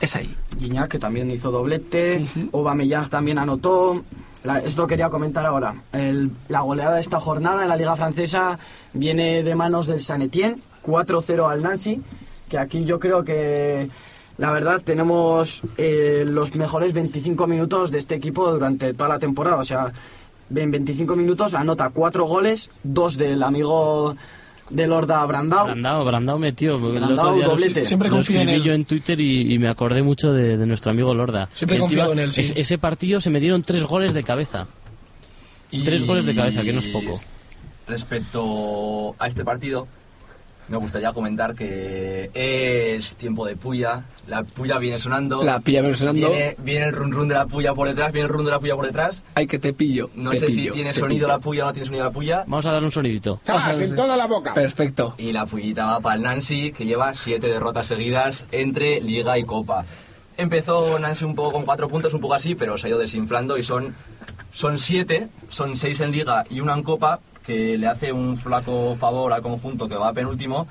[0.00, 0.34] Es ahí.
[0.58, 4.02] Gignac, que también hizo doblete, Aubameyang también anotó.
[4.44, 5.74] La- esto quería comentar ahora.
[5.92, 8.58] El- la goleada de esta jornada en la Liga Francesa
[8.94, 12.00] viene de manos del San Etienne, 4-0 al Nancy,
[12.48, 13.90] que aquí yo creo que
[14.38, 19.58] la verdad tenemos eh, los mejores 25 minutos de este equipo durante toda la temporada.
[19.58, 19.92] O sea,
[20.54, 24.16] en 25 minutos anota 4 goles, dos del amigo
[24.70, 25.66] de Lorda Brandao.
[25.66, 26.80] Brandao, Brandao metió.
[26.80, 27.84] porque el Brandao, otro día lo- doblete.
[27.84, 28.62] Siempre lo confío en él.
[28.62, 31.48] yo en Twitter y, y me acordé mucho de, de nuestro amigo Lorda.
[31.52, 32.40] Siempre Encima, confiado en él, sí.
[32.42, 34.66] es- ese partido se me dieron tres goles de cabeza.
[35.72, 37.20] Y Tres goles de cabeza, que no es poco.
[37.86, 39.86] Respecto a este partido,
[40.70, 44.04] me gustaría comentar que es tiempo de puya.
[44.28, 45.42] La puya viene sonando.
[45.42, 46.30] La pilla viene sonando.
[46.30, 48.60] Viene, viene el run run de la puya por detrás, viene el run de la
[48.60, 49.24] puya por detrás.
[49.34, 50.10] Ay, que te pillo.
[50.14, 51.28] No te sé pillo, si tiene sonido pillo.
[51.28, 52.44] la puya o no tiene sonido la puya.
[52.46, 53.40] Vamos a dar un sonidito.
[53.44, 53.80] ¡Zas!
[53.80, 54.54] En toda la boca.
[54.54, 55.14] Perfecto.
[55.18, 59.42] Y la pullita va para el Nancy, que lleva siete derrotas seguidas entre Liga y
[59.42, 59.84] Copa.
[60.36, 63.58] Empezó Nancy un poco con cuatro puntos, un poco así, pero se ha ido desinflando
[63.58, 63.96] y son,
[64.52, 68.96] son siete, son seis en Liga y una en Copa, que le hace un flaco
[68.96, 70.66] favor al conjunto que va a penúltimo.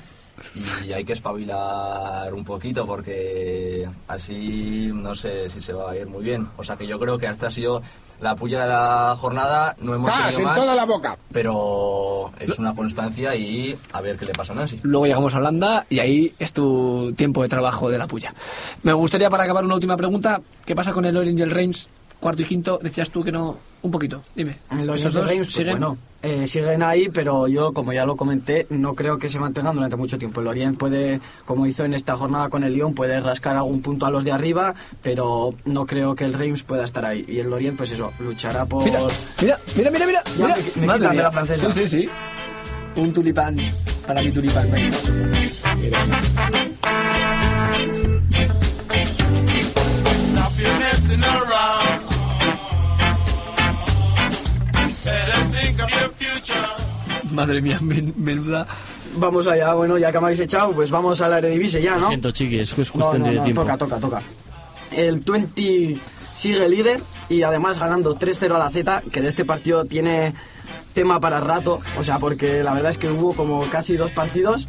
[0.87, 6.07] Y hay que espabilar un poquito porque así no sé si se va a ir
[6.07, 6.47] muy bien.
[6.55, 7.81] O sea que yo creo que esta ha sido
[8.21, 9.75] la puya de la jornada.
[9.81, 10.27] No hemos ¡Zas!
[10.27, 11.17] tenido En más, toda la boca.
[11.33, 14.79] pero es una constancia y a ver qué le pasa a Nancy.
[14.83, 18.33] Luego llegamos a Holanda y ahí es tu tiempo de trabajo de la puya.
[18.83, 20.39] Me gustaría para acabar una última pregunta.
[20.65, 21.89] ¿Qué pasa con el Orange y el Reims?
[22.19, 23.57] Cuarto y quinto, decías tú que no...
[23.81, 24.57] Un poquito, dime.
[24.83, 25.71] Los ¿Esos de dos Reims, pues siguen?
[25.79, 29.73] bueno, eh, siguen ahí, pero yo, como ya lo comenté, no creo que se mantengan
[29.73, 30.41] durante mucho tiempo.
[30.41, 34.05] El Orient puede, como hizo en esta jornada con el Lyon, puede rascar algún punto
[34.05, 37.23] a los de arriba, pero no creo que el Reims pueda estar ahí.
[37.25, 38.83] Y el Orient, pues eso, luchará por...
[38.83, 38.99] Mira,
[39.41, 40.23] mira, mira, mira, mira.
[40.25, 40.55] Ya mira.
[40.57, 41.23] me- me Madre quitan de mía.
[41.23, 41.71] la francesa.
[41.71, 42.09] Sí, sí, sí.
[42.97, 43.55] Un tulipán
[44.05, 44.67] para mi tulipán.
[49.19, 51.48] Stop your messing around.
[57.33, 58.65] Madre mía, men- menuda.
[59.15, 62.01] Vamos allá, bueno, ya que me habéis echado, pues vamos a la Eredivisie ya, Lo
[62.01, 62.07] ¿no?
[62.09, 63.61] siento, chiqui, es que es No, cuestión no, de no, tiempo.
[63.63, 64.21] toca, toca, toca.
[64.95, 65.97] El 20
[66.33, 70.33] sigue líder y además ganando 3-0 a la Z, que de este partido tiene
[70.93, 74.67] tema para rato, o sea, porque la verdad es que hubo como casi dos partidos.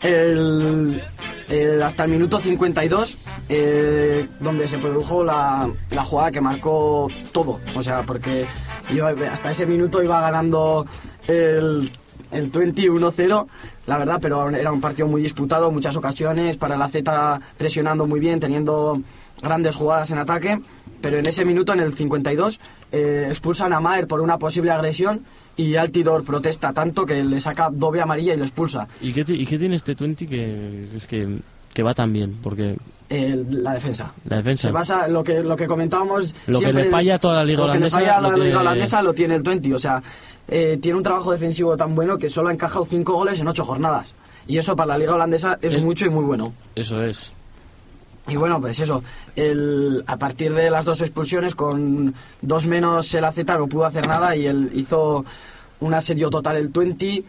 [0.00, 1.00] El,
[1.48, 3.16] el- hasta el minuto 52,
[3.48, 8.44] eh, donde se produjo la, la jugada que marcó todo, o sea, porque
[8.92, 10.86] iba- hasta ese minuto iba ganando
[11.28, 11.90] el,
[12.30, 13.46] el 21-0,
[13.86, 18.20] la verdad, pero era un partido muy disputado, muchas ocasiones, para la Z presionando muy
[18.20, 19.00] bien, teniendo
[19.42, 20.58] grandes jugadas en ataque,
[21.00, 22.60] pero en ese minuto, en el 52,
[22.92, 25.22] eh, expulsan a Maer por una posible agresión
[25.56, 28.86] y Altidor protesta tanto que le saca doble amarilla y le expulsa.
[29.00, 31.38] ¿Y qué, y qué tiene este 20 que, que,
[31.74, 32.38] que va tan bien?
[32.42, 32.76] Porque
[33.12, 34.12] El- la defensa.
[34.24, 34.68] la defensa...
[34.68, 36.34] Se basa lo que lo que comentábamos.
[36.46, 38.28] Lo que le falla a toda la liga lo que le holandesa, falla a la
[38.30, 39.74] tiene- liga holandesa lo tiene el 20.
[39.74, 40.02] O sea,
[40.48, 43.64] eh, tiene un trabajo defensivo tan bueno que solo ha encajado 5 goles en 8
[43.64, 44.06] jornadas.
[44.46, 46.52] Y eso para la liga holandesa es, Es- mucho y muy bueno.
[46.74, 47.32] Eso es.
[48.28, 49.02] Y bueno, pues eso,
[49.36, 54.06] el, a partir de las dos expulsiones, con dos menos el AZ no pudo hacer
[54.06, 55.24] nada y él hizo
[55.80, 57.24] un asedio total el 20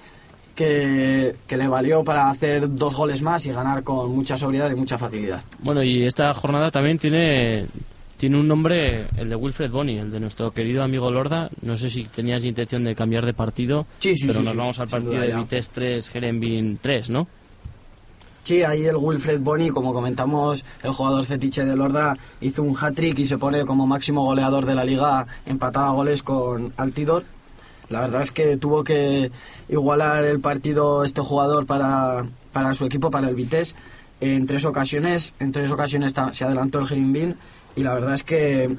[0.55, 4.75] que, que le valió para hacer dos goles más y ganar con mucha sobriedad y
[4.75, 5.41] mucha facilidad.
[5.59, 7.65] Bueno, y esta jornada también tiene
[8.17, 11.49] tiene un nombre, el de Wilfred Boni, el de nuestro querido amigo Lorda.
[11.61, 14.79] No sé si tenías intención de cambiar de partido, Sí, sí, pero sí, nos vamos
[14.79, 15.35] al partido de.
[15.35, 17.27] Vitesse 3, Gerenbin 3, ¿no?
[18.43, 23.19] Sí, ahí el Wilfred Boni, como comentamos, el jugador fetiche de Lorda, hizo un hat-trick
[23.19, 27.23] y se pone como máximo goleador de la liga, empataba goles con Altidor.
[27.89, 29.31] La verdad es que tuvo que
[29.69, 33.75] igualar el partido este jugador para, para su equipo, para el Vitesse,
[34.21, 35.33] en tres ocasiones.
[35.39, 37.35] En tres ocasiones se adelantó el Gerimbin
[37.75, 38.75] y la verdad es que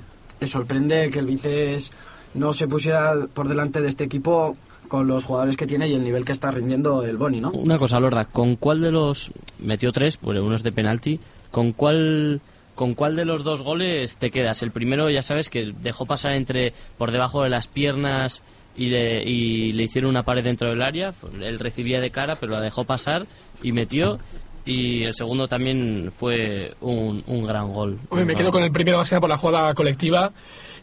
[0.46, 1.90] sorprende que el Vitesse
[2.34, 4.57] no se pusiera por delante de este equipo
[4.88, 7.50] con los jugadores que tiene y el nivel que está rindiendo el Boni, ¿no?
[7.50, 9.32] Una cosa, Lorda, ¿con cuál de los...
[9.59, 11.20] Metió tres, pues uno es de penalti.
[11.50, 12.40] ¿Con cuál...
[12.74, 14.62] ¿Con cuál de los dos goles te quedas?
[14.64, 18.42] El primero, ya sabes, que dejó pasar entre por debajo de las piernas
[18.77, 21.12] y le, y le hicieron una pared dentro del área.
[21.41, 23.27] Él recibía de cara, pero la dejó pasar
[23.62, 24.18] y metió.
[24.66, 27.99] Y el segundo también fue un, un gran gol.
[28.09, 30.33] Hombre, me quedo con el primero más que nada por la jugada colectiva.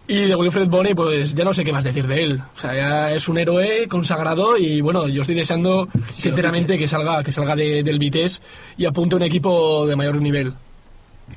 [0.08, 2.42] Y de Wilfred Boni, pues ya no sé qué más decir de él.
[2.56, 7.24] O sea, ya es un héroe consagrado y bueno, yo estoy deseando sinceramente que salga,
[7.24, 8.42] que salga de- del Vitesse
[8.78, 10.54] y apunte a un equipo de mayor nivel.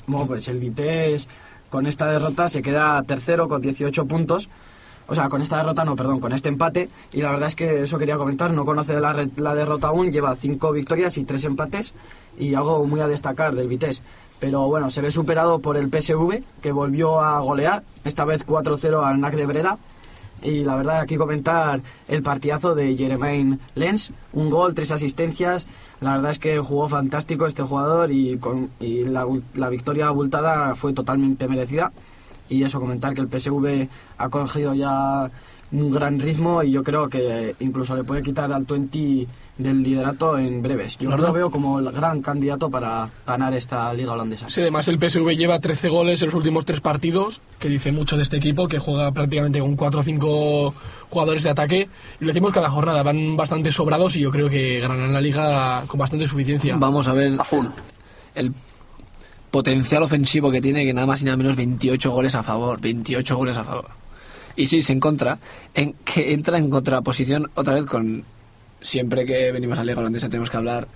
[0.07, 1.29] Bueno, pues el Vitesse
[1.71, 4.49] con esta derrota se queda tercero con 18 puntos.
[5.07, 6.89] O sea, con esta derrota no, perdón, con este empate.
[7.13, 10.73] Y la verdad es que eso quería comentar, no conoce la, derrota aún, lleva 5
[10.73, 11.93] victorias y 3 empates.
[12.39, 14.03] Y algo muy a destacar del Vitesse.
[14.41, 19.05] Pero bueno, se ve superado por el PSV, que volvió a golear, esta vez 4-0
[19.05, 19.79] al NAC de Breda.
[20.43, 24.11] Y la verdad, aquí comentar el partidazo de Jeremaine Lenz.
[24.33, 25.67] Un gol, tres asistencias.
[26.01, 30.75] La verdad es que jugó fantástico este jugador y, con, y la, la victoria abultada
[30.75, 31.93] fue totalmente merecida.
[32.49, 33.89] Y eso, comentar que el PSV
[34.19, 35.31] ha cogido ya
[35.73, 39.27] un gran ritmo y yo creo que incluso le puede quitar al 20
[39.59, 40.99] del liderato en breves.
[40.99, 41.29] Yo ¿Verdad?
[41.29, 44.49] lo veo como el gran candidato para ganar esta liga holandesa.
[44.51, 48.17] Sí, además el PSV lleva 13 goles en los últimos tres partidos, que dice mucho
[48.17, 50.75] de este equipo, que juega prácticamente con 4 o 5
[51.11, 51.89] jugadores de ataque.
[52.21, 55.83] Y lo decimos cada jornada, van bastante sobrados y yo creo que ganarán la liga
[55.87, 56.77] con bastante suficiencia.
[56.77, 57.37] Vamos a ver
[58.35, 58.53] el
[59.55, 62.81] potencial ofensivo que tiene, que nada más y nada menos 28 goles a favor.
[62.81, 63.87] 28 goles a favor.
[64.57, 65.39] Y sí, se encuentra
[65.75, 68.25] en que entra en contraposición otra vez con.
[68.81, 70.89] Siempre que venimos a Liga Holandesa tenemos que hablar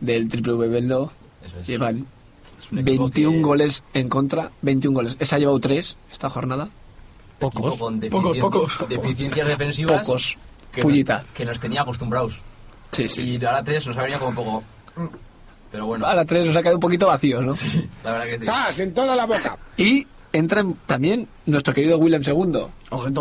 [0.00, 1.10] del triple V Venlo.
[1.42, 1.66] Eso es.
[1.66, 2.06] Llevan
[2.70, 5.16] un equipo 21 que- goles en contra, 21 goles.
[5.18, 6.68] Esa ha llevado 3 esta jornada.
[7.40, 8.84] equipo con Pocos, pocos.
[8.90, 10.36] deficiencias defensivas Pocos.
[10.70, 11.22] que Pullita.
[11.22, 12.34] nos, que nos tenía acostumbrados.
[12.92, 13.44] Sí, sí, y sí.
[13.46, 14.62] ahora tres nos ha venido como un poco...
[15.72, 17.52] Pero bueno, A la 3 nos ha quedado un poquito vacíos, ¿no?
[18.04, 18.44] la verdad que sí.
[18.44, 18.78] ¡Zas!
[18.78, 19.56] En toda la boca.
[19.76, 22.32] Y entra en- también nuestro querido Willem II.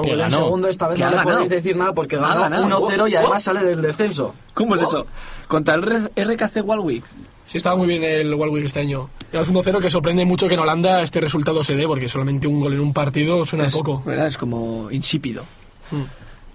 [0.05, 0.37] El ganó.
[0.37, 2.67] segundo esta vez no le podéis decir nada porque ganado.
[2.67, 3.39] 1-0 y además oh.
[3.39, 4.35] sale del descenso.
[4.53, 4.87] ¿Cómo es Oh.
[4.89, 5.05] eso?
[5.47, 5.81] Contra el
[6.15, 7.03] RKC Walwick.
[7.45, 9.09] Sí, estaba muy bien el Warwick este año.
[9.31, 12.61] Era 1-0 que sorprende mucho que en Holanda este resultado se dé, porque solamente un
[12.61, 14.01] gol en un partido suena Es, poco.
[14.05, 14.27] ¿verdad?
[14.27, 15.43] Es como insípido.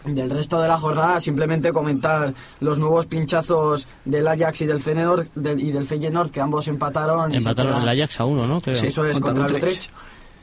[0.06, 5.26] Del resto de la jornada, simplemente comentar los nuevos pinchazos del Ajax y del Feyenoord,
[5.34, 7.34] del- y del Feyenoord, que ambos empataron.
[7.34, 8.60] Empataron el Ajax a uno, ¿no?
[8.60, 8.76] Creo.
[8.76, 9.90] Sí, eso es Contra contra, el Utrecht.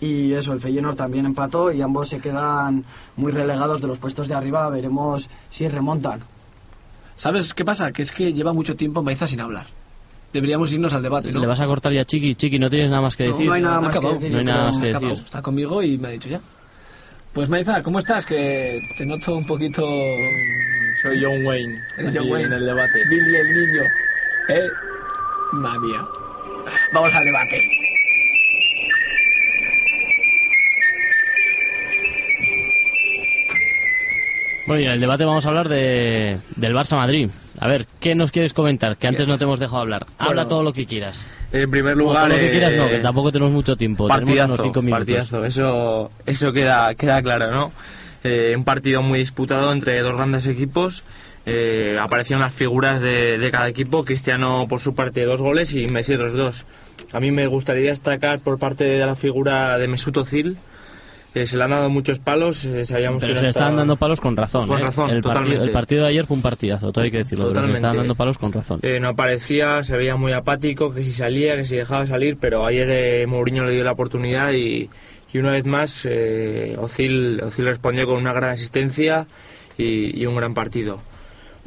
[0.01, 2.83] Y eso, el Feyenoord también empató y ambos se quedan
[3.15, 4.67] muy relegados de los puestos de arriba.
[4.69, 6.19] Veremos si remontan.
[7.15, 7.91] ¿Sabes qué pasa?
[7.93, 9.65] Que es que lleva mucho tiempo Maiza sin hablar.
[10.33, 11.39] Deberíamos irnos al debate, ¿no?
[11.39, 12.35] Le vas a cortar ya, Chiqui.
[12.35, 13.45] Chiqui, no tienes nada más que No, decir.
[13.47, 14.15] no hay nada más que acabado.
[14.19, 14.31] decir.
[14.33, 15.11] No hay nada más que decir.
[15.11, 16.41] Está conmigo y me ha dicho ya.
[17.33, 18.25] Pues Maiza, ¿cómo estás?
[18.25, 19.81] Que te noto un poquito...
[21.01, 21.81] Soy John Wayne.
[21.97, 22.45] Eres John Wayne.
[22.47, 22.99] En el debate.
[23.09, 23.81] Billy el niño.
[24.49, 24.67] ¿Eh?
[25.53, 26.05] Madre mía.
[26.93, 27.61] Vamos al debate.
[34.65, 37.29] Bueno, y en el debate vamos a hablar de, del Barça Madrid.
[37.59, 38.95] A ver, ¿qué nos quieres comentar?
[38.97, 40.05] Que antes no te hemos dejado hablar.
[40.17, 40.47] Habla Bueno.
[40.47, 41.25] todo lo que quieras.
[41.53, 44.07] En primer lugar, lo que eh, quieras no, que tampoco tenemos mucho tiempo.
[44.07, 45.45] Partidazo, unos cinco partidazo.
[45.45, 47.71] Eso, eso queda, queda claro, ¿no?
[48.23, 51.03] Eh, un partido muy disputado entre dos grandes equipos.
[51.45, 54.03] Eh, aparecieron las figuras de, de cada equipo.
[54.03, 56.65] Cristiano por su parte dos goles y Messi otros dos.
[57.11, 60.57] A mí me gustaría destacar por parte de la figura de Mesut Özil.
[61.33, 62.63] Que se le han dado muchos palos.
[62.65, 64.67] eh, sabíamos Pero que se le estaban estaba- dando palos con razón.
[64.67, 64.83] Con ¿eh?
[64.83, 65.65] razón, el, partido, totalmente.
[65.65, 67.45] el partido de ayer fue un partidazo, todo hay que decirlo.
[67.45, 67.77] Pero se le Totalmente.
[67.79, 68.79] estaban dando palos con razón.
[68.83, 72.65] Eh, no aparecía, se veía muy apático, que si salía, que si dejaba salir, pero
[72.65, 74.89] ayer eh, Mourinho le dio la oportunidad y,
[75.33, 79.25] y una vez más eh, Ozil, Ozil respondió con una gran asistencia
[79.77, 80.99] y, y un gran partido.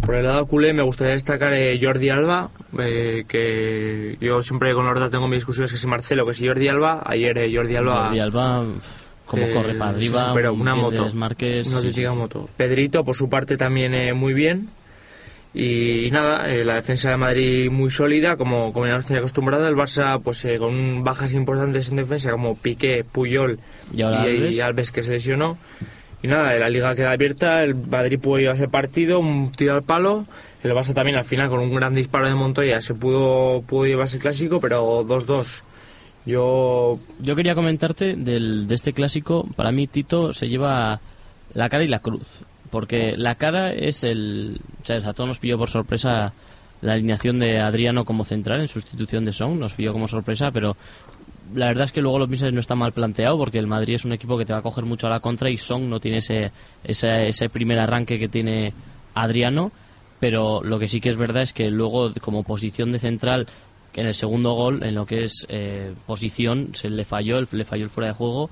[0.05, 4.84] Por el lado culé me gustaría destacar eh, Jordi Alba, eh, que yo siempre con
[4.84, 8.05] Lorda tengo mis discusiones que si Marcelo, que si Jordi Alba, ayer Jordi Alba...
[8.05, 8.64] Jordi Alba,
[9.27, 12.48] como eh, corre para arriba, un una moto, desmarques, una sí, sí, moto.
[12.57, 14.69] Pedrito, por su parte, también eh, muy bien.
[15.59, 19.66] Y, nada, eh, la defensa de Madrid muy sólida, como, como ya nos tenía acostumbrado.
[19.66, 23.59] El Barça, pues eh, con bajas importantes en defensa, como Piqué, Puyol
[23.90, 24.61] Y ahora Alves.
[24.61, 25.57] Alves, que se lesionó.
[26.23, 29.82] Y nada, la liga queda abierta, el Madrid pudo llevar ese partido, un tiro al
[29.82, 30.27] palo.
[30.62, 34.16] El Barça también al final, con un gran disparo de Montoya, se pudo, pudo llevarse
[34.16, 35.62] el clásico, pero 2-2.
[36.27, 39.47] Yo Yo quería comentarte del, de este clásico.
[39.57, 41.01] Para mí, Tito se lleva
[41.55, 42.44] la cara y la cruz.
[42.70, 44.61] Porque la cara es el.
[44.82, 45.07] ¿sabes?
[45.07, 46.32] A todos nos pilló por sorpresa
[46.82, 49.59] la alineación de Adriano como central en sustitución de Song.
[49.59, 50.77] Nos pilló como sorpresa, pero
[51.55, 54.05] la verdad es que luego lo piensas no está mal planteado porque el Madrid es
[54.05, 56.19] un equipo que te va a coger mucho a la contra y Song no tiene
[56.19, 56.51] ese,
[56.82, 58.73] ese, ese primer arranque que tiene
[59.15, 59.70] Adriano.
[60.19, 63.47] Pero lo que sí que es verdad es que luego, como posición de central,
[63.97, 67.85] en el segundo gol, en lo que es eh, posición, se le falló, le falló
[67.85, 68.48] el fuera de juego,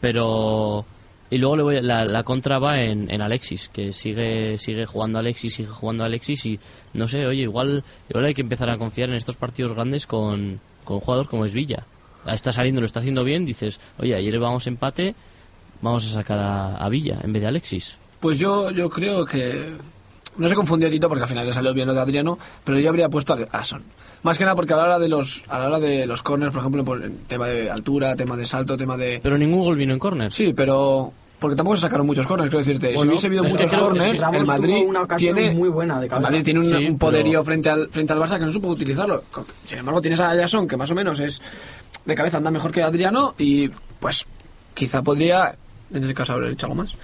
[0.00, 0.84] pero...
[1.28, 5.18] Y luego le voy, la, la contra va en, en Alexis, que sigue sigue jugando
[5.18, 6.60] Alexis, sigue jugando Alexis y
[6.94, 10.60] no sé, oye, igual, igual hay que empezar a confiar en estos partidos grandes con,
[10.84, 11.84] con como es Villa.
[12.32, 15.16] Está saliendo, lo está haciendo bien, dices, oye, ayer vamos empate,
[15.82, 17.98] vamos a sacar a, a Villa en vez de Alexis.
[18.20, 19.72] Pues yo, yo creo que.
[20.38, 22.88] No se confundió Tito porque al final le salió bien lo de Adriano, pero yo
[22.90, 23.82] habría puesto a Son.
[24.22, 26.52] Más que nada porque a la hora de los, a la hora de los corners,
[26.52, 29.20] por ejemplo, por tema de altura, tema de salto, tema de.
[29.22, 30.32] Pero ningún gol vino en córner.
[30.32, 31.12] Sí, pero.
[31.38, 32.96] Porque tampoco se sacaron muchos corners, quiero decirte.
[32.96, 35.50] si hubiese habido que muchos es que corners, el Madrid una tiene.
[35.54, 36.08] muy buena de.
[36.08, 38.68] Madrid tiene un, Sí, un poderío pero- frente, al, frente al Barça que no supo
[38.68, 39.22] utilizarlo.
[39.66, 41.40] Sin embargo, tienes a Jason, que más o menos es.
[42.06, 43.68] De cabeza anda mejor que Adriano, y
[44.00, 44.26] pues.
[44.74, 45.54] Quizá podría.
[45.92, 46.94] En ese caso, haber hecho algo más.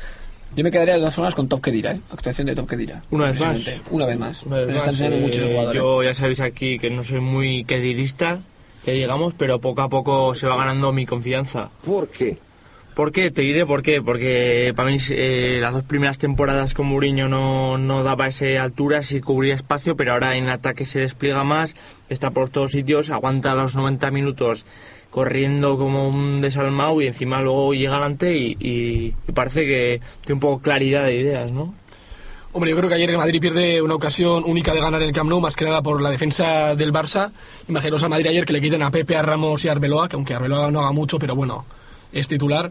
[0.54, 2.00] Yo me quedaría de todas formas con Top Kedira, ¿eh?
[2.10, 3.02] Actuación de Top Kedira.
[3.10, 3.80] Una vez más.
[3.90, 4.42] Una vez más.
[4.42, 5.74] Una vez está más, enseñando eh, mucho ese jugador.
[5.74, 5.78] ¿eh?
[5.78, 8.40] Yo ya sabéis aquí que no soy muy quedirista,
[8.84, 11.70] que digamos, pero poco a poco se va ganando mi confianza.
[11.84, 12.36] ¿Por qué?
[12.94, 13.30] ¿Por qué?
[13.30, 14.02] Te diré por qué.
[14.02, 19.02] Porque para mí eh, las dos primeras temporadas con Mourinho no, no daba esa altura,
[19.02, 21.74] sí cubría espacio, pero ahora en ataque se despliega más,
[22.10, 24.66] está por todos sitios, aguanta los 90 minutos
[25.12, 30.34] corriendo como un desalmado y encima luego llega adelante y, y- y parece que tiene
[30.34, 31.74] un poco claridad de ideas, ¿no?
[32.54, 35.14] Hombre, yo creo que ayer el Madrid pierde una ocasión única de ganar en el
[35.14, 37.30] Camp Nou, más que nada por la defensa del Barça.
[37.68, 40.16] Imaginaos al Madrid ayer que le quiten a Pepe, a Ramos y a Arbeloa, que
[40.16, 41.64] aunque Arbeloa no haga mucho, pero bueno,
[42.12, 42.70] es titular.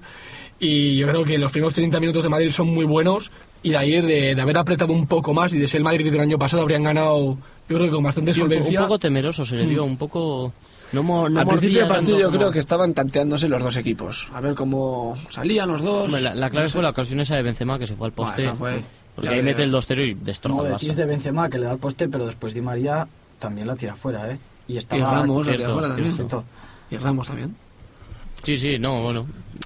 [0.59, 3.31] Y yo creo que los primeros 30 minutos de Madrid son muy buenos
[3.63, 6.11] y de ayer de, de haber apretado un poco más y de ser el Madrid
[6.11, 7.37] del año pasado habrían ganado,
[7.67, 8.81] yo creo que con bastante Sí, un, po- un solvencia.
[8.81, 10.53] poco temeroso se le vio, un poco...
[10.93, 13.77] No, no Al principio del partido tanto yo como- creo que estaban tanteándose los dos
[13.77, 14.27] equipos.
[14.33, 16.05] A ver cómo salían los dos.
[16.05, 16.73] Hombre, la, la clave No sé.
[16.73, 18.51] fue la ocasión esa de Benzema que se fue al poste.
[18.55, 18.83] fue-
[19.15, 20.95] Porque ya ahí de- mete el 2-0 y destroza No al decís Barça.
[20.95, 23.07] de Benzema que le da el poste, pero después Di María
[23.39, 24.37] también la tira fuera, ¿eh?
[24.67, 26.15] Y estaba Y Ramos, la cierto, tira fuera también.
[26.15, 26.43] Cierto.
[26.89, 27.55] Y Ramos también.
[28.43, 29.25] Sí, sí, no, bueno.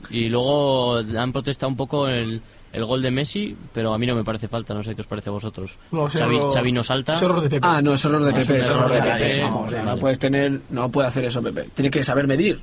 [0.10, 2.42] Y luego han protestado un poco el,
[2.76, 5.08] el gol de Messi, pero a mí no me parece falta, no sé qué os
[5.08, 5.78] parece a vosotros.
[5.92, 7.14] No, ese Xavi, error- Xavi no salta.
[7.14, 7.68] ese error de Pepe.
[7.68, 9.18] Ah, no, es error de No, es Pepe, un es error de Pepe.
[9.18, 9.92] Pepe, vamos, o sea, vale.
[9.92, 11.70] No puedes tener, no puede hacer eso Pepe.
[11.74, 12.60] Tiene que saber medir.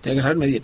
[0.00, 0.62] Tiene que saber medir.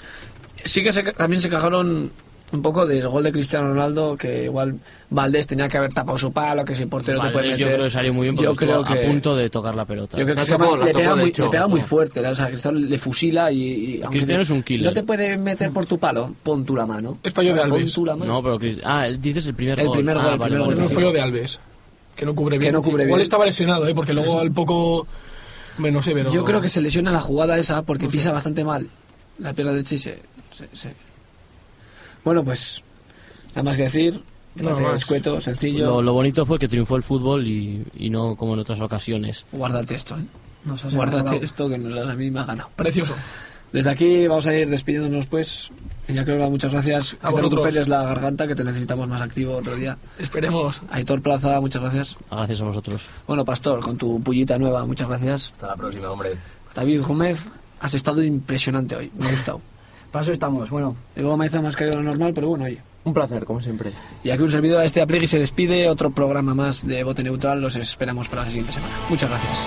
[0.64, 2.10] Sí que se, también se quejaron
[2.54, 4.78] un poco del gol de Cristiano Ronaldo, que igual
[5.10, 7.66] Valdés tenía que haber tapado su palo, que si el portero te puede Valdés meter.
[7.66, 9.84] yo creo que salió muy bien porque Yo creo que- a punto de tocar la
[9.84, 10.16] pelota.
[10.16, 11.44] Yo creo que tocó, la le, pega muy, hecho.
[11.44, 12.30] le pega muy fuerte, ¿no?
[12.30, 13.62] o sea, Cristiano le fusila y...
[13.62, 14.86] y aunque Cristiano te- es un killer.
[14.86, 17.18] No te puede meter por tu palo, pon tú la mano.
[17.22, 17.92] Es fallo de Pon Alves.
[17.92, 18.32] tú la mano.
[18.32, 19.96] No, pero Cris- Ah, dices el primer El gol.
[19.98, 20.74] primer Ah, gol, el primer vale, gol.
[20.84, 20.94] Vale.
[20.94, 21.60] fallo de Alves,
[22.16, 22.68] que no cubre bien.
[22.68, 23.22] Que no cubre Igual bien.
[23.22, 23.94] estaba lesionado, ¿eh?
[23.94, 25.06] porque luego al poco...
[25.76, 26.30] Hombre, no sé, pero...
[26.30, 28.86] Yo creo que se lesiona la jugada esa porque pisa bastante mal
[29.38, 30.22] la pierna derecha y se,
[30.52, 30.92] se- se-
[32.24, 32.82] Bueno, pues
[33.50, 34.22] nada más que decir.
[34.56, 35.00] No, más.
[35.00, 35.86] escueto, sencillo.
[35.86, 39.44] Lo, lo bonito fue que triunfó el fútbol y, y no como en otras ocasiones.
[39.50, 40.24] Guárdate esto, ¿eh?
[40.64, 42.70] Nos has Guárdate esto que nos, a mí me ha ganado.
[42.76, 43.14] Precioso.
[43.72, 45.70] Desde aquí vamos a ir despidiéndonos, pues.
[46.06, 47.14] Ya creo que muchas gracias.
[47.14, 47.50] A que te vosotros.
[47.50, 49.98] recuperes la garganta, que te necesitamos más activo otro día.
[50.18, 50.80] Esperemos.
[50.90, 52.16] Aitor Plaza, muchas gracias.
[52.30, 53.08] Gracias a vosotros.
[53.26, 55.50] Bueno, Pastor, con tu pullita nueva, muchas gracias.
[55.52, 56.36] Hasta la próxima, hombre.
[56.74, 57.48] David Gómez,
[57.80, 59.60] has estado impresionante hoy, me ha gustado.
[60.14, 60.94] Para eso estamos, bueno.
[61.16, 62.80] Gómez ha más caído de lo normal, pero bueno, oye.
[63.02, 63.90] Un placer, como siempre.
[64.22, 67.60] Y aquí un servidor de este Aplegui se despide, otro programa más de Bote Neutral,
[67.60, 68.94] los esperamos para la siguiente semana.
[69.08, 69.66] Muchas gracias.